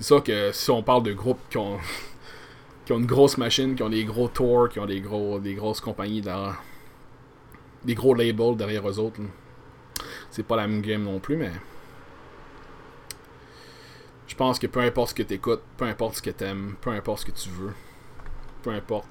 ça 0.00 0.20
que 0.20 0.52
si 0.52 0.70
on 0.70 0.82
parle 0.82 1.02
de 1.02 1.12
groupes 1.12 1.40
qui 1.50 1.58
ont, 1.58 1.78
qui 2.84 2.92
ont 2.92 2.98
une 2.98 3.06
grosse 3.06 3.38
machine, 3.38 3.74
qui 3.74 3.82
ont 3.82 3.90
des 3.90 4.04
gros 4.04 4.28
tours, 4.28 4.68
qui 4.68 4.78
ont 4.78 4.86
des, 4.86 5.00
gros, 5.00 5.38
des 5.38 5.54
grosses 5.54 5.80
compagnies 5.80 6.22
des 7.84 7.94
gros 7.94 8.14
labels 8.14 8.56
derrière 8.56 8.88
eux 8.88 8.98
autres. 8.98 9.20
C'est 10.30 10.44
pas 10.44 10.56
la 10.56 10.66
même 10.66 10.82
game 10.82 11.02
non 11.02 11.18
plus, 11.18 11.36
mais. 11.36 11.52
Je 14.26 14.34
pense 14.34 14.58
que 14.58 14.66
peu 14.66 14.80
importe 14.80 15.10
ce 15.10 15.14
que 15.14 15.22
tu 15.22 15.34
écoutes, 15.34 15.62
peu 15.76 15.84
importe 15.84 16.16
ce 16.16 16.22
que 16.22 16.30
tu 16.30 16.44
aimes, 16.44 16.74
peu 16.80 16.90
importe 16.90 17.20
ce 17.20 17.26
que 17.26 17.32
tu 17.32 17.50
veux, 17.50 17.74
peu 18.62 18.70
importe. 18.70 19.06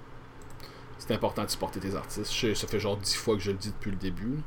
C'est 0.98 1.14
important 1.14 1.44
de 1.44 1.50
supporter 1.50 1.80
tes 1.80 1.96
artistes. 1.96 2.56
ça 2.56 2.68
fait 2.68 2.80
genre 2.80 2.98
10 2.98 3.16
fois 3.16 3.36
que 3.36 3.42
je 3.42 3.52
le 3.52 3.58
dis 3.58 3.70
depuis 3.72 3.92
le 3.92 3.98
début. 3.98 4.40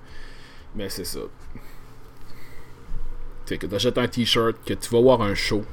Mais 0.74 0.88
c'est 0.88 1.04
ça. 1.04 1.20
Tu 3.46 3.58
que 3.58 3.66
t'achètes 3.66 3.98
un 3.98 4.08
t-shirt, 4.08 4.56
que 4.64 4.74
tu 4.74 4.90
vas 4.90 5.00
voir 5.00 5.22
un 5.22 5.34
show, 5.34 5.64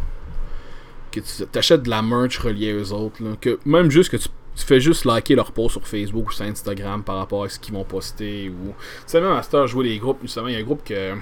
que 1.12 1.20
tu 1.20 1.58
achètes 1.58 1.84
de 1.84 1.90
la 1.90 2.02
merch 2.02 2.38
reliée 2.40 2.74
aux 2.74 2.92
autres, 2.94 3.22
que 3.40 3.60
même 3.66 3.92
juste 3.92 4.10
que 4.12 4.18
tu 4.18 4.30
fais 4.56 4.80
juste 4.80 5.06
liker 5.06 5.36
leur 5.36 5.52
post 5.52 5.72
sur 5.72 5.88
Facebook 5.88 6.30
ou 6.30 6.32
sur 6.32 6.46
Instagram 6.46 7.04
par 7.04 7.18
rapport 7.18 7.44
à 7.44 7.50
ce 7.50 7.60
qu'ils 7.60 7.74
vont 7.74 7.84
poster 7.84 8.50
ou 8.50 8.68
tu 8.68 9.04
sais 9.08 9.22
même 9.22 9.32
à 9.32 9.44
cette 9.44 9.66
jouer 9.68 9.90
les 9.90 9.98
groupes 9.98 10.20
justement 10.22 10.48
il 10.48 10.54
y 10.54 10.58
a 10.58 10.60
un 10.60 10.64
groupe 10.64 10.84
que 10.84 11.14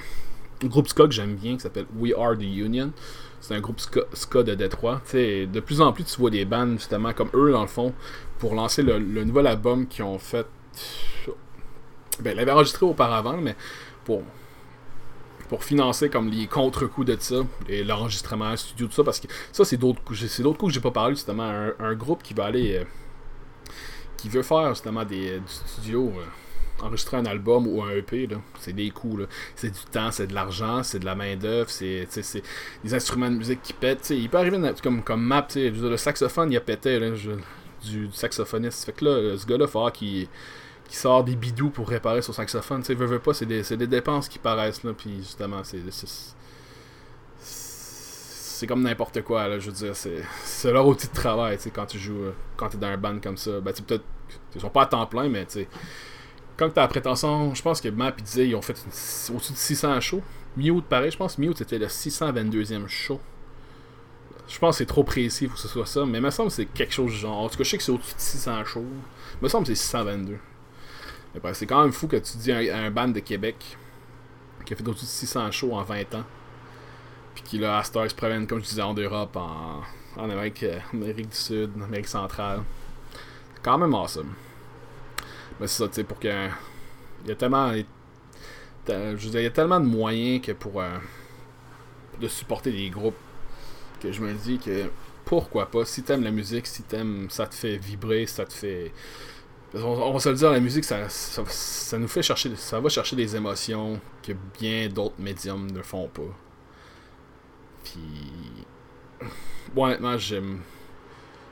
un 0.63 0.67
groupe 0.67 0.88
ska 0.88 1.06
que 1.06 1.12
j'aime 1.12 1.36
bien 1.36 1.56
qui 1.56 1.62
s'appelle 1.62 1.86
We 1.97 2.13
Are 2.17 2.38
the 2.38 2.41
Union. 2.41 2.91
C'est 3.39 3.56
un 3.56 3.62
groupe 3.62 3.80
ska, 3.80 4.43
de 4.43 4.56
Détroit. 4.56 5.02
De 5.13 5.60
plus 5.62 5.80
en 5.80 5.93
plus 5.93 6.04
tu 6.04 6.19
vois 6.19 6.30
des 6.30 6.43
bands 6.43 6.73
justement 6.73 7.13
comme 7.13 7.30
eux 7.34 7.52
dans 7.52 7.62
le 7.62 7.67
fond 7.67 7.93
pour 8.39 8.56
lancer 8.56 8.84
le, 8.84 8.99
nouvel 8.99 9.47
album 9.47 9.88
qu'ils 9.88 10.04
ont 10.04 10.19
fait 10.19 10.45
ben 12.21 12.32
ils 12.32 12.36
l'avaient 12.36 12.52
enregistré 12.52 12.86
auparavant 12.86 13.38
mais 13.38 13.56
pour 14.04 14.23
pour 15.49 15.63
financer 15.63 16.09
comme 16.09 16.29
les 16.29 16.47
contre-coups 16.47 17.07
de 17.07 17.17
ça 17.19 17.38
et 17.67 17.83
l'enregistrement 17.83 18.55
studio 18.55 18.88
tout 18.88 18.93
ça 18.93 19.03
parce 19.03 19.19
que 19.19 19.27
ça 19.51 19.65
c'est 19.65 19.77
d'autres 19.77 20.01
c'est 20.15 20.43
d'autres 20.43 20.57
coups 20.57 20.71
que 20.71 20.75
j'ai 20.75 20.81
pas 20.81 20.91
parlé 20.91 21.15
justement 21.15 21.69
un, 21.79 21.95
groupe 21.95 22.23
qui 22.23 22.33
va 22.33 22.45
aller 22.45 22.77
euh, 22.77 22.83
qui 24.19 24.29
veut 24.29 24.43
faire 24.43 24.69
justement 24.69 25.05
des, 25.05 25.39
du 25.39 25.47
studio, 25.47 26.12
euh, 26.17 26.85
enregistrer 26.85 27.17
un 27.17 27.25
album 27.25 27.67
ou 27.67 27.81
un 27.83 27.91
EP, 27.91 28.27
c'est 28.59 28.73
des 28.73 28.89
coûts. 28.91 29.19
C'est 29.55 29.71
du 29.71 29.79
temps, 29.91 30.12
c'est 30.12 30.27
de 30.27 30.33
l'argent, 30.33 30.83
c'est 30.83 30.99
de 30.99 31.05
la 31.05 31.15
main-d'œuvre, 31.15 31.69
c'est 31.69 32.07
des 32.83 32.93
instruments 32.93 33.31
de 33.31 33.35
musique 33.38 33.62
qui 33.62 33.73
pètent. 33.73 34.09
il 34.09 34.29
peut 34.29 34.38
arriver 34.38 34.59
comme, 34.83 35.03
comme 35.03 35.21
map, 35.21 35.47
le 35.55 35.97
saxophone 35.97 36.51
il 36.51 36.57
a 36.57 36.62
pété 36.62 36.99
du, 37.83 38.09
saxophoniste. 38.12 38.85
Fait 38.85 38.91
que 38.91 39.05
là, 39.05 39.38
ce 39.38 39.45
gars-là, 39.45 39.65
il 39.65 39.71
faut 39.71 39.89
qu'il 39.91 40.27
qui 40.89 40.95
sort 40.95 41.23
des 41.23 41.36
bidous 41.36 41.69
pour 41.69 41.88
réparer 41.88 42.21
son 42.21 42.34
saxophone. 42.34 42.82
Tu 42.82 42.88
sais, 42.88 42.95
veut 42.95 43.19
pas, 43.19 43.34
c'est 43.34 43.45
des, 43.45 43.62
des, 43.62 43.88
dépenses 43.88 44.28
qui 44.28 44.39
paraissent 44.39 44.84
là, 44.84 44.91
puis 44.93 45.17
justement, 45.17 45.63
c'est 45.63 45.80
c'est 48.60 48.67
comme 48.67 48.82
n'importe 48.82 49.21
quoi, 49.21 49.47
là, 49.47 49.58
je 49.58 49.67
veux 49.67 49.71
dire, 49.71 49.95
c'est 49.95 50.71
leur 50.71 50.86
outil 50.86 51.08
de 51.08 51.13
travail, 51.13 51.56
tu 51.56 51.63
sais, 51.63 51.69
quand 51.69 51.86
tu 51.86 51.97
joues, 51.97 52.23
euh, 52.23 52.34
quand 52.58 52.67
t'es 52.67 52.78
dans 52.78 52.88
un 52.88 52.97
band 52.97 53.17
comme 53.19 53.38
ça. 53.38 53.62
Ben, 53.62 53.71
tu 53.71 53.84
peut-être, 53.84 54.04
ils 54.54 54.60
sont 54.60 54.69
pas 54.69 54.82
à 54.82 54.86
temps 54.86 55.06
plein, 55.06 55.30
mais 55.30 55.45
tu 55.45 55.60
sais, 55.60 55.67
quand 56.58 56.69
t'as 56.69 56.82
la 56.82 56.88
prétention, 56.89 57.56
je 57.56 57.62
pense 57.62 57.80
que 57.80 57.88
Map, 57.88 58.15
il 58.17 58.23
disait, 58.23 58.47
ils 58.49 58.56
ont 58.56 58.62
fait 58.62 58.75
au-dessus 59.34 59.54
de 59.54 59.58
600 59.58 60.02
shows. 60.02 60.21
Mute, 60.58 60.86
pareil, 60.86 61.10
je 61.10 61.15
pense 61.15 61.36
que 61.36 61.41
Mute, 61.41 61.58
c'était 61.58 61.78
le 61.78 61.86
622e 61.86 62.86
show. 62.88 63.21
Je 64.45 64.60
pense 64.60 64.75
que 64.75 64.78
c'est 64.80 64.86
trop 64.88 65.06
précis 65.06 65.47
pour 65.47 65.56
que 65.56 65.62
ce 65.62 65.69
soit 65.69 65.86
ça, 65.86 66.06
mais 66.06 66.17
il 66.17 66.23
me 66.23 66.30
semble 66.30 66.49
que 66.49 66.56
c'est 66.56 66.65
quelque 66.65 66.93
chose 66.93 67.12
du 67.12 67.17
genre. 67.17 67.38
En 67.38 67.47
tout 67.47 67.58
cas, 67.58 67.63
je 67.63 67.69
sais 67.69 67.78
que 67.78 67.84
c'est 67.84 67.91
au-dessus 67.93 68.15
de 68.15 68.19
600 68.19 68.65
shows. 68.65 68.84
Il 69.39 69.43
me 69.43 69.47
semble 69.47 69.67
que 69.67 69.73
c'est 69.73 69.82
622. 69.82 70.38
C'est 71.53 71.65
quand 71.65 71.83
même 71.83 71.91
fou 71.91 72.07
que 72.07 72.17
tu 72.17 72.37
dis 72.37 72.51
à 72.51 72.77
un, 72.77 72.91
band 72.91 73.09
de 73.09 73.19
Québec 73.19 73.77
qui 74.65 74.73
a 74.73 74.75
fait 74.75 74.87
au-dessus 74.87 75.05
de 75.05 75.09
600 75.09 75.51
shows 75.51 75.73
en 75.73 75.83
20 75.83 76.15
ans 76.15 76.25
puis 77.33 77.43
qui, 77.43 77.57
là, 77.59 77.77
à 77.77 77.83
Star 77.83 78.09
se 78.09 78.15
promène, 78.15 78.47
comme 78.47 78.59
je 78.59 78.69
disais, 78.69 78.81
en 78.81 78.93
Europe, 78.93 79.35
en, 79.35 79.81
en 80.17 80.29
Amérique, 80.29 80.63
euh, 80.63 80.79
Amérique 80.93 81.29
du 81.29 81.37
Sud, 81.37 81.71
en 81.77 81.83
Amérique 81.83 82.07
centrale. 82.07 82.61
C'est 83.55 83.61
quand 83.61 83.77
même 83.77 83.93
awesome. 83.93 84.33
Mais 85.59 85.67
c'est 85.67 85.83
ça, 85.83 85.87
tu 85.87 85.95
sais, 85.95 86.03
pour 86.03 86.19
que. 86.19 86.47
Il 87.23 87.29
y 87.29 87.31
a 87.31 87.35
tellement. 87.35 87.71
Je 88.87 88.93
veux 88.93 89.15
dire, 89.15 89.41
il 89.41 89.43
y 89.43 89.47
a 89.47 89.51
tellement 89.51 89.79
de 89.79 89.85
moyens 89.85 90.41
que 90.45 90.51
pour. 90.53 90.81
Euh, 90.81 90.97
de 92.19 92.27
supporter 92.27 92.71
des 92.71 92.89
groupes 92.89 93.15
que 94.01 94.11
je 94.11 94.21
me 94.21 94.33
dis 94.33 94.59
que 94.59 94.89
pourquoi 95.25 95.69
pas, 95.69 95.85
si 95.85 96.03
t'aimes 96.03 96.23
la 96.23 96.31
musique, 96.31 96.67
si 96.67 96.83
t'aimes, 96.83 97.27
ça 97.29 97.47
te 97.47 97.55
fait 97.55 97.77
vibrer, 97.77 98.25
ça 98.25 98.45
te 98.45 98.53
fait. 98.53 98.91
On, 99.73 100.12
va 100.12 100.19
se 100.19 100.29
le 100.29 100.36
dire, 100.36 100.51
la 100.51 100.60
musique, 100.60 100.84
ça, 100.84 101.08
ça, 101.10 101.97
nous 101.99 102.08
fait 102.08 102.23
chercher, 102.23 102.55
ça 102.55 102.79
va 102.79 102.89
chercher 102.89 103.15
des 103.15 103.36
émotions 103.36 104.01
que 104.23 104.34
bien 104.60 104.89
d'autres 104.89 105.19
médiums 105.19 105.69
ne 105.69 105.82
font 105.84 106.08
pas. 106.08 106.36
Puis, 107.84 107.99
bon, 109.73 109.86
honnêtement. 109.86 110.17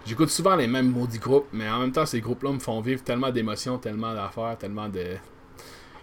J'écoute 0.06 0.30
souvent 0.30 0.56
les 0.56 0.68
mêmes 0.68 0.90
maudits 0.90 1.20
groupes, 1.20 1.48
mais 1.52 1.70
en 1.70 1.82
même 1.82 1.92
temps, 1.92 2.06
ces 2.06 2.22
groupes-là 2.22 2.54
me 2.54 2.60
font 2.60 2.80
vivre 2.82 3.04
tellement 3.04 3.30
d'émotions, 3.30 3.78
tellement 3.78 4.14
d'affaires, 4.14 4.58
tellement 4.58 4.90
de. 4.90 5.18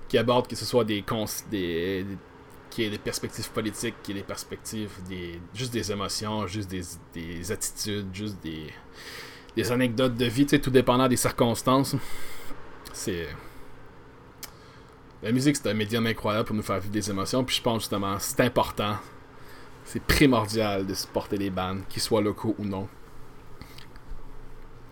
qui 0.09 0.19
abordent 0.19 0.47
que 0.47 0.57
ce 0.57 0.67
soit 0.67 0.85
des, 0.85 1.03
des, 1.51 2.07
qui 2.71 2.91
des 2.91 2.99
perspectives 2.99 3.51
politiques, 3.51 3.95
qui 4.03 4.15
des 4.15 4.23
perspectives, 4.23 4.91
des, 5.09 5.41
juste 5.53 5.73
des 5.73 5.91
émotions, 5.91 6.47
juste 6.47 6.71
des, 6.71 6.83
des 7.15 7.51
attitudes, 7.51 8.09
juste 8.13 8.37
des, 8.43 8.73
des 9.57 9.71
anecdotes 9.73 10.17
de 10.17 10.25
vie, 10.25 10.47
tout 10.47 10.71
dépendant 10.71 11.09
des 11.09 11.17
circonstances. 11.17 11.97
C'est. 12.93 13.29
La 15.23 15.33
musique, 15.33 15.57
c'est 15.57 15.71
un 15.71 15.75
médium 15.75 16.07
incroyable 16.07 16.47
pour 16.47 16.57
nous 16.57 16.63
faire 16.63 16.79
vivre 16.81 16.93
des 16.93 17.11
émotions, 17.11 17.45
puis 17.45 17.57
je 17.57 17.63
pense 17.63 17.83
justement, 17.83 18.19
c'est 18.19 18.41
important, 18.41 18.97
c'est 19.85 20.03
primordial 20.03 20.87
de 20.87 20.93
supporter 20.93 21.39
les 21.39 21.49
bandes, 21.49 21.81
qu'ils 21.89 22.03
soient 22.03 22.21
locaux 22.21 22.55
ou 22.59 22.65
non, 22.67 22.89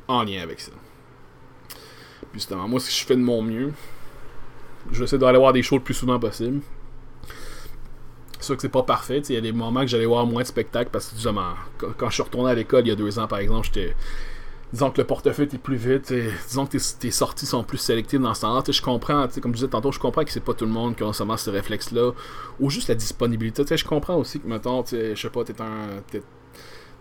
en 0.09 0.23
lien 0.23 0.41
avec 0.43 0.61
ça. 0.61 0.73
Puis 1.69 2.41
justement, 2.41 2.67
moi, 2.67 2.81
si 2.81 2.99
je 2.99 3.05
fais 3.05 3.15
de 3.15 3.21
mon 3.21 3.43
mieux, 3.43 3.75
je 4.91 4.99
vais 4.99 5.05
essayer 5.05 5.19
d'aller 5.19 5.39
voir 5.39 5.53
des 5.53 5.63
shows 5.63 5.77
le 5.77 5.83
plus 5.83 5.95
souvent 5.95 6.19
possible. 6.19 6.63
C'est 8.39 8.47
sûr 8.47 8.57
que 8.57 8.63
c'est 8.63 8.69
pas 8.71 8.83
parfait. 8.83 9.19
Il 9.29 9.35
y 9.35 9.39
a 9.39 9.41
des 9.41 9.53
moments 9.53 9.83
que 9.83 9.87
j'allais 9.87 10.07
voir 10.07 10.27
moins 10.27 10.43
de 10.43 10.47
spectacles 10.47 10.91
parce 10.91 11.09
que 11.09 11.15
justement, 11.15 11.53
quand 11.79 12.09
je 12.09 12.15
suis 12.15 12.23
retourné 12.23 12.51
à 12.51 12.55
l'école 12.55 12.87
il 12.87 12.89
y 12.89 12.93
a 12.93 12.97
deux 12.97 13.19
ans 13.19 13.29
par 13.29 13.39
exemple, 13.39 13.67
j'étais. 13.67 13.95
Disons 14.73 14.91
que 14.91 15.01
le 15.01 15.07
portefeuille 15.07 15.49
est 15.53 15.59
plus 15.59 15.77
vite, 15.77 16.15
disons 16.49 16.65
que 16.65 16.79
tes, 16.99 17.11
sorties 17.11 17.45
sont 17.45 17.63
plus 17.63 17.77
sélectives 17.77 18.21
dans 18.21 18.33
ce 18.33 18.41
temps-là. 18.41 18.63
Je 18.67 18.81
comprends, 18.81 19.29
comme 19.43 19.53
je 19.53 19.57
disais 19.57 19.69
tantôt, 19.69 19.93
je 19.93 19.99
comprends 19.99 20.25
que 20.25 20.31
c'est 20.31 20.41
pas 20.41 20.55
tout 20.55 20.65
le 20.65 20.71
monde 20.71 20.97
qui 20.97 21.05
a 21.05 21.13
seulement 21.13 21.37
ce 21.37 21.51
réflexe-là. 21.51 22.13
Ou 22.59 22.71
juste 22.71 22.89
la 22.89 22.95
disponibilité. 22.95 23.77
Je 23.77 23.85
comprends 23.85 24.17
aussi 24.17 24.41
que, 24.41 24.49
mettons, 24.49 24.83
je 24.87 25.15
sais 25.15 25.31
pas, 25.31 25.45
t'es 25.45 25.61
un. 25.61 26.01
T'es, 26.11 26.23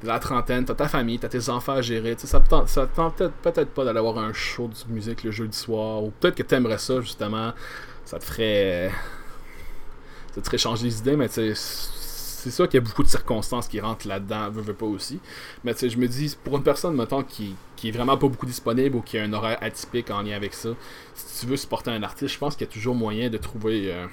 la 0.03 0.17
trentaine, 0.17 0.65
t'as 0.65 0.73
ta 0.73 0.87
famille, 0.87 1.19
t'as 1.19 1.29
tes 1.29 1.47
enfants 1.49 1.73
à 1.73 1.81
gérer. 1.81 2.15
Ça 2.17 2.41
ça 2.65 2.87
tente 2.87 3.15
peut-être, 3.17 3.33
peut-être 3.35 3.69
pas 3.69 3.85
d'aller 3.85 4.01
voir 4.01 4.17
un 4.17 4.33
show 4.33 4.67
de 4.67 4.93
musique 4.93 5.23
le 5.23 5.31
jeudi 5.31 5.57
soir. 5.57 6.03
Ou 6.03 6.11
peut-être 6.19 6.35
que 6.35 6.43
t'aimerais 6.43 6.79
ça, 6.79 6.99
justement. 6.99 7.53
Ça 8.03 8.19
te 8.19 8.25
ferait 8.25 8.91
ça 10.33 10.41
te 10.41 10.45
ferait 10.45 10.57
changer 10.57 10.85
les 10.85 10.99
idées, 10.99 11.15
mais 11.15 11.27
c'est 12.41 12.51
sûr 12.51 12.67
qu'il 12.67 12.79
y 12.79 12.83
a 12.83 12.85
beaucoup 12.85 13.03
de 13.03 13.07
circonstances 13.07 13.67
qui 13.67 13.79
rentrent 13.79 14.07
là-dedans, 14.07 14.49
veux, 14.49 14.61
veux 14.61 14.73
pas 14.73 14.87
aussi. 14.87 15.19
Mais 15.63 15.73
je 15.77 15.97
me 15.97 16.07
dis, 16.07 16.35
pour 16.43 16.57
une 16.57 16.63
personne, 16.63 16.95
mettons, 16.95 17.23
qui, 17.23 17.55
qui 17.75 17.89
est 17.89 17.91
vraiment 17.91 18.17
pas 18.17 18.27
beaucoup 18.27 18.47
disponible 18.47 18.95
ou 18.95 19.01
qui 19.01 19.17
a 19.19 19.23
un 19.23 19.33
horaire 19.33 19.59
atypique 19.61 20.09
en 20.09 20.23
lien 20.23 20.35
avec 20.35 20.53
ça, 20.53 20.69
si 21.13 21.41
tu 21.41 21.45
veux 21.45 21.57
supporter 21.57 21.91
un 21.91 22.01
artiste, 22.01 22.33
je 22.33 22.39
pense 22.39 22.55
qu'il 22.55 22.65
y 22.65 22.69
a 22.69 22.73
toujours 22.73 22.95
moyen 22.95 23.29
de 23.29 23.37
trouver 23.37 23.93
euh, 23.93 24.07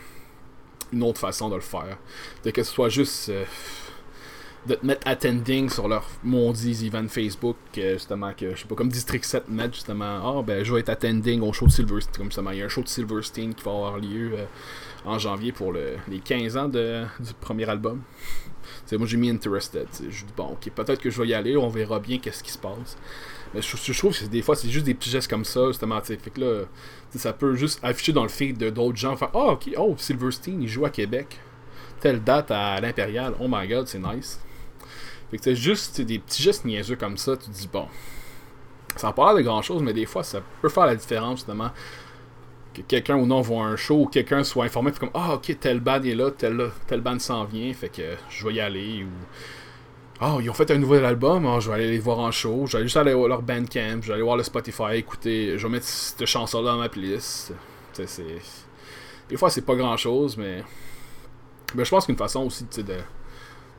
une 0.93 1.03
autre 1.03 1.19
façon 1.19 1.49
de 1.49 1.55
le 1.55 1.63
faire. 1.63 1.97
De 2.45 2.51
que 2.51 2.63
ce 2.63 2.73
soit 2.73 2.91
juste. 2.91 3.31
Euh, 3.31 3.45
de 4.67 4.75
te 4.75 4.85
mettre 4.85 5.07
attending 5.07 5.71
sur 5.71 5.89
leur 5.89 6.05
mondis 6.23 6.85
event 6.85 7.09
Facebook, 7.09 7.57
justement, 7.75 8.33
que 8.35 8.55
je 8.55 8.61
sais 8.61 8.67
pas, 8.67 8.75
comme 8.75 8.89
District 8.89 9.25
7 9.25 9.49
mettre 9.49 9.75
justement, 9.75 10.39
ah 10.39 10.43
ben 10.43 10.65
je 10.65 10.75
vais 10.75 10.81
être 10.81 10.89
attending 10.89 11.41
au 11.41 11.53
show 11.53 11.67
de 11.67 11.71
Silverstein, 11.71 12.13
comme 12.17 12.27
justement, 12.27 12.51
il 12.51 12.59
y 12.59 12.63
a 12.63 12.67
un 12.67 12.69
show 12.69 12.83
de 12.83 12.89
Silverstein 12.89 13.55
qui 13.55 13.65
va 13.65 13.71
avoir 13.71 13.99
lieu 13.99 14.33
euh, 14.35 14.45
en 15.09 15.19
janvier 15.19 15.53
pour 15.53 15.73
le, 15.73 15.97
les 16.09 16.19
15 16.19 16.57
ans 16.57 16.69
du 16.69 17.35
premier 17.41 17.69
album. 17.69 18.03
c'est 18.87 18.97
moi 18.99 19.07
j'ai 19.07 19.17
mis 19.17 19.31
Interested, 19.31 19.87
je 20.01 20.25
dis 20.25 20.33
bon 20.37 20.53
ok, 20.53 20.71
peut-être 20.75 21.01
que 21.01 21.11
je 21.11 21.21
vais 21.21 21.29
y 21.29 21.35
aller, 21.35 21.57
on 21.57 21.69
verra 21.69 22.01
bien 22.01 22.19
qu'est-ce 22.19 22.43
qui 22.43 22.53
se 22.53 22.59
passe. 22.59 22.97
Mais 23.55 23.63
je, 23.63 23.99
trouve 23.99 24.19
que 24.19 24.25
des 24.27 24.43
fois 24.43 24.57
c'est 24.57 24.69
juste 24.69 24.85
des 24.85 24.95
petits 24.95 25.11
gestes 25.11 25.29
comme 25.29 25.45
ça, 25.45 25.69
justement, 25.69 26.01
fait 26.03 26.17
que 26.19 26.41
là, 26.41 26.65
ça 27.15 27.33
peut 27.33 27.55
juste 27.55 27.81
afficher 27.83 28.13
dans 28.13 28.23
le 28.23 28.29
feed 28.29 28.59
de 28.59 28.71
d'autres 28.71 28.99
gens, 28.99 29.17
faire, 29.17 29.31
ah 29.35 29.39
oh, 29.39 29.51
ok, 29.53 29.71
oh 29.79 29.95
Silverstein, 29.97 30.61
il 30.61 30.69
joue 30.69 30.85
à 30.85 30.91
Québec 30.91 31.39
telle 32.01 32.23
date 32.23 32.51
à 32.51 32.81
l'Impérial. 32.81 33.35
Oh 33.41 33.47
my 33.49 33.67
god, 33.69 33.87
c'est 33.87 33.99
nice. 33.99 34.41
Fait 35.31 35.37
que 35.37 35.45
c'est 35.45 35.57
juste 35.57 36.01
des 36.01 36.19
petits 36.19 36.43
gestes 36.43 36.65
niaiseux 36.65 36.97
comme 36.97 37.17
ça, 37.17 37.37
tu 37.37 37.51
dis 37.51 37.69
bon. 37.71 37.87
Ça 38.97 39.09
n'a 39.09 39.13
pas 39.13 39.27
l'air 39.27 39.37
de 39.37 39.43
grand 39.43 39.63
chose, 39.63 39.83
mais 39.83 39.93
des 39.93 40.07
fois 40.07 40.25
ça 40.25 40.41
peut 40.63 40.69
faire 40.69 40.87
la 40.87 40.97
différence 40.97 41.41
justement. 41.41 41.71
Que 42.83 42.87
quelqu'un 42.89 43.17
ou 43.17 43.27
non 43.27 43.41
voit 43.41 43.65
un 43.65 43.77
show 43.77 44.03
ou 44.03 44.07
quelqu'un 44.07 44.45
soit 44.45 44.65
informé, 44.65 44.93
comme 44.93 45.11
Ah 45.15 45.35
ok, 45.35 45.59
telle 45.59 45.81
band 45.81 46.03
est 46.03 46.15
là, 46.15 46.31
telle, 46.31 46.71
telle 46.87 47.01
band 47.01 47.19
s'en 47.19 47.45
vient, 47.45 47.73
fait 47.73 47.89
que 47.89 48.17
je 48.31 48.47
vais 48.47 48.55
y 48.55 48.61
aller. 48.61 49.05
Ou 49.05 49.09
Oh, 50.21 50.41
ils 50.41 50.51
ont 50.51 50.55
fait 50.55 50.69
un 50.73 50.79
nouvel 50.79 51.05
album, 51.05 51.47
oh, 51.47 51.61
je 51.61 51.69
vais 51.69 51.77
aller 51.77 51.91
les 51.91 52.01
voir 52.01 52.19
en 52.19 52.33
show, 52.33 52.67
je 52.67 52.77
vais 52.77 52.83
juste 52.83 52.97
aller 52.97 53.15
voir 53.15 53.29
leur 53.29 53.43
bandcamp, 53.43 54.01
je 54.03 54.09
vais 54.09 54.15
aller 54.15 54.23
voir 54.23 54.37
le 54.37 54.43
Spotify, 54.43 54.95
écouter, 54.95 55.57
je 55.57 55.65
vais 55.65 55.73
mettre 55.73 55.87
cette 55.87 56.27
chanson-là 56.27 56.73
dans 56.73 56.79
ma 56.79 56.89
playlist. 56.89 57.53
c'est... 57.93 58.25
Des 59.29 59.37
fois 59.37 59.49
c'est 59.51 59.63
pas 59.63 59.77
grand 59.77 59.97
chose, 59.97 60.37
mais. 60.37 60.65
Mais 61.75 61.85
je 61.85 61.91
pense 61.91 62.07
qu'une 62.07 62.17
façon 62.17 62.47
aussi 62.47 62.65
de 62.65 62.97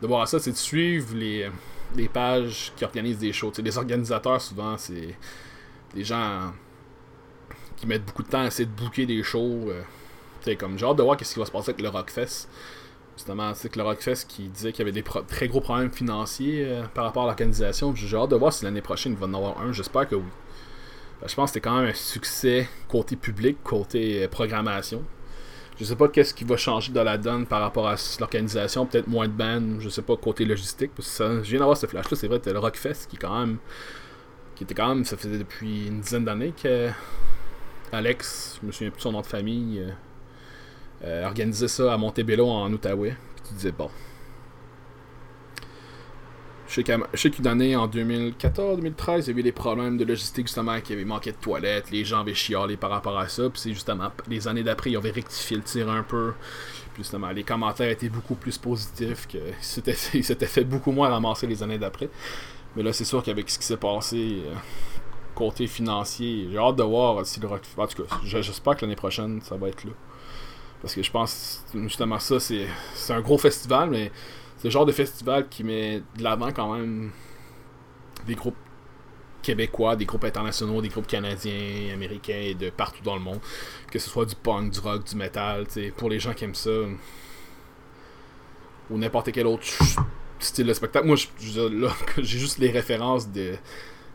de 0.02 0.08
voir 0.08 0.28
ça, 0.28 0.40
c'est 0.40 0.52
de 0.52 0.58
suivre 0.58 1.14
les, 1.16 1.50
les, 1.96 2.08
pages 2.08 2.72
qui 2.76 2.84
organisent 2.86 3.20
des 3.20 3.34
shows. 3.34 3.52
les 3.62 3.78
organisateurs, 3.78 4.42
souvent, 4.42 4.78
c'est 4.78 5.16
des 5.94 6.04
gens 6.04 6.54
qui 7.80 7.88
mettent 7.88 8.06
beaucoup 8.06 8.24
de 8.24 8.30
temps 8.30 8.42
à 8.42 8.48
essayer 8.48 8.66
de 8.66 8.72
booker 8.72 9.06
des 9.06 9.24
shows. 9.24 9.70
Euh, 9.70 9.82
comme 10.56 10.78
j'ai 10.78 10.86
hâte 10.86 10.98
de 10.98 11.04
voir 11.04 11.18
ce 11.20 11.34
qui 11.34 11.40
va 11.40 11.46
se 11.46 11.52
passer 11.52 11.72
avec 11.72 11.82
le 11.82 11.90
Rockfest. 11.90 12.48
Justement, 13.16 13.54
c'est 13.54 13.70
que 13.70 13.78
le 13.78 13.84
Rockfest 13.84 14.26
qui 14.28 14.48
disait 14.48 14.72
qu'il 14.72 14.80
y 14.80 14.90
avait 14.90 14.92
des 14.92 15.04
très 15.04 15.48
gros 15.48 15.60
problèmes 15.60 15.92
financiers 15.92 16.66
euh, 16.66 16.84
par 16.94 17.04
rapport 17.04 17.24
à 17.24 17.26
l'organisation. 17.28 17.94
J'ai 17.94 18.16
hâte 18.16 18.30
de 18.30 18.36
voir 18.36 18.54
si 18.54 18.64
l'année 18.64 18.82
prochaine 18.82 19.14
il 19.14 19.18
va 19.18 19.28
en 19.28 19.34
avoir 19.34 19.62
un. 19.62 19.74
J'espère 19.74 20.08
que 20.08 20.16
oui. 20.16 20.24
Ben, 21.22 21.28
je 21.28 21.36
pense 21.36 21.50
que 21.50 21.56
c'était 21.56 21.70
quand 21.70 21.78
même 21.80 21.90
un 21.90 21.94
succès 21.94 22.70
côté 22.88 23.16
public, 23.18 23.58
côté 23.64 24.24
euh, 24.24 24.28
programmation. 24.30 25.04
Je 25.78 25.86
sais 25.86 25.96
pas 25.96 26.08
qu'est-ce 26.08 26.34
qui 26.34 26.44
va 26.44 26.58
changer 26.58 26.92
dans 26.92 27.04
la 27.04 27.18
donne 27.18 27.46
par 27.46 27.62
rapport 27.62 27.88
à 27.88 27.96
l'organisation, 28.20 28.86
peut-être 28.86 29.08
moins 29.08 29.28
de 29.28 29.34
bands, 29.34 29.80
je 29.80 29.88
sais 29.88 30.02
pas 30.02 30.18
côté 30.18 30.46
logistique. 30.46 30.92
Parce 30.96 31.18
que 31.18 31.44
je 31.44 31.50
viens 31.50 31.60
d'avoir 31.60 31.78
ce 31.78 31.86
flash-là, 31.86 32.18
c'est 32.18 32.28
vrai, 32.28 32.42
le 32.46 32.60
Rockfest 32.60 33.08
qui 33.10 33.18
quand 33.18 33.38
même, 33.40 33.58
qui 34.56 34.64
était 34.64 34.74
quand 34.74 34.90
même, 34.90 35.06
ça 35.06 35.16
faisait 35.16 35.38
depuis 35.38 35.88
une 35.88 36.02
dizaine 36.02 36.26
d'années 36.26 36.54
que 36.62 36.90
Alex, 37.92 38.60
je 38.62 38.68
me 38.68 38.72
souviens 38.72 38.92
plus 38.92 38.98
de 38.98 39.04
son 39.04 39.12
nom 39.12 39.22
de 39.22 39.26
famille, 39.26 39.80
euh, 39.80 39.92
euh, 41.06 41.26
organisait 41.26 41.68
ça 41.68 41.94
à 41.94 41.98
Montebello 41.98 42.48
en 42.48 42.72
Outaouais. 42.72 43.16
Puis 43.36 43.44
tu 43.48 43.54
disais 43.56 43.72
bon, 43.72 43.90
je 46.70 46.84
sais 47.16 47.30
qu'une 47.32 47.48
année, 47.48 47.76
en 47.76 47.88
2014-2013, 47.88 49.24
il 49.24 49.28
y 49.28 49.30
avait 49.32 49.44
des 49.44 49.52
problèmes 49.52 49.98
de 49.98 50.06
logistique, 50.06 50.46
justement, 50.46 50.80
qu'il 50.80 50.92
y 50.92 51.00
avait 51.00 51.06
manqué 51.06 51.32
de 51.32 51.38
toilettes, 51.38 51.90
les 51.90 52.06
gens 52.06 52.20
avaient 52.22 52.36
chialé 52.36 52.78
par 52.78 52.92
rapport 52.92 53.18
à 53.18 53.28
ça. 53.28 53.50
Puis 53.50 53.60
c'est 53.60 53.74
justement, 53.74 54.12
les 54.28 54.48
années 54.48 54.62
d'après, 54.62 54.92
ils 54.92 54.98
avaient 54.98 55.10
rectifié 55.10 55.58
le 55.58 55.64
tir 55.64 55.90
un 55.90 56.04
peu. 56.04 56.34
Puis 56.94 57.04
justement, 57.04 57.32
les 57.32 57.44
commentaires 57.44 57.90
étaient 57.90 58.10
beaucoup 58.10 58.36
plus 58.36 58.58
positifs, 58.60 59.28
qu'ils 59.28 59.42
s'étaient 59.62 60.46
fait 60.46 60.64
beaucoup 60.64 60.92
moins 60.92 61.10
ramasser 61.10 61.48
les 61.48 61.64
années 61.64 61.80
d'après. 61.80 62.10
Mais 62.76 62.84
là, 62.84 62.94
c'est 62.94 63.06
sûr 63.06 63.24
qu'avec 63.24 63.50
ce 63.50 63.58
qui 63.58 63.66
s'est 63.66 63.78
passé, 63.78 64.44
euh, 64.46 64.54
côté 65.40 65.68
financier, 65.68 66.50
j'ai 66.52 66.58
hâte 66.58 66.76
de 66.76 66.84
voir 66.84 67.26
si 67.26 67.40
le 67.40 67.48
rock. 67.48 67.62
En 67.78 67.88
tout 67.88 68.04
cas, 68.04 68.16
j'espère 68.24 68.76
que 68.76 68.82
l'année 68.82 68.98
prochaine, 68.98 69.42
ça 69.42 69.56
va 69.56 69.70
être 69.70 69.86
là. 69.86 69.92
Parce 70.82 70.94
que 70.94 71.02
je 71.02 71.10
pense, 71.10 71.64
justement, 71.74 72.20
ça, 72.20 72.40
c'est 72.42 72.68
un 73.10 73.22
gros 73.22 73.38
festival, 73.38 73.90
mais 73.90 74.12
c'est 74.58 74.66
le 74.66 74.72
genre 74.72 74.86
de 74.86 74.92
festival 74.92 75.48
qui 75.48 75.64
met 75.64 76.02
de 76.18 76.24
l'avant 76.24 76.52
quand 76.52 76.74
même 76.74 77.12
des 78.28 78.36
groupes 78.36 78.58
québécois, 79.42 79.96
des 79.96 80.06
groupes 80.06 80.26
internationaux, 80.26 80.82
des 80.82 80.90
groupes 80.90 81.08
canadiens, 81.08 81.94
américains 81.94 82.42
et 82.42 82.54
de 82.54 82.70
partout 82.70 83.04
dans 83.04 83.16
le 83.16 83.22
monde. 83.22 83.40
Que 83.90 83.98
ce 83.98 84.10
soit 84.10 84.26
du 84.26 84.36
punk, 84.36 84.72
du 84.74 84.80
rock, 84.82 85.06
du 85.06 85.16
metal, 85.16 85.66
pour 85.96 86.10
les 86.10 86.20
gens 86.20 86.34
qui 86.34 86.44
aiment 86.44 86.56
ça. 86.56 86.72
Ou 88.90 88.98
n'importe 88.98 89.32
quel 89.32 89.48
autre 89.48 89.64
style 90.40 90.68
de 90.68 90.74
spectacle. 90.74 91.08
Moi, 91.08 91.16
j'ai 92.18 92.40
juste 92.40 92.58
les 92.58 92.72
références 92.72 93.32
de, 93.32 93.56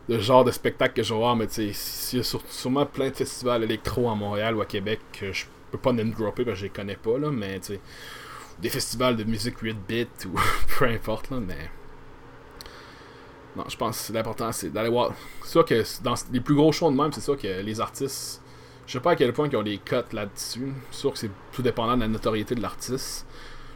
de 0.09 0.19
genre 0.19 0.43
de 0.43 0.51
spectacle 0.51 0.93
que 0.93 1.03
je 1.03 1.13
vais 1.13 1.19
voir, 1.19 1.35
mais 1.35 1.47
tu 1.47 1.73
sais, 1.73 2.13
il 2.13 2.17
y 2.17 2.21
a 2.21 2.39
sûrement 2.49 2.85
plein 2.85 3.09
de 3.09 3.15
festivals 3.15 3.63
électro 3.63 4.09
à 4.09 4.15
Montréal 4.15 4.55
ou 4.55 4.61
à 4.61 4.65
Québec 4.65 4.99
que 5.11 5.33
je 5.33 5.45
peux 5.71 5.77
pas 5.77 5.93
name 5.93 6.11
dropper 6.11 6.45
parce 6.45 6.55
que 6.55 6.59
je 6.59 6.63
les 6.65 6.69
connais 6.69 6.95
pas, 6.95 7.17
là, 7.17 7.31
mais 7.31 7.59
tu 7.59 7.73
sais 7.73 7.79
des 8.59 8.69
festivals 8.69 9.15
de 9.15 9.23
musique 9.23 9.61
8-bit 9.61 10.27
ou 10.31 10.39
peu 10.79 10.85
importe, 10.85 11.29
là, 11.29 11.39
mais. 11.39 11.69
Non, 13.55 13.63
je 13.69 13.77
pense 13.77 14.07
que 14.07 14.13
l'important 14.13 14.51
c'est 14.51 14.69
d'aller 14.69 14.89
voir. 14.89 15.13
C'est 15.43 15.51
sûr 15.51 15.65
que 15.65 16.03
dans 16.03 16.15
les 16.31 16.41
plus 16.41 16.55
gros 16.55 16.71
shows 16.71 16.91
de 16.91 16.97
même, 16.97 17.13
c'est 17.13 17.21
sûr 17.21 17.37
que 17.37 17.61
les 17.61 17.79
artistes. 17.79 18.41
Je 18.85 18.93
sais 18.93 18.99
pas 18.99 19.11
à 19.11 19.15
quel 19.15 19.33
point 19.33 19.47
ils 19.49 19.55
ont 19.55 19.63
des 19.63 19.77
cotes 19.77 20.13
là-dessus. 20.13 20.73
C'est 20.91 20.99
sûr 20.99 21.13
que 21.13 21.17
c'est 21.17 21.31
tout 21.53 21.61
dépendant 21.61 21.95
de 21.95 22.01
la 22.01 22.07
notoriété 22.07 22.53
de 22.53 22.61
l'artiste. 22.61 23.25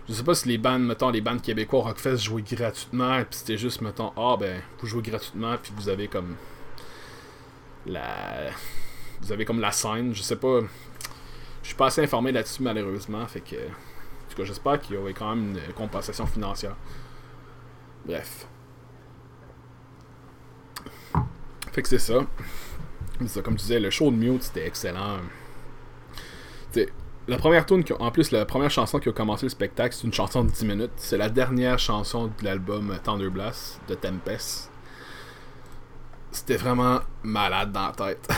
Je 0.09 0.15
sais 0.15 0.23
pas 0.23 0.33
si 0.33 0.47
les 0.47 0.57
bandes, 0.57 0.85
mettons, 0.85 1.11
les 1.11 1.21
bandes 1.21 1.39
québécois 1.39 1.83
Rockfest 1.83 2.17
jouaient 2.17 2.41
gratuitement, 2.41 3.23
puis 3.25 3.37
c'était 3.37 3.57
juste, 3.57 3.81
mettons, 3.81 4.11
ah 4.17 4.35
ben, 4.39 4.59
vous 4.79 4.87
jouez 4.87 5.03
gratuitement, 5.03 5.55
puis 5.61 5.71
vous 5.75 5.87
avez 5.87 6.07
comme. 6.07 6.35
La. 7.85 8.49
Vous 9.21 9.31
avez 9.31 9.45
comme 9.45 9.59
la 9.59 9.71
scène, 9.71 10.15
je 10.15 10.23
sais 10.23 10.35
pas. 10.35 10.61
Je 11.61 11.67
suis 11.67 11.75
pas 11.75 11.87
assez 11.87 12.01
informé 12.01 12.31
là-dessus, 12.31 12.63
malheureusement, 12.63 13.23
fait 13.27 13.41
que. 13.41 13.55
En 13.55 14.29
tout 14.29 14.37
cas, 14.37 14.45
j'espère 14.45 14.81
qu'il 14.81 14.95
y 14.95 14.97
aurait 14.97 15.13
quand 15.13 15.35
même 15.35 15.55
une 15.55 15.73
compensation 15.73 16.25
financière. 16.25 16.75
Bref. 18.03 18.47
Fait 21.71 21.83
que 21.83 21.87
c'est 21.87 21.99
ça. 21.99 22.25
ça. 23.27 23.41
Comme 23.43 23.57
tu 23.57 23.61
disais, 23.61 23.79
le 23.79 23.91
show 23.91 24.09
de 24.09 24.15
Mute, 24.15 24.41
c'était 24.41 24.65
excellent. 24.65 25.19
T'sais, 26.71 26.89
la 27.29 27.37
première 27.37 27.65
tune, 27.65 27.83
en 27.99 28.11
plus, 28.11 28.31
la 28.31 28.45
première 28.45 28.71
chanson 28.71 28.99
qui 28.99 29.07
a 29.07 29.11
commencé 29.11 29.45
le 29.45 29.49
spectacle, 29.49 29.95
c'est 29.95 30.07
une 30.07 30.13
chanson 30.13 30.43
de 30.43 30.49
10 30.49 30.65
minutes. 30.65 30.91
C'est 30.97 31.17
la 31.17 31.29
dernière 31.29 31.77
chanson 31.77 32.27
de 32.27 32.43
l'album 32.43 32.97
Thunder 33.03 33.29
Blast 33.29 33.79
de 33.87 33.93
Tempest. 33.93 34.71
C'était 36.31 36.57
vraiment 36.57 37.01
malade 37.21 37.71
dans 37.71 37.87
la 37.87 37.91
tête. 37.91 38.27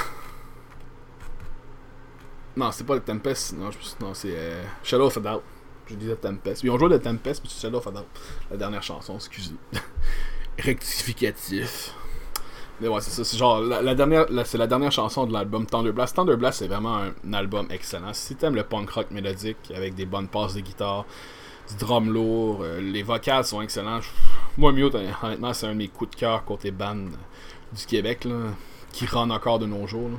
non, 2.57 2.71
c'est 2.73 2.85
pas 2.85 2.95
le 2.95 3.01
Tempest, 3.01 3.57
non, 3.57 3.69
non 4.01 4.13
c'est 4.13 4.35
euh, 4.35 4.61
Shadow 4.83 5.05
of 5.05 5.17
a 5.17 5.21
Doubt. 5.21 5.43
Je 5.87 5.95
disais 5.95 6.15
Tempest. 6.17 6.63
Ils 6.63 6.69
ont 6.69 6.77
joué 6.77 6.89
de 6.89 6.97
Tempest, 6.97 7.41
mais 7.43 7.49
c'est 7.49 7.61
Shadow 7.61 7.77
of 7.77 7.87
a 7.87 7.91
Doubt. 7.91 8.07
La 8.49 8.57
dernière 8.57 8.83
chanson, 8.83 9.15
excusez. 9.15 9.55
Rectificatif. 10.59 11.95
Mais 12.81 12.87
ouais, 12.87 12.99
c'est 12.99 13.37
genre, 13.37 13.61
la, 13.61 13.93
dernière, 13.93 14.25
c'est 14.43 14.57
la 14.57 14.65
dernière 14.65 14.91
chanson 14.91 15.27
de 15.27 15.33
l'album 15.33 15.67
Thunder 15.67 15.91
Blast. 15.91 16.15
Thunder 16.15 16.35
Blast, 16.35 16.59
c'est 16.59 16.67
vraiment 16.67 16.97
un, 16.97 17.33
album 17.33 17.67
excellent. 17.69 18.11
Si 18.11 18.35
t'aimes 18.35 18.55
le 18.55 18.63
punk 18.63 18.89
rock 18.89 19.11
mélodique 19.11 19.71
avec 19.75 19.93
des 19.93 20.07
bonnes 20.07 20.27
passes 20.27 20.55
de 20.55 20.61
guitare, 20.61 21.05
du 21.69 21.75
drum 21.77 22.11
lourd, 22.11 22.61
euh, 22.63 22.81
les 22.81 23.03
vocales 23.03 23.45
sont 23.45 23.61
excellents. 23.61 23.99
Moi, 24.57 24.71
mieux, 24.71 24.89
honnêtement, 24.95 25.53
c'est 25.53 25.67
un 25.67 25.73
de 25.73 25.77
mes 25.77 25.89
coups 25.89 26.09
de 26.09 26.15
cœur 26.15 26.43
côté 26.43 26.71
band 26.71 26.95
du 27.71 27.85
Québec, 27.85 28.25
là, 28.25 28.49
qui 28.91 29.05
rend 29.05 29.29
encore 29.29 29.59
de 29.59 29.67
nos 29.67 29.85
jours. 29.85 30.09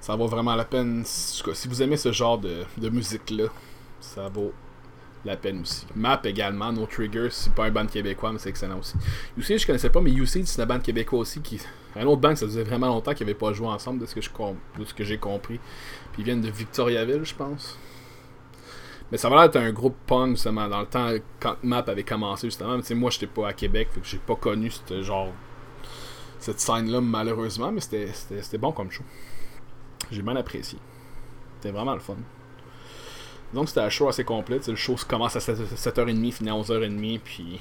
Ça 0.00 0.14
vaut 0.14 0.28
vraiment 0.28 0.54
la 0.54 0.64
peine. 0.64 1.02
Si 1.04 1.66
vous 1.66 1.82
aimez 1.82 1.96
ce 1.96 2.12
genre 2.12 2.38
de, 2.38 2.62
de 2.78 2.88
musique-là, 2.88 3.46
ça 3.98 4.28
vaut 4.28 4.52
la 5.24 5.36
peine 5.36 5.60
aussi. 5.60 5.86
Map 5.94 6.20
également, 6.24 6.72
No 6.72 6.86
Trigger, 6.86 7.28
c'est 7.30 7.52
pas 7.52 7.64
un 7.66 7.70
band 7.70 7.86
québécois, 7.86 8.32
mais 8.32 8.38
c'est 8.38 8.48
excellent 8.48 8.78
aussi. 8.78 8.94
Usage, 9.36 9.60
je 9.62 9.66
connaissais 9.66 9.90
pas, 9.90 10.00
mais 10.00 10.12
Usage, 10.12 10.44
c'est 10.44 10.62
un 10.62 10.66
band 10.66 10.80
québécois 10.80 11.20
aussi. 11.20 11.40
qui 11.40 11.60
Un 11.96 12.06
autre 12.06 12.20
band, 12.20 12.34
ça 12.34 12.46
faisait 12.46 12.62
vraiment 12.62 12.86
longtemps 12.88 13.12
qu'ils 13.12 13.26
n'avaient 13.26 13.38
pas 13.38 13.52
joué 13.52 13.68
ensemble, 13.68 14.00
de 14.00 14.06
ce 14.06 14.14
que 14.14 15.04
j'ai 15.04 15.18
compris. 15.18 15.60
Puis 16.12 16.22
ils 16.22 16.24
viennent 16.24 16.40
de 16.40 16.50
Victoriaville, 16.50 17.24
je 17.24 17.34
pense. 17.34 17.78
Mais 19.12 19.18
ça 19.18 19.28
va 19.28 19.46
l'air 19.46 19.62
un 19.62 19.72
groupe 19.72 19.96
punk, 20.06 20.36
justement, 20.36 20.68
dans 20.68 20.80
le 20.80 20.86
temps, 20.86 21.10
quand 21.38 21.56
Map 21.62 21.84
avait 21.88 22.04
commencé, 22.04 22.46
justement. 22.46 22.78
Mais 22.78 22.94
moi, 22.94 23.10
j'étais 23.10 23.26
pas 23.26 23.48
à 23.48 23.52
Québec, 23.52 23.88
fait 23.92 24.00
que 24.00 24.06
j'ai 24.06 24.18
pas 24.18 24.36
connu 24.36 24.70
ce 24.70 25.02
genre. 25.02 25.32
Cette 26.38 26.60
scène-là, 26.60 27.02
malheureusement, 27.02 27.70
mais 27.70 27.80
c'était 27.80 28.58
bon 28.58 28.72
comme 28.72 28.90
show. 28.90 29.02
J'ai 30.10 30.22
bien 30.22 30.36
apprécié. 30.36 30.78
C'était 31.56 31.76
vraiment 31.76 31.92
le 31.92 32.00
fun. 32.00 32.16
Donc 33.54 33.68
c'était 33.68 33.80
un 33.80 33.90
show 33.90 34.08
assez 34.08 34.24
complet. 34.24 34.60
Le 34.66 34.76
show 34.76 34.96
commence 35.08 35.36
à 35.36 35.40
7h30, 35.40 36.32
finit 36.32 36.50
à 36.50 36.54
11h30, 36.54 37.20
puis 37.20 37.60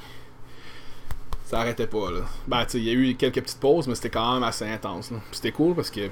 ça 1.45 1.61
arrêtait 1.61 1.87
pas. 1.87 2.11
Là. 2.11 2.21
Ben, 2.47 2.65
il 2.75 2.83
y 2.83 2.89
a 2.89 2.93
eu 2.93 3.15
quelques 3.15 3.41
petites 3.41 3.59
pauses, 3.59 3.87
mais 3.87 3.95
c'était 3.95 4.11
quand 4.11 4.35
même 4.35 4.43
assez 4.43 4.69
intense. 4.69 5.11
C'était 5.31 5.51
cool 5.51 5.75
parce 5.75 5.89
que 5.89 6.09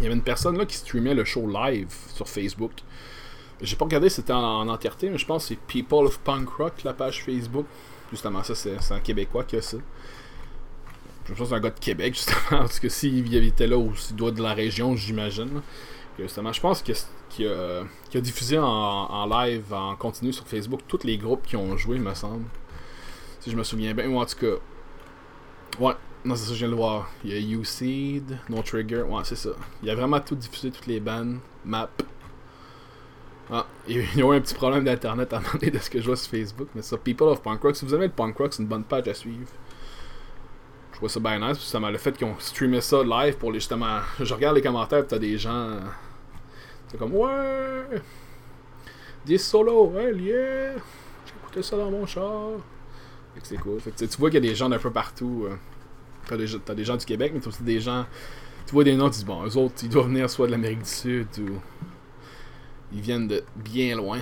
il 0.00 0.02
y 0.02 0.06
avait 0.06 0.14
une 0.14 0.22
personne 0.22 0.58
là 0.58 0.66
qui 0.66 0.76
streamait 0.76 1.14
le 1.14 1.24
show 1.24 1.48
live 1.48 1.88
sur 2.14 2.28
Facebook. 2.28 2.72
J'ai 3.60 3.76
pas 3.76 3.84
regardé 3.84 4.08
si 4.08 4.16
c'était 4.16 4.32
en, 4.32 4.68
entièreté, 4.68 5.08
mais 5.08 5.18
je 5.18 5.24
pense 5.26 5.44
que 5.44 5.48
c'est 5.54 5.60
People 5.66 6.06
of 6.06 6.18
Punk 6.18 6.48
Rock, 6.50 6.82
la 6.84 6.92
page 6.92 7.24
Facebook. 7.24 7.66
Justement, 8.10 8.42
ça, 8.42 8.54
c'est 8.54 8.92
un 8.92 9.00
Québécois 9.00 9.44
qui 9.44 9.56
a 9.56 9.62
ça. 9.62 9.78
Je 11.24 11.32
pense 11.32 11.38
que 11.38 11.44
c'est 11.46 11.54
un 11.54 11.60
gars 11.60 11.70
de 11.70 11.80
Québec, 11.80 12.14
justement, 12.16 12.60
parce 12.60 12.78
que 12.78 12.88
s'il 12.88 13.34
était 13.34 13.66
là 13.66 13.78
ou 13.78 13.94
s'il 13.96 14.16
doit 14.16 14.32
de 14.32 14.42
la 14.42 14.52
région, 14.52 14.96
j'imagine. 14.96 15.62
Justement, 16.18 16.52
je 16.52 16.60
pense 16.60 16.82
qu'il 16.82 17.46
a, 17.48 18.20
diffusé 18.20 18.58
en, 18.58 19.26
live, 19.26 19.72
en 19.72 19.96
continu 19.96 20.32
sur 20.32 20.46
Facebook, 20.46 20.80
tous 20.86 21.04
les 21.04 21.18
groupes 21.18 21.44
qui 21.46 21.56
ont 21.56 21.76
joué, 21.76 21.96
il 21.96 22.02
me 22.02 22.14
semble. 22.14 22.44
Si 23.40 23.50
je 23.50 23.56
me 23.56 23.64
souviens 23.64 23.94
bien. 23.94 24.08
Ou 24.08 24.18
en 24.18 24.24
tout 24.24 24.36
cas. 24.36 25.80
Ouais, 25.80 25.94
non, 26.24 26.36
c'est 26.36 26.46
ça, 26.46 26.54
je 26.54 26.58
viens 26.58 26.68
de 26.68 26.72
le 26.72 26.78
voir. 26.78 27.10
Il 27.24 27.32
y 27.32 27.54
a 27.54 27.58
U-Seed, 27.58 28.38
No 28.48 28.62
Trigger. 28.62 29.02
Ouais, 29.02 29.22
c'est 29.24 29.36
ça. 29.36 29.50
Il 29.82 29.90
a 29.90 29.94
vraiment 29.94 30.20
tout 30.20 30.36
diffusé, 30.36 30.70
toutes 30.70 30.86
les 30.86 31.00
bandes. 31.00 31.38
Map. 31.64 31.90
Ah, 33.50 33.66
il 33.88 33.96
y 33.96 34.00
a 34.00 34.24
eu 34.24 34.36
un 34.36 34.40
petit 34.40 34.54
problème 34.54 34.84
d'internet 34.84 35.32
à 35.32 35.38
demander 35.38 35.70
de 35.70 35.78
ce 35.78 35.90
que 35.90 36.00
je 36.00 36.06
vois 36.06 36.16
sur 36.16 36.30
Facebook. 36.30 36.68
Mais 36.74 36.82
ça, 36.82 36.96
People 36.96 37.28
of 37.28 37.42
Punk 37.42 37.60
Rock. 37.60 37.76
Si 37.76 37.84
vous 37.84 37.94
aimez 37.94 38.06
le 38.06 38.12
punk 38.12 38.36
rock, 38.38 38.52
c'est 38.54 38.62
une 38.62 38.68
bonne 38.68 38.84
page 38.84 39.08
à 39.08 39.14
suivre. 39.14 39.48
Je 40.94 41.00
vois 41.00 41.08
ça 41.08 41.20
bien 41.20 41.38
nice. 41.40 41.74
M'a 41.74 41.90
le 41.90 41.98
fait 41.98 42.16
qu'ils 42.16 42.26
ont 42.26 42.38
streamé 42.38 42.80
ça 42.80 43.02
live 43.02 43.36
pour 43.36 43.52
les 43.52 43.58
justement. 43.58 43.98
Je 44.20 44.32
regarde 44.32 44.56
les 44.56 44.62
commentaires, 44.62 45.06
t'as 45.06 45.18
des 45.18 45.36
gens 45.36 45.80
c'est 46.94 46.98
comme, 46.98 47.14
ouais, 47.16 48.00
des 49.26 49.36
solos, 49.36 49.88
ouais, 49.88 50.14
yeah, 50.14 50.74
j'ai 51.52 51.60
ça 51.60 51.76
dans 51.76 51.90
mon 51.90 52.06
char. 52.06 52.50
Fait 53.34 53.40
que 53.40 53.46
c'est 53.48 53.56
cool. 53.56 53.80
Fait 53.80 53.90
que, 53.90 54.04
tu 54.04 54.16
vois 54.16 54.30
qu'il 54.30 54.44
y 54.44 54.46
a 54.46 54.48
des 54.48 54.54
gens 54.54 54.68
d'un 54.68 54.78
peu 54.78 54.92
partout. 54.92 55.48
Euh, 55.48 55.56
t'as, 56.28 56.36
des, 56.36 56.46
des 56.76 56.84
gens 56.84 56.96
du 56.96 57.04
Québec, 57.04 57.32
mais 57.34 57.40
t'as 57.40 57.48
aussi 57.48 57.64
des 57.64 57.80
gens. 57.80 58.06
Tu 58.64 58.72
vois 58.72 58.84
des 58.84 58.94
noms, 58.94 59.10
tu 59.10 59.18
dis, 59.18 59.24
bon, 59.24 59.44
eux 59.44 59.56
autres, 59.56 59.74
ils 59.82 59.88
doivent 59.88 60.06
venir 60.06 60.30
soit 60.30 60.46
de 60.46 60.52
l'Amérique 60.52 60.82
du 60.82 60.88
Sud 60.88 61.26
ou. 61.40 61.60
Ils 62.92 63.00
viennent 63.00 63.26
de 63.26 63.42
bien 63.56 63.96
loin. 63.96 64.20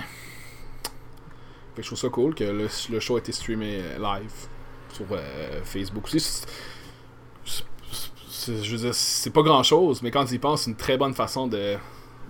Fait 1.75 1.77
que 1.77 1.83
je 1.83 1.87
trouve 1.89 1.99
ça 1.99 2.09
cool 2.09 2.33
que 2.33 2.43
le, 2.43 2.67
le 2.89 2.99
show 2.99 3.17
a 3.17 3.19
été 3.19 3.31
streamé 3.31 3.81
euh, 3.83 3.99
live 3.99 4.47
sur 4.93 5.05
euh, 5.11 5.61
Facebook 5.63 6.05
aussi. 6.05 6.43
je 8.47 8.71
veux 8.71 8.77
dire, 8.77 8.95
c'est 8.95 9.31
pas 9.31 9.41
grand 9.41 9.63
chose, 9.63 10.01
mais 10.01 10.11
quand 10.11 10.25
tu 10.25 10.35
y 10.35 10.39
penses, 10.39 10.63
c'est 10.63 10.71
une 10.71 10.77
très 10.77 10.97
bonne 10.97 11.13
façon 11.13 11.47
de 11.47 11.77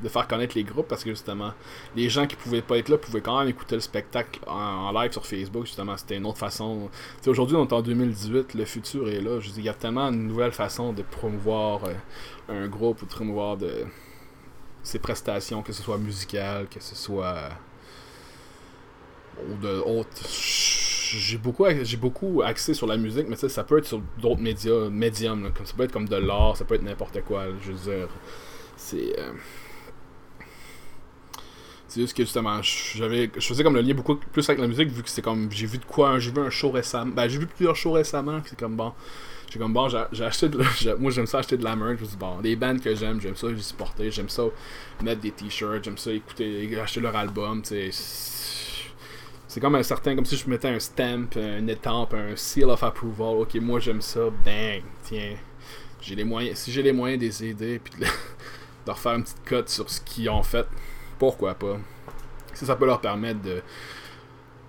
faire 0.10 0.28
connaître 0.28 0.56
les 0.56 0.64
groupes 0.64 0.88
parce 0.88 1.04
que 1.04 1.10
justement, 1.12 1.54
les 1.96 2.10
gens 2.10 2.28
qui 2.28 2.36
pouvaient 2.36 2.62
pas 2.62 2.78
être 2.78 2.90
là 2.90 2.98
pouvaient 2.98 3.22
quand 3.22 3.40
même 3.40 3.48
écouter 3.48 3.76
le 3.76 3.82
spectacle 3.82 4.40
en, 4.48 4.92
live 4.92 5.12
sur 5.12 5.26
Facebook. 5.26 5.66
Justement, 5.66 5.98
c'était 5.98 6.18
une 6.18 6.26
autre 6.26 6.38
façon. 6.38 6.90
aujourd'hui, 7.26 7.56
on 7.56 7.66
est 7.66 7.74
en 7.74 7.82
2018, 7.82 8.54
le 8.54 8.66
futur 8.66 9.10
est 9.10 9.22
là. 9.22 9.40
Je 9.40 9.50
dis, 9.50 9.60
il 9.60 9.66
y 9.66 9.70
a 9.70 9.74
tellement 9.74 10.12
de 10.12 10.18
nouvelles 10.18 10.52
façons 10.52 10.94
de 10.94 11.02
promouvoir 11.04 11.86
euh, 11.86 11.94
un 12.50 12.68
groupe 12.68 13.02
ou 13.02 13.06
de 13.06 13.12
promouvoir 13.12 13.58
de 13.58 13.86
ses 14.84 15.00
prestations, 15.00 15.62
que 15.62 15.72
ce 15.72 15.82
soit 15.82 15.98
musicales, 15.98 16.68
que 16.68 16.82
ce 16.82 16.96
soit 16.96 17.50
ou 19.50 19.56
de 19.56 19.80
autres. 19.80 20.93
J'ai 21.18 21.38
beaucoup, 21.38 21.66
j'ai 21.84 21.98
beaucoup 21.98 22.42
axé 22.44 22.74
sur 22.74 22.88
la 22.88 22.98
musique, 22.98 23.28
mais 23.30 23.36
ça, 23.36 23.64
peut 23.64 23.78
être 23.78 23.86
sur 23.86 24.02
d'autres 24.20 24.42
médias, 24.42 24.90
médiums. 24.90 25.52
comme, 25.56 25.66
ça 25.66 25.74
peut 25.76 25.84
être 25.84 25.92
comme 25.92 26.08
de 26.08 26.16
l'art, 26.16 26.58
ça 26.58 26.66
peut 26.66 26.76
être 26.76 26.84
n'importe 26.84 27.22
quoi. 27.24 27.46
je 27.62 27.72
veux 27.72 27.92
dire, 27.98 28.08
c'est. 28.76 29.20
Euh, 29.20 29.34
c'est 31.94 32.02
juste 32.02 32.18
que 32.18 32.24
justement, 32.24 32.60
j'avais, 32.64 33.30
je 33.36 33.48
faisais 33.48 33.64
comme 33.64 33.76
le 33.76 33.82
lien 33.82 33.94
beaucoup 33.94 34.16
plus 34.16 34.50
avec 34.50 34.60
la 34.60 34.68
musique 34.68 34.90
vu 34.90 35.04
que 35.04 35.10
c'est 35.10 35.22
comme, 35.22 35.52
j'ai 35.52 35.68
vu 35.68 35.78
de 35.78 35.86
quoi, 35.86 36.18
j'ai 36.18 36.32
vu 36.32 36.40
un 36.40 36.50
show 36.50 36.72
récemment, 36.72 37.14
ben 37.14 37.28
j'ai 37.28 37.38
vu 37.38 37.46
plusieurs 37.46 37.76
shows 37.76 37.92
récemment, 37.92 38.42
c'est 38.48 38.58
comme 38.58 38.76
bon, 38.76 38.94
j'ai 39.52 39.60
comme 39.60 39.74
bon, 39.74 39.88
j'ai 40.12 40.24
acheté 40.24 40.50
de, 40.50 40.58
moi 41.00 41.12
j'aime 41.12 41.28
ça 41.28 41.38
acheter 41.38 41.56
de 41.56 41.64
la 41.64 41.76
merch, 41.76 42.00
je 42.00 42.18
bon, 42.18 42.42
des 42.42 42.56
bands 42.56 42.80
que 42.80 42.96
j'aime, 42.96 43.22
j'aime 43.22 43.36
ça 43.36 43.48
les 43.48 43.62
supporter, 43.62 44.10
j'aime 44.10 44.30
ça 44.30 44.46
mettre 45.04 45.22
des 45.22 45.30
t-shirts, 45.30 45.84
j'aime 45.84 46.00
ça 46.00 46.12
écouter, 46.12 46.76
acheter 46.82 47.00
leur 47.00 47.16
album, 47.16 47.62
tu 47.62 47.92
c'est 49.54 49.60
comme 49.60 49.76
un 49.76 49.84
certain, 49.84 50.16
comme 50.16 50.26
si 50.26 50.36
je 50.36 50.50
mettais 50.50 50.70
un 50.70 50.80
stamp, 50.80 51.36
une 51.36 51.70
étampe, 51.70 52.16
un 52.16 52.36
seal 52.36 52.72
of 52.72 52.82
approval. 52.82 53.38
Ok, 53.42 53.54
moi 53.62 53.80
j'aime 53.80 54.02
ça, 54.02 54.22
bang, 54.44 54.82
tiens. 55.04 55.36
J'ai 56.02 56.16
les 56.16 56.24
moyens, 56.24 56.58
si 56.58 56.72
j'ai 56.72 56.82
les 56.82 56.92
moyens 56.92 57.22
de 57.22 57.28
les 57.28 57.44
aider, 57.44 57.78
puis 57.78 57.94
de, 58.00 58.08
leur 58.88 58.98
faire 59.00 59.14
une 59.14 59.22
petite 59.22 59.46
cote 59.46 59.70
sur 59.70 59.88
ce 59.92 60.02
qu'ils 60.02 60.28
ont 60.32 60.42
fait, 60.42 60.66
pourquoi 61.20 61.54
pas? 61.54 61.78
Si 62.56 62.66
ça 62.66 62.76
peut 62.76 62.88
leur 62.88 63.00
permettre 63.00 63.44
de, 63.44 63.62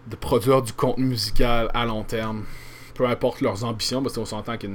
de 0.07 0.17
produire 0.17 0.61
du 0.61 0.75
contenu 0.75 1.07
musical 1.07 1.71
à 1.73 1.87
long 1.87 2.03
terme, 2.03 2.45
peu 2.93 3.07
importe 3.07 3.41
leurs 3.41 3.65
ambitions, 3.65 4.03
parce 4.03 4.17
qu'on 4.17 4.27
s'entend 4.27 4.59
que 4.59 4.67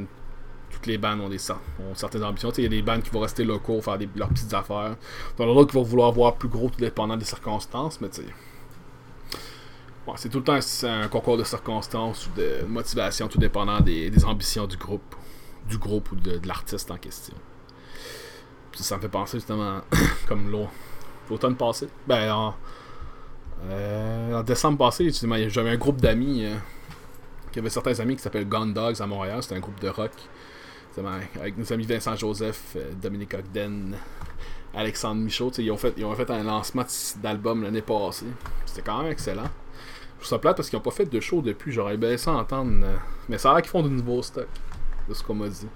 toutes 0.72 0.88
les 0.88 0.98
bandes 0.98 1.22
ont, 1.22 1.30
des, 1.30 1.52
ont 1.52 1.94
certaines 1.94 2.24
ambitions. 2.24 2.50
Il 2.58 2.64
y 2.64 2.66
a 2.66 2.70
des 2.70 2.82
bandes 2.82 3.04
qui 3.04 3.12
vont 3.12 3.20
rester 3.20 3.44
locaux, 3.44 3.80
faire 3.80 4.00
leurs 4.16 4.30
petites 4.30 4.56
affaires. 4.56 4.96
A 5.38 5.46
d'autres 5.46 5.70
qui 5.70 5.76
vont 5.76 5.84
vouloir 5.84 6.12
voir 6.12 6.36
plus 6.36 6.50
gros, 6.50 6.72
tout 6.72 6.80
dépendant 6.80 7.16
des 7.16 7.26
circonstances, 7.26 8.02
mais 8.02 8.10
tu 8.10 8.24
sais. 8.24 8.28
C'est 10.18 10.30
tout 10.30 10.40
le 10.40 10.44
temps 10.44 10.60
un 10.84 11.08
concours 11.08 11.38
de 11.38 11.44
circonstances 11.44 12.28
ou 12.28 12.32
de 12.36 12.66
motivation, 12.68 13.28
tout 13.28 13.38
dépendant 13.40 13.80
des, 13.80 14.26
ambitions 14.26 14.68
du 14.68 14.78
groupe, 14.78 15.16
du 15.68 15.78
groupe 15.78 16.12
ou 16.12 16.16
de, 16.16 16.40
l'artiste 16.46 16.92
en 16.92 16.98
question. 16.98 17.36
ça 18.74 18.98
me 18.98 19.02
fait 19.02 19.10
penser 19.10 19.38
justement 19.38 19.82
comme 20.28 20.52
l'automne 21.30 21.56
passé. 21.56 21.88
Ben, 22.08 22.32
en, 22.32 22.56
euh, 23.70 24.40
en 24.40 24.44
décembre 24.44 24.78
passé, 24.78 25.12
j'avais 25.50 25.70
un 25.70 25.78
groupe 25.78 26.00
d'amis. 26.02 26.46
Euh, 26.46 26.56
qui 27.52 27.60
avait 27.60 27.70
certains 27.70 28.00
amis 28.00 28.16
qui 28.16 28.22
s'appellent 28.22 28.48
Gun 28.48 28.68
Dogs 28.68 29.02
à 29.02 29.08
Montréal. 29.08 29.42
C'était 29.42 29.56
un 29.56 29.60
groupe 29.60 29.80
de 29.80 29.90
rock. 29.90 30.12
Avec 31.40 31.58
nos 31.58 31.72
amis 31.72 31.86
Vincent 31.86 32.16
Joseph, 32.16 32.76
euh, 32.76 32.92
Dominique 33.02 33.34
Ogden, 33.34 33.96
Alexandre 34.74 35.22
Michaud. 35.22 35.52
Ils 35.58 35.72
ont, 35.72 35.78
fait, 35.78 35.94
ils 35.96 36.04
ont 36.04 36.14
fait 36.14 36.30
un 36.30 36.44
lancement 36.44 36.84
d'album 37.22 37.64
l'année 37.64 37.82
passée. 37.82 38.26
C'était 38.66 38.82
quand 38.82 39.04
même 39.04 39.12
excellent. 39.12 39.50
Je 40.20 40.26
trouve 40.26 40.30
ça 40.30 40.40
plate 40.40 40.58
parce 40.58 40.70
qu'ils 40.70 40.78
n'ont 40.78 40.84
pas 40.84 40.92
fait 40.92 41.06
de 41.06 41.20
show 41.22 41.42
depuis. 41.42 41.72
J'aurais 41.72 41.96
bien 41.96 42.18
ça 42.18 42.34
entendre. 42.34 42.86
mais 43.30 43.38
ça 43.38 43.52
a 43.52 43.54
l'air 43.54 43.62
qu'ils 43.62 43.72
font 43.72 43.84
de 43.84 43.90
nouveaux 43.90 44.22
stocks. 44.22 44.48
De 45.08 45.14
ce 45.14 45.24
qu'on 45.24 45.34
m'a 45.34 45.48
dit. 45.48 45.68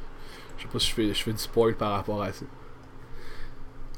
Je 0.58 0.64
sais 0.64 0.68
pas 0.68 0.80
si 0.80 0.90
je 0.90 0.94
fais, 0.94 1.14
je 1.14 1.24
fais 1.24 1.32
du 1.32 1.40
spoil 1.40 1.76
par 1.76 1.92
rapport 1.92 2.22
à 2.22 2.32
ça. 2.34 2.46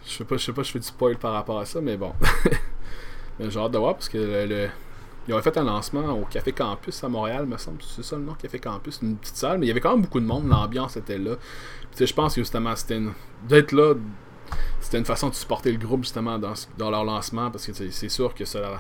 Je 0.06 0.12
sais 0.12 0.24
pas, 0.24 0.38
je 0.38 0.46
sais 0.46 0.54
pas, 0.54 0.62
je 0.62 0.72
fais 0.72 0.80
du 0.80 0.86
spoil 0.86 1.18
par 1.18 1.34
rapport 1.34 1.60
à 1.60 1.66
ça, 1.66 1.82
mais 1.82 1.98
bon. 1.98 2.14
j'ai 3.40 3.60
hâte 3.60 3.72
de 3.72 3.78
voir 3.78 3.96
parce 3.96 4.08
que 4.08 4.18
le, 4.18 4.70
Ils 5.28 5.34
avaient 5.34 5.42
fait 5.42 5.58
un 5.58 5.64
lancement 5.64 6.12
au 6.12 6.26
Café 6.26 6.52
Campus 6.52 7.04
à 7.04 7.10
Montréal, 7.10 7.48
me 7.48 7.58
semble. 7.58 7.82
C'est 7.82 8.04
ça 8.04 8.16
le 8.16 8.22
nom, 8.22 8.36
Café 8.36 8.60
Campus. 8.60 9.00
Une 9.02 9.18
petite 9.18 9.36
salle, 9.36 9.58
mais 9.58 9.66
il 9.66 9.70
y 9.70 9.72
avait 9.72 9.82
quand 9.82 9.92
même 9.92 10.04
beaucoup 10.04 10.20
de 10.20 10.26
monde. 10.26 10.48
L'ambiance 10.48 10.96
était 10.96 11.18
là. 11.18 11.36
je 12.00 12.14
pense 12.14 12.36
que 12.36 12.42
justement, 12.42 12.76
c'était 12.76 13.02
d'être 13.48 13.72
là, 13.72 13.96
c'était 14.80 15.00
une 15.00 15.06
façon 15.06 15.30
de 15.30 15.34
supporter 15.34 15.72
le 15.72 15.80
groupe 15.80 16.04
justement 16.04 16.38
dans, 16.38 16.54
dans 16.78 16.92
leur 16.92 17.04
lancement 17.04 17.50
parce 17.50 17.66
que 17.66 17.74
c'est 17.74 18.10
sûr 18.10 18.36
que 18.36 18.46
ça. 18.46 18.80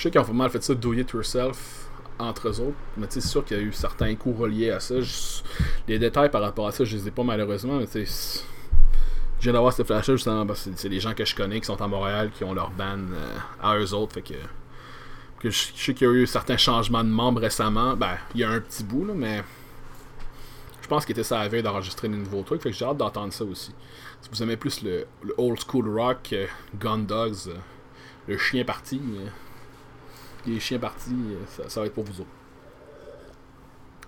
Sais 0.00 0.10
qu'ils 0.10 0.20
ont 0.20 0.24
vraiment 0.24 0.48
fait 0.48 0.62
ça 0.62 0.74
do 0.74 0.92
it 0.92 1.10
yourself 1.10 1.88
entre 2.18 2.48
eux 2.48 2.60
autres, 2.60 2.76
mais 2.96 3.06
c'est 3.08 3.20
sûr 3.20 3.44
qu'il 3.44 3.56
y 3.56 3.60
a 3.60 3.62
eu 3.62 3.72
certains 3.72 4.14
coûts 4.14 4.32
reliés 4.32 4.70
à 4.70 4.80
ça. 4.80 4.94
les 5.88 5.98
détails 5.98 6.30
par 6.30 6.42
rapport 6.42 6.68
à 6.68 6.72
ça, 6.72 6.84
je 6.84 6.96
les 6.96 7.08
ai 7.08 7.10
pas 7.10 7.24
malheureusement, 7.24 7.78
mais 7.78 7.86
tu 7.86 8.06
je 9.42 9.46
viens 9.46 9.54
d'avoir 9.54 9.72
ce 9.72 9.82
flash-là 9.82 10.14
justement 10.14 10.46
parce 10.46 10.62
que 10.66 10.70
c'est 10.76 10.88
des 10.88 11.00
gens 11.00 11.14
que 11.14 11.24
je 11.24 11.34
connais 11.34 11.58
qui 11.58 11.66
sont 11.66 11.82
à 11.82 11.88
Montréal, 11.88 12.30
qui 12.32 12.44
ont 12.44 12.54
leur 12.54 12.70
band 12.70 12.98
euh, 13.12 13.36
à 13.60 13.76
eux 13.76 13.92
autres. 13.92 14.14
Fait 14.14 14.22
que, 14.22 14.34
je, 15.50 15.50
sais 15.50 15.94
qu'il 15.94 16.06
y 16.06 16.10
a 16.10 16.14
eu 16.14 16.28
certains 16.28 16.56
changements 16.56 17.02
de 17.02 17.08
membres 17.08 17.40
récemment. 17.40 17.96
Ben, 17.96 18.18
il 18.36 18.42
y 18.42 18.44
a 18.44 18.50
un 18.50 18.60
petit 18.60 18.84
bout, 18.84 19.04
là, 19.04 19.14
mais 19.16 19.42
je 20.80 20.86
pense 20.86 21.04
qu'il 21.04 21.14
était 21.14 21.24
ça 21.24 21.40
à 21.40 21.48
veille 21.48 21.64
d'enregistrer 21.64 22.08
des 22.08 22.18
nouveaux 22.18 22.42
trucs. 22.42 22.62
Fait 22.62 22.70
que 22.70 22.76
j'ai 22.76 22.84
hâte 22.84 22.98
d'entendre 22.98 23.32
ça 23.32 23.42
aussi. 23.42 23.74
Si 24.20 24.30
vous 24.30 24.40
aimez 24.44 24.56
plus 24.56 24.80
le, 24.84 25.08
old 25.36 25.58
school 25.58 25.88
rock, 25.88 26.28
euh, 26.34 26.46
Gun 26.78 26.98
Dogs, 26.98 27.48
euh, 27.48 27.56
le 28.28 28.38
chien 28.38 28.64
parti, 28.64 29.02
les 30.46 30.60
chiens 30.60 30.78
partis, 30.78 31.14
ça, 31.68 31.80
va 31.80 31.86
être 31.86 31.94
pour 31.94 32.04
vous 32.04 32.20
autres. 32.20 32.30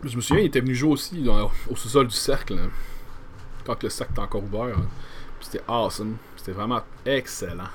Je 0.03 0.17
me 0.17 0.21
souviens, 0.21 0.43
il 0.43 0.47
était 0.47 0.61
venu 0.61 0.75
jouer 0.75 0.91
aussi 0.91 1.25
au 1.71 1.77
sous-sol 1.77 2.09
du 2.09 2.15
cercle, 2.15 2.59
quand 3.65 3.83
le 3.83 3.89
cercle 3.89 4.13
était 4.13 4.23
encore 4.23 4.43
ouvert. 4.43 4.77
C'était 5.41 5.63
awesome. 5.69 6.17
C'était 6.37 6.53
vraiment 6.53 6.83
excellent. 7.05 7.69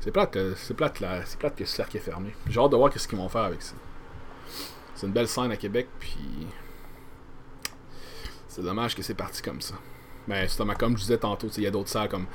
C'est 0.00 0.10
plate 0.10 0.32
que 0.32 0.54
c'est 0.54 0.74
plate, 0.74 1.00
là, 1.00 1.20
c'est 1.24 1.38
plate 1.38 1.56
que 1.56 1.60
le 1.64 1.66
cercle 1.66 1.96
est 1.96 2.00
fermé. 2.00 2.34
J'ai 2.48 2.60
hâte 2.60 2.70
de 2.70 2.76
voir 2.76 2.92
ce 2.94 3.08
qu'ils 3.08 3.18
vont 3.18 3.28
faire 3.28 3.42
avec 3.42 3.60
ça. 3.60 3.74
C'est 4.94 5.06
une 5.06 5.12
belle 5.12 5.28
scène 5.28 5.50
à 5.50 5.56
Québec, 5.56 5.88
puis 5.98 6.46
c'est 8.48 8.62
dommage 8.62 8.94
que 8.94 9.02
c'est 9.02 9.14
parti 9.14 9.42
comme 9.42 9.60
ça. 9.60 9.74
Mais 10.28 10.44
justement, 10.44 10.74
comme 10.74 10.96
je 10.96 11.02
disais 11.02 11.18
tantôt, 11.18 11.48
il 11.48 11.62
y 11.62 11.66
a 11.66 11.70
d'autres 11.70 11.88
salles 11.88 12.08
comme 12.08 12.26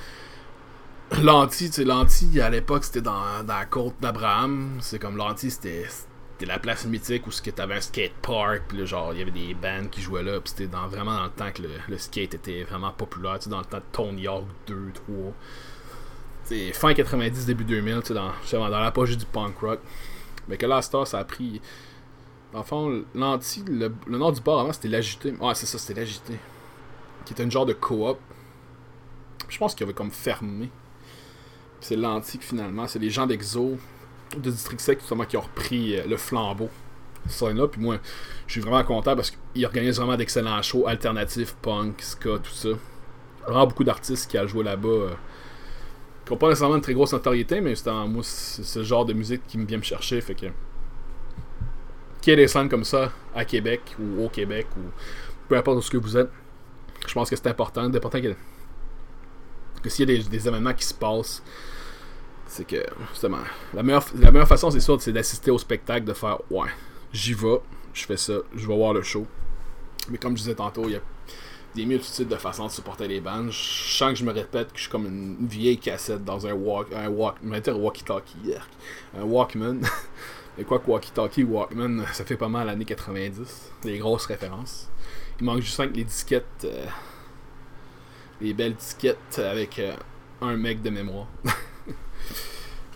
L'anti, 1.19 1.67
tu 1.67 1.73
sais, 1.73 1.83
l'anti 1.83 2.39
à 2.39 2.49
l'époque 2.49 2.85
c'était 2.85 3.01
dans, 3.01 3.43
dans 3.43 3.57
la 3.57 3.65
côte 3.65 3.95
d'Abraham. 3.99 4.77
C'est 4.79 4.97
comme 4.97 5.17
l'anti, 5.17 5.51
c'était 5.51 5.85
la 6.45 6.57
place 6.57 6.85
mythique 6.85 7.27
où 7.27 7.31
t'avais 7.31 7.75
un 7.75 7.81
skate 7.81 8.13
park, 8.21 8.63
puis 8.67 8.85
genre 8.85 9.13
il 9.13 9.19
y 9.19 9.21
avait 9.21 9.31
des 9.31 9.53
bands 9.53 9.87
qui 9.89 10.01
jouaient 10.01 10.23
là, 10.23 10.39
puis 10.39 10.53
c'était 10.55 10.75
vraiment 10.87 11.15
dans 11.15 11.25
le 11.25 11.29
temps 11.29 11.51
que 11.51 11.63
le, 11.63 11.97
skate 11.97 12.33
était 12.33 12.63
vraiment 12.63 12.91
populaire, 12.91 13.39
dans 13.47 13.59
le 13.59 13.65
temps 13.65 13.77
de 13.77 13.83
Tony 13.91 14.27
Hawk 14.27 14.45
2, 14.67 14.91
3. 14.93 15.15
C'est 16.45 16.73
fin 16.73 16.93
90, 16.93 17.45
début 17.45 17.63
2000, 17.63 18.01
dans, 18.09 18.31
dans 18.51 18.79
l'apogée 18.79 19.15
du 19.15 19.25
punk 19.25 19.57
rock. 19.59 19.79
Mais 20.47 20.57
que 20.57 20.65
là, 20.65 20.81
Star, 20.81 21.05
ça 21.07 21.19
a 21.19 21.23
pris. 21.23 21.61
Dans 22.51 22.59
le 22.59 22.65
fond, 22.65 23.03
l'anti, 23.13 23.63
le, 23.67 23.93
nom 24.07 24.31
du 24.31 24.41
bar 24.41 24.59
avant 24.59 24.73
c'était 24.73 24.89
l'agité. 24.89 25.33
Ouais, 25.39 25.55
c'est 25.55 25.65
ça, 25.65 25.77
c'était 25.77 25.99
l'agité. 25.99 26.37
Qui 27.25 27.33
était 27.33 27.43
une 27.43 27.51
genre 27.51 27.65
de 27.65 27.73
coop. 27.73 28.17
Je 29.47 29.57
pense 29.57 29.75
qu'il 29.75 29.83
avait 29.85 29.93
comme 29.93 30.11
fermé. 30.11 30.69
C'est 31.81 31.97
l'antique 31.97 32.43
finalement. 32.43 32.87
C'est 32.87 32.99
les 32.99 33.09
gens 33.09 33.27
d'Exo 33.27 33.77
de 34.37 34.49
District 34.49 34.79
Sec 34.79 34.99
justement 34.99 35.25
qui 35.25 35.37
ont 35.37 35.41
repris 35.41 35.97
euh, 35.97 36.05
le 36.07 36.17
flambeau 36.17 36.69
là 37.53 37.67
puis 37.67 37.79
moi 37.79 37.97
je 38.47 38.53
suis 38.53 38.61
vraiment 38.61 38.83
content 38.83 39.15
parce 39.15 39.31
qu'ils 39.31 39.65
organisent 39.65 39.97
vraiment 39.97 40.17
d'excellents 40.17 40.61
shows 40.61 40.87
alternatifs 40.87 41.55
punk 41.61 42.01
ska 42.01 42.39
tout 42.39 42.51
ça 42.51 42.69
vraiment 43.45 43.67
beaucoup 43.67 43.83
d'artistes 43.83 44.29
qui 44.29 44.39
ont 44.39 44.47
joué 44.47 44.63
là-bas 44.63 44.87
euh, 44.87 45.09
qui 46.25 46.31
n'ont 46.31 46.37
pas 46.37 46.49
nécessairement 46.49 46.77
une 46.77 46.81
très 46.81 46.93
grosse 46.93 47.13
notoriété 47.13 47.61
mais 47.61 47.71
justement 47.71 48.07
moi 48.07 48.23
c'est 48.23 48.63
ce 48.63 48.83
genre 48.83 49.05
de 49.05 49.13
musique 49.13 49.45
qui 49.47 49.57
me 49.57 49.65
vient 49.65 49.77
me 49.77 49.83
chercher 49.83 50.19
fait 50.21 50.35
que 50.35 50.47
qu'il 52.21 52.31
y 52.31 52.33
ait 52.33 52.37
des 52.37 52.47
scènes 52.47 52.69
comme 52.69 52.83
ça 52.83 53.11
à 53.35 53.45
Québec 53.45 53.81
ou 53.99 54.23
au 54.23 54.29
Québec 54.29 54.67
ou 54.77 54.81
peu 55.47 55.57
importe 55.57 55.77
où 55.77 55.81
ce 55.81 55.91
que 55.91 55.97
vous 55.97 56.17
êtes 56.17 56.29
je 57.07 57.13
pense 57.13 57.29
que 57.29 57.35
c'est 57.35 57.47
important 57.47 57.83
important 57.83 58.19
que, 58.21 59.89
s'il 59.89 60.09
y 60.09 60.19
a 60.19 60.23
des 60.23 60.47
événements 60.47 60.73
qui 60.73 60.85
se 60.85 60.93
passent 60.93 61.43
c'est 62.51 62.65
que, 62.65 62.85
justement, 63.11 63.37
la 63.73 63.81
meilleure, 63.81 64.05
la 64.19 64.29
meilleure 64.29 64.47
façon, 64.47 64.69
c'est 64.71 64.81
sûr, 64.81 65.01
c'est 65.01 65.13
d'assister 65.13 65.51
au 65.51 65.57
spectacle, 65.57 66.05
de 66.05 66.11
faire 66.11 66.37
Ouais, 66.51 66.67
j'y 67.13 67.33
vais, 67.33 67.61
je 67.93 68.05
fais 68.05 68.17
ça, 68.17 68.33
je 68.53 68.67
vais 68.67 68.75
voir 68.75 68.93
le 68.93 69.01
show. 69.01 69.25
Mais 70.09 70.17
comme 70.17 70.35
je 70.35 70.43
disais 70.43 70.55
tantôt, 70.55 70.83
il 70.83 70.91
y 70.91 70.95
a 70.97 71.01
des 71.75 71.85
multitudes 71.85 72.27
de 72.27 72.35
façons 72.35 72.67
de 72.67 72.71
supporter 72.71 73.07
les 73.07 73.21
bands. 73.21 73.49
Je 73.49 73.93
sens 73.93 74.11
que 74.11 74.15
je 74.19 74.25
me 74.25 74.33
répète 74.33 74.73
que 74.73 74.77
je 74.77 74.81
suis 74.81 74.91
comme 74.91 75.05
une 75.05 75.47
vieille 75.47 75.77
cassette 75.77 76.25
dans 76.25 76.45
un 76.45 76.51
walk, 76.51 76.87
un 76.93 77.07
walk, 77.07 77.37
walkie-talkie, 77.41 78.55
un 79.17 79.23
Walkman. 79.23 79.79
Mais 80.57 80.65
quoi 80.65 80.79
que 80.79 80.91
walkie-talkie, 80.91 81.45
Walkman, 81.45 82.03
ça 82.11 82.25
fait 82.25 82.35
pas 82.35 82.49
mal 82.49 82.67
l'année 82.67 82.83
90. 82.83 83.71
Des 83.83 83.97
grosses 83.97 84.25
références. 84.25 84.89
Il 85.39 85.45
manque 85.45 85.61
juste 85.61 85.77
5 85.77 85.95
les 85.95 86.03
disquettes. 86.03 86.65
Euh, 86.65 86.85
les 88.41 88.53
belles 88.53 88.75
disquettes 88.75 89.39
avec 89.39 89.79
euh, 89.79 89.95
un 90.41 90.57
mec 90.57 90.81
de 90.81 90.89
mémoire. 90.89 91.27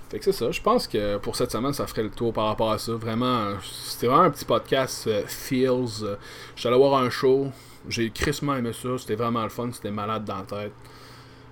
Fait 0.09 0.19
que 0.19 0.26
c'est 0.26 0.32
ça. 0.34 0.51
Je 0.51 0.61
pense 0.61 0.88
que 0.88 1.17
pour 1.17 1.36
cette 1.36 1.51
semaine, 1.51 1.73
ça 1.73 1.88
ferait 1.88 2.03
le 2.03 2.11
tour 2.11 2.32
par 2.32 2.45
rapport 2.45 2.71
à 2.71 2.78
ça. 2.78 2.93
Vraiment, 2.93 3.53
c'était 3.61 4.07
vraiment 4.07 4.23
un 4.23 4.30
petit 4.30 4.45
podcast 4.45 5.07
euh, 5.07 5.23
feels. 5.28 6.03
Euh, 6.03 6.15
J'allais 6.55 6.78
voir 6.78 7.01
un 7.01 7.09
show. 7.09 7.51
J'ai 7.89 8.09
crissement 8.11 8.55
aimé 8.55 8.71
ça. 8.73 8.89
C'était 8.99 9.15
vraiment 9.15 9.43
le 9.43 9.49
fun. 9.49 9.69
C'était 9.71 9.91
malade 9.91 10.23
dans 10.23 10.38
la 10.38 10.43
tête. 10.43 10.73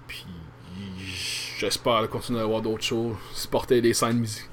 Puis 0.08 0.26
j'espère 1.58 2.08
continuer 2.10 2.42
à 2.42 2.46
voir 2.46 2.62
d'autres 2.62 2.84
shows. 2.84 3.16
Supporter 3.34 3.82
des 3.82 3.94
scènes 3.94 4.20
musicales. 4.20 4.50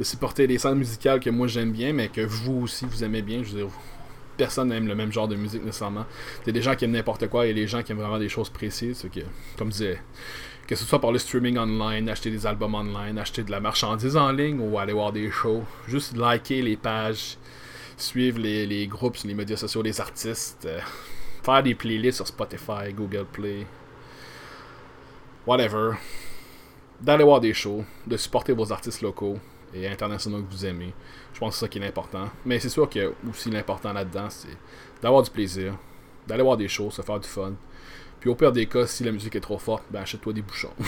Supporter 0.00 0.48
musicales 0.74 1.20
que 1.20 1.30
moi 1.30 1.46
j'aime 1.46 1.70
bien, 1.70 1.92
mais 1.92 2.08
que 2.08 2.22
vous 2.22 2.62
aussi 2.62 2.84
vous 2.84 3.04
aimez 3.04 3.22
bien. 3.22 3.44
Je 3.44 3.50
veux 3.50 3.58
dire, 3.62 3.70
personne 4.36 4.68
n'aime 4.68 4.88
le 4.88 4.96
même 4.96 5.12
genre 5.12 5.28
de 5.28 5.36
musique 5.36 5.64
nécessairement. 5.64 6.06
Il 6.42 6.46
y 6.48 6.50
a 6.50 6.52
des 6.52 6.62
gens 6.62 6.74
qui 6.74 6.84
aiment 6.84 6.92
n'importe 6.92 7.28
quoi 7.28 7.46
et 7.46 7.54
des 7.54 7.68
gens 7.68 7.82
qui 7.84 7.92
aiment 7.92 7.98
vraiment 7.98 8.18
des 8.18 8.28
choses 8.28 8.50
précises. 8.50 9.08
Que, 9.14 9.20
comme 9.56 9.68
disait 9.68 10.00
que 10.66 10.74
ce 10.74 10.84
soit 10.84 11.00
par 11.00 11.12
le 11.12 11.18
streaming 11.18 11.58
online, 11.58 12.08
acheter 12.08 12.30
des 12.30 12.46
albums 12.46 12.74
online, 12.74 13.18
acheter 13.18 13.42
de 13.42 13.50
la 13.50 13.60
marchandise 13.60 14.16
en 14.16 14.32
ligne 14.32 14.60
ou 14.60 14.78
aller 14.78 14.92
voir 14.92 15.12
des 15.12 15.30
shows. 15.30 15.64
Juste 15.86 16.16
liker 16.16 16.62
les 16.62 16.76
pages, 16.76 17.36
suivre 17.96 18.38
les, 18.38 18.86
groupes 18.86 19.16
sur 19.16 19.28
les 19.28 19.34
médias 19.34 19.56
sociaux 19.56 19.82
des 19.82 20.00
artistes, 20.00 20.64
euh, 20.66 20.80
faire 21.42 21.62
des 21.62 21.74
playlists 21.74 22.16
sur 22.16 22.26
Spotify, 22.26 22.92
Google 22.94 23.26
Play, 23.30 23.66
whatever. 25.46 25.92
D'aller 27.00 27.24
voir 27.24 27.40
des 27.40 27.52
shows, 27.52 27.84
de 28.06 28.16
supporter 28.16 28.52
vos 28.52 28.72
artistes 28.72 29.02
locaux 29.02 29.38
et 29.74 29.86
internationaux 29.88 30.42
que 30.42 30.50
vous 30.50 30.64
aimez. 30.64 30.94
Je 31.34 31.40
pense 31.40 31.50
que 31.50 31.54
c'est 31.58 31.64
ça 31.66 31.68
qui 31.68 31.78
est 31.78 31.86
important. 31.86 32.30
Mais 32.46 32.58
c'est 32.60 32.68
sûr 32.68 32.88
que 32.88 33.12
aussi 33.28 33.50
l'important 33.50 33.92
là-dedans, 33.92 34.30
c'est 34.30 34.56
d'avoir 35.02 35.22
du 35.22 35.30
plaisir, 35.30 35.76
d'aller 36.26 36.42
voir 36.42 36.56
des 36.56 36.68
shows, 36.68 36.90
se 36.90 37.02
faire 37.02 37.20
du 37.20 37.28
fun. 37.28 37.52
Puis 38.24 38.30
au 38.30 38.34
pire 38.34 38.52
des 38.52 38.64
cas, 38.64 38.86
si 38.86 39.04
la 39.04 39.12
musique 39.12 39.36
est 39.36 39.40
trop 39.40 39.58
forte, 39.58 39.82
ben 39.90 40.00
achète-toi 40.00 40.32
des 40.32 40.40
bouchons. 40.40 40.72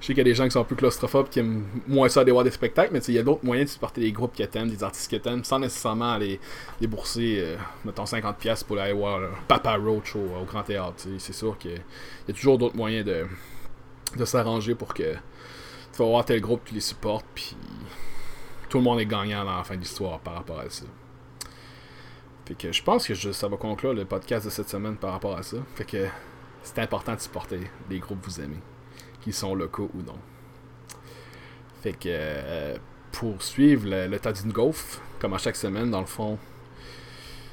Je 0.00 0.06
sais 0.06 0.14
qu'il 0.14 0.16
y 0.16 0.20
a 0.22 0.24
des 0.24 0.34
gens 0.34 0.44
qui 0.44 0.52
sont 0.52 0.64
plus 0.64 0.76
claustrophobes, 0.76 1.28
qui 1.28 1.40
aiment 1.40 1.66
moins 1.86 2.08
ça 2.08 2.22
aller 2.22 2.32
voir 2.32 2.42
des 2.42 2.50
spectacles, 2.50 2.88
mais 2.90 3.00
il 3.00 3.12
y 3.12 3.18
a 3.18 3.22
d'autres 3.22 3.44
moyens 3.44 3.68
de 3.68 3.74
supporter 3.74 4.00
des 4.00 4.12
groupes 4.12 4.34
que 4.34 4.44
t'aimes, 4.44 4.70
des 4.70 4.82
artistes 4.82 5.10
que 5.10 5.16
t'aimes, 5.16 5.44
sans 5.44 5.58
nécessairement 5.58 6.12
aller 6.12 6.40
débourser, 6.80 7.40
euh, 7.40 7.56
mettons, 7.84 8.04
50$ 8.04 8.64
pour 8.64 8.78
aller 8.78 8.94
voir 8.94 9.20
Papa 9.46 9.76
Roach 9.76 10.16
au, 10.16 10.42
Grand 10.46 10.62
Théâtre. 10.62 10.94
C'est 11.18 11.34
sûr 11.34 11.58
qu'il 11.58 11.72
y 11.72 12.30
a 12.30 12.32
toujours 12.32 12.56
d'autres 12.56 12.76
moyens 12.76 13.04
de, 13.04 13.26
de 14.16 14.24
s'arranger 14.24 14.74
pour 14.74 14.94
que 14.94 15.12
tu 15.12 15.98
vas 15.98 16.06
voir 16.06 16.24
tel 16.24 16.40
groupe 16.40 16.64
qui 16.64 16.76
les 16.76 16.80
supporte, 16.80 17.26
puis 17.34 17.54
tout 18.70 18.78
le 18.78 18.84
monde 18.84 19.00
est 19.00 19.06
gagnant 19.06 19.42
à 19.42 19.58
la 19.58 19.64
fin 19.64 19.74
de 19.74 19.80
l'histoire 19.80 20.18
par 20.20 20.32
rapport 20.32 20.60
à 20.60 20.70
ça. 20.70 20.86
Fait 22.46 22.54
que 22.54 22.72
je 22.72 22.82
pense 22.82 23.06
que 23.06 23.14
ça 23.14 23.48
va 23.48 23.58
conclure 23.58 23.92
le 23.92 24.06
podcast 24.06 24.46
de 24.46 24.50
cette 24.50 24.70
semaine 24.70 24.96
par 24.96 25.12
rapport 25.12 25.36
à 25.36 25.42
ça. 25.42 25.58
Fait 25.74 25.84
que 25.84 26.06
c'est 26.68 26.82
important 26.82 27.14
de 27.14 27.20
supporter 27.20 27.60
les 27.88 27.98
groupes 27.98 28.20
que 28.20 28.26
vous 28.26 28.40
aimez, 28.40 28.60
qu'ils 29.22 29.32
sont 29.32 29.54
locaux 29.54 29.90
ou 29.94 30.02
non. 30.02 30.18
Fait 31.82 31.92
que 31.92 32.08
euh, 32.08 32.76
pour 33.10 33.42
suivre 33.42 33.88
le, 33.88 34.18
tas 34.18 34.32
d'une 34.32 34.52
golf, 34.52 35.00
comme 35.18 35.32
à 35.32 35.38
chaque 35.38 35.56
semaine, 35.56 35.90
dans 35.90 36.00
le 36.00 36.06
fond, 36.06 36.38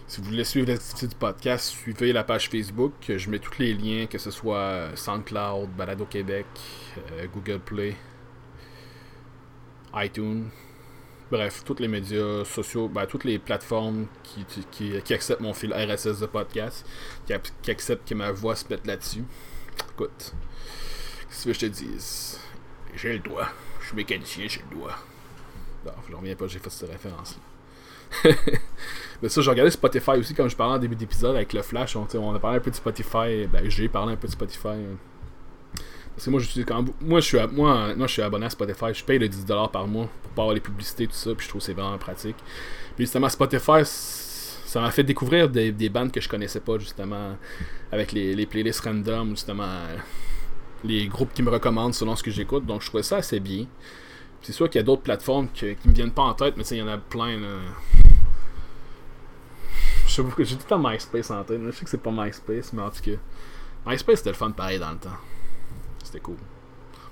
si 0.08 0.20
vous 0.20 0.28
voulez 0.28 0.44
suivre 0.44 0.68
l'activité 0.68 1.08
du 1.08 1.16
podcast, 1.16 1.68
suivez 1.68 2.12
la 2.12 2.24
page 2.24 2.50
Facebook. 2.50 2.94
Je 3.08 3.30
mets 3.30 3.40
tous 3.40 3.58
les 3.60 3.74
liens, 3.74 4.06
que 4.06 4.18
ce 4.18 4.32
soit 4.32 4.90
SoundCloud, 4.96 5.70
Balado 5.70 6.06
Québec, 6.06 6.46
euh, 7.14 7.26
Google 7.34 7.60
Play, 7.60 7.96
iTunes. 9.96 10.50
Bref, 11.32 11.64
tous 11.66 11.80
les 11.80 11.88
médias 11.88 12.46
sociaux, 12.46 12.88
ben, 12.88 13.08
toutes 13.08 13.24
les 13.24 13.40
plateformes 13.40 14.06
qui, 14.22 14.46
qui, 14.72 15.14
acceptent 15.14 15.42
mon 15.42 15.54
fil 15.54 15.74
RSS 15.74 16.20
de 16.20 16.28
podcast, 16.28 16.86
qui, 17.26 17.72
acceptent 17.72 18.08
que 18.08 18.14
ma 18.14 18.32
voix 18.32 18.56
se 18.56 18.66
mette 18.70 18.86
là-dessus. 18.86 19.24
Écoute, 19.94 20.34
qu'est-ce 21.28 21.46
que 21.46 21.54
je 21.54 21.60
te 21.60 21.66
dis 21.66 22.38
J'ai 22.96 23.14
le 23.14 23.20
droit. 23.20 23.48
Je 23.82 23.88
suis 23.88 23.96
mécanicien, 23.96 24.46
j'ai 24.48 24.62
le 24.70 24.76
droit. 24.76 24.96
Non, 25.86 25.94
je 26.08 26.16
reviens 26.16 26.36
pas, 26.36 26.48
j'ai 26.48 26.60
fait 26.60 26.70
cette 26.70 26.92
référence-là. 26.92 28.32
Mais 29.22 29.30
ça, 29.30 29.42
j'ai 29.42 29.50
regardé 29.50 29.72
Spotify 29.72 30.12
aussi, 30.12 30.36
comme 30.36 30.50
je 30.50 30.56
parlais 30.56 30.76
en 30.76 30.80
début 30.80 30.96
d'épisode 30.96 31.36
avec 31.36 31.54
le 31.54 31.64
Flash. 31.64 31.96
On, 31.96 32.08
on, 32.16 32.36
a 32.36 32.40
parlé 32.40 32.58
un 32.58 32.62
peu 32.62 32.70
de 32.70 32.76
Spotify. 32.76 33.48
Ben, 33.52 33.68
j'ai 33.68 33.90
parlé 33.90 34.14
un 34.14 34.16
peu 34.16 34.28
de 34.28 34.34
Spotify. 34.34 34.78
Que 36.24 36.30
moi, 36.30 36.40
je 36.40 36.62
quand, 36.62 36.86
moi, 37.02 37.20
je 37.20 37.26
suis 37.26 37.38
moi, 37.52 37.94
moi, 37.96 38.08
je 38.08 38.14
suis 38.14 38.22
abonné 38.22 38.46
à 38.46 38.50
Spotify. 38.50 38.94
Je 38.94 39.04
paye 39.04 39.20
le 39.20 39.28
10$ 39.28 39.72
par 39.72 39.88
mois 39.88 40.08
pour 40.24 40.32
pas 40.32 40.42
avoir 40.44 40.56
les 40.56 40.62
publicités, 40.62 41.08
tout 41.08 41.14
ça. 41.14 41.34
Puis 41.36 41.46
je 41.46 41.50
trouve 41.50 41.62
que 41.62 41.66
c'est 41.66 41.74
vraiment 41.74 41.98
pratique. 41.98 42.38
Puis 42.96 43.06
justement, 43.06 43.28
Spotify, 43.28 43.82
ça 43.84 44.80
m'a 44.82 44.92
fait 44.92 45.04
découvrir 45.04 45.50
des, 45.50 45.72
des, 45.72 45.90
bandes 45.90 46.12
que 46.12 46.22
je 46.22 46.30
connaissais 46.30 46.62
pas, 46.62 46.78
justement, 46.78 47.36
avec 47.92 48.14
les, 48.14 48.34
les 48.34 48.46
playlists 48.46 48.82
random, 48.82 49.32
justement, 49.32 49.82
les 50.84 51.08
groupes 51.08 51.34
qui 51.34 51.44
me 51.44 51.50
recommandent 51.50 51.94
selon 51.94 52.16
ce 52.16 52.24
que 52.24 52.32
j'écoute. 52.32 52.66
Donc 52.66 52.82
je 52.82 52.88
trouvais 52.88 53.04
ça 53.04 53.18
assez 53.18 53.40
bien. 53.40 53.66
C'est 54.42 54.54
sûr 54.54 54.70
qu'il 54.70 54.80
y 54.80 54.84
a 54.84 54.86
d'autres 54.86 55.02
plateformes 55.02 55.50
qui, 55.54 55.76
qui 55.76 55.88
me 55.88 55.94
viennent 55.94 56.12
pas 56.12 56.22
en 56.22 56.34
tête, 56.34 56.56
mais 56.56 56.64
il 56.64 56.78
y 56.78 56.82
en 56.82 56.88
a 56.88 56.98
plein. 56.98 57.40
Là. 57.40 57.58
J'ai 60.08 60.24
tout 60.24 60.32
le 60.38 60.70
temps 60.70 60.80
MySpace 60.80 61.32
en 61.32 61.44
tête. 61.44 61.60
Je 61.66 61.72
sais 61.72 61.84
que 61.84 61.90
c'est 61.90 62.02
pas 62.02 62.12
MySpace, 62.12 62.72
mais 62.72 62.84
en 62.84 62.90
tout 62.90 63.02
cas. 63.02 63.18
MySpace 63.88 64.20
c'était 64.20 64.30
le 64.30 64.36
fun 64.36 64.52
pareil 64.52 64.80
dans 64.80 64.92
le 64.92 64.98
temps. 64.98 65.18
C'était 66.06 66.20
cool. 66.20 66.38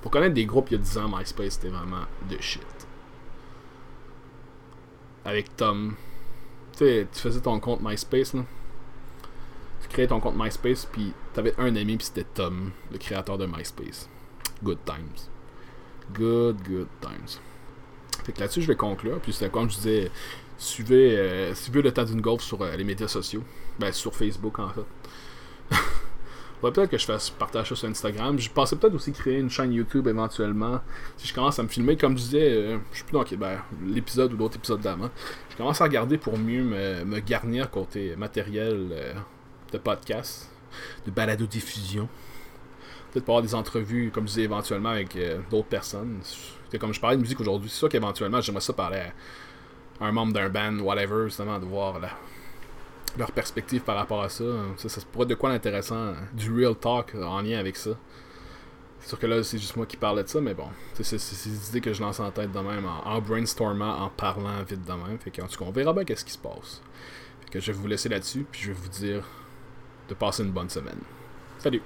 Pour 0.01 0.11
connaître 0.11 0.33
des 0.33 0.45
groupes 0.45 0.69
il 0.71 0.73
y 0.73 0.75
a 0.75 0.83
10 0.83 0.97
ans, 0.99 1.09
MySpace 1.17 1.53
c'était 1.53 1.69
vraiment 1.69 2.05
de 2.29 2.37
shit. 2.39 2.61
Avec 5.25 5.55
Tom. 5.57 5.95
Tu 6.73 6.79
sais, 6.79 7.07
tu 7.11 7.19
faisais 7.19 7.41
ton 7.41 7.59
compte 7.59 7.81
MySpace 7.81 8.33
là. 8.33 8.43
Tu 9.81 9.89
créais 9.89 10.07
ton 10.07 10.19
compte 10.19 10.35
MySpace, 10.37 10.85
puis 10.85 11.13
t'avais 11.33 11.53
un 11.57 11.75
ami, 11.75 11.97
puis 11.97 12.05
c'était 12.05 12.23
Tom, 12.23 12.71
le 12.91 12.97
créateur 12.97 13.37
de 13.37 13.45
MySpace. 13.45 14.09
Good 14.63 14.79
times. 14.85 15.29
Good, 16.13 16.63
good 16.67 16.87
times. 17.01 17.39
Fait 18.23 18.31
que 18.31 18.39
là-dessus, 18.39 18.61
je 18.61 18.67
vais 18.67 18.75
conclure. 18.75 19.19
Puis 19.19 19.33
c'était 19.33 19.49
comme 19.49 19.69
je 19.69 19.75
disais, 19.75 20.11
suivez, 20.57 21.17
euh, 21.17 21.55
suivez 21.55 21.81
le 21.81 21.91
temps 21.91 22.05
d'une 22.05 22.21
golf 22.21 22.41
sur 22.41 22.61
euh, 22.61 22.75
les 22.75 22.83
médias 22.83 23.07
sociaux. 23.07 23.43
Ben, 23.79 23.91
sur 23.91 24.15
Facebook, 24.15 24.59
en 24.59 24.69
fait. 24.69 25.75
Peut-être 26.63 26.89
que 26.89 26.97
je 26.97 27.05
fasse 27.05 27.29
partage 27.29 27.69
ça 27.69 27.75
sur 27.75 27.89
Instagram. 27.89 28.39
Je 28.39 28.49
pensais 28.49 28.77
peut-être 28.77 28.93
aussi 28.93 29.11
créer 29.11 29.37
une 29.39 29.49
chaîne 29.49 29.73
YouTube 29.73 30.07
éventuellement. 30.07 30.79
Si 31.17 31.27
je 31.27 31.33
commence 31.33 31.59
à 31.59 31.63
me 31.63 31.67
filmer, 31.67 31.97
comme 31.97 32.17
je 32.17 32.23
disais, 32.23 32.51
euh, 32.51 32.77
je 32.91 32.97
suis 32.97 33.05
plus 33.05 33.13
dans 33.13 33.25
ben, 33.37 33.59
l'épisode 33.85 34.33
ou 34.33 34.37
d'autres 34.37 34.55
épisodes 34.55 34.79
d'avant. 34.79 35.09
Je 35.49 35.57
commence 35.57 35.81
à 35.81 35.83
regarder 35.83 36.17
pour 36.17 36.37
mieux 36.37 36.63
me, 36.63 37.19
garnir 37.19 37.69
côté 37.69 38.15
matériel 38.15 38.89
de 39.73 39.77
podcast, 39.77 40.49
de 41.05 41.11
balado-diffusion. 41.11 42.07
Peut-être 43.11 43.25
pour 43.25 43.35
avoir 43.35 43.43
des 43.43 43.55
entrevues, 43.55 44.09
comme 44.11 44.23
je 44.23 44.33
disais, 44.33 44.43
éventuellement 44.43 44.89
avec 44.89 45.15
euh, 45.15 45.39
d'autres 45.51 45.67
personnes. 45.67 46.19
C'est 46.71 46.79
comme 46.79 46.93
je 46.93 46.99
parlais 46.99 47.17
de 47.17 47.21
musique 47.21 47.39
aujourd'hui, 47.39 47.69
c'est 47.69 47.77
sûr 47.77 47.89
qu'éventuellement 47.89 48.41
j'aimerais 48.41 48.61
ça 48.61 48.73
parler 48.73 49.03
à 49.99 50.05
un 50.05 50.11
membre 50.11 50.33
d'un 50.33 50.49
band, 50.49 50.79
whatever, 50.79 51.25
justement, 51.25 51.59
de 51.59 51.65
voir 51.65 51.99
leur 53.17 53.31
perspective 53.31 53.81
par 53.81 53.95
rapport 53.95 54.23
à 54.23 54.29
ça. 54.29 54.43
ça. 54.77 54.89
Ça 54.89 55.01
pourrait 55.11 55.23
être 55.23 55.29
de 55.29 55.35
quoi 55.35 55.51
d'intéressant, 55.51 56.13
du 56.33 56.53
real 56.53 56.75
talk 56.75 57.15
en 57.15 57.41
lien 57.41 57.59
avec 57.59 57.75
ça. 57.75 57.91
C'est 58.99 59.09
sûr 59.09 59.19
que 59.19 59.27
là, 59.27 59.43
c'est 59.43 59.57
juste 59.57 59.75
moi 59.75 59.85
qui 59.85 59.97
parle 59.97 60.23
de 60.23 60.27
ça, 60.27 60.39
mais 60.39 60.53
bon, 60.53 60.67
c'est 60.93 61.17
des 61.17 61.69
idées 61.69 61.81
que 61.81 61.91
je 61.91 62.01
lance 62.01 62.21
en 62.21 62.31
tête 62.31 62.53
de 62.53 62.59
même, 62.59 62.85
en, 62.85 63.19
brainstormant, 63.19 63.99
en 63.99 64.09
parlant 64.09 64.63
vite 64.63 64.85
de 64.85 64.93
même. 64.93 65.17
Fait 65.19 65.29
tout 65.29 65.41
cas, 65.41 65.65
on 65.65 65.71
verra 65.71 65.91
bien 65.91 66.05
qu'est-ce 66.05 66.23
qui 66.23 66.31
se 66.31 66.37
passe. 66.37 66.81
Fait 67.41 67.49
que 67.51 67.59
je 67.59 67.73
vais 67.73 67.77
vous 67.77 67.87
laisser 67.87 68.07
là-dessus, 68.07 68.45
puis 68.49 68.61
je 68.61 68.67
vais 68.67 68.73
vous 68.73 68.87
dire 68.87 69.25
de 70.07 70.13
passer 70.13 70.43
une 70.43 70.51
bonne 70.51 70.69
semaine. 70.69 70.99
Salut! 71.59 71.81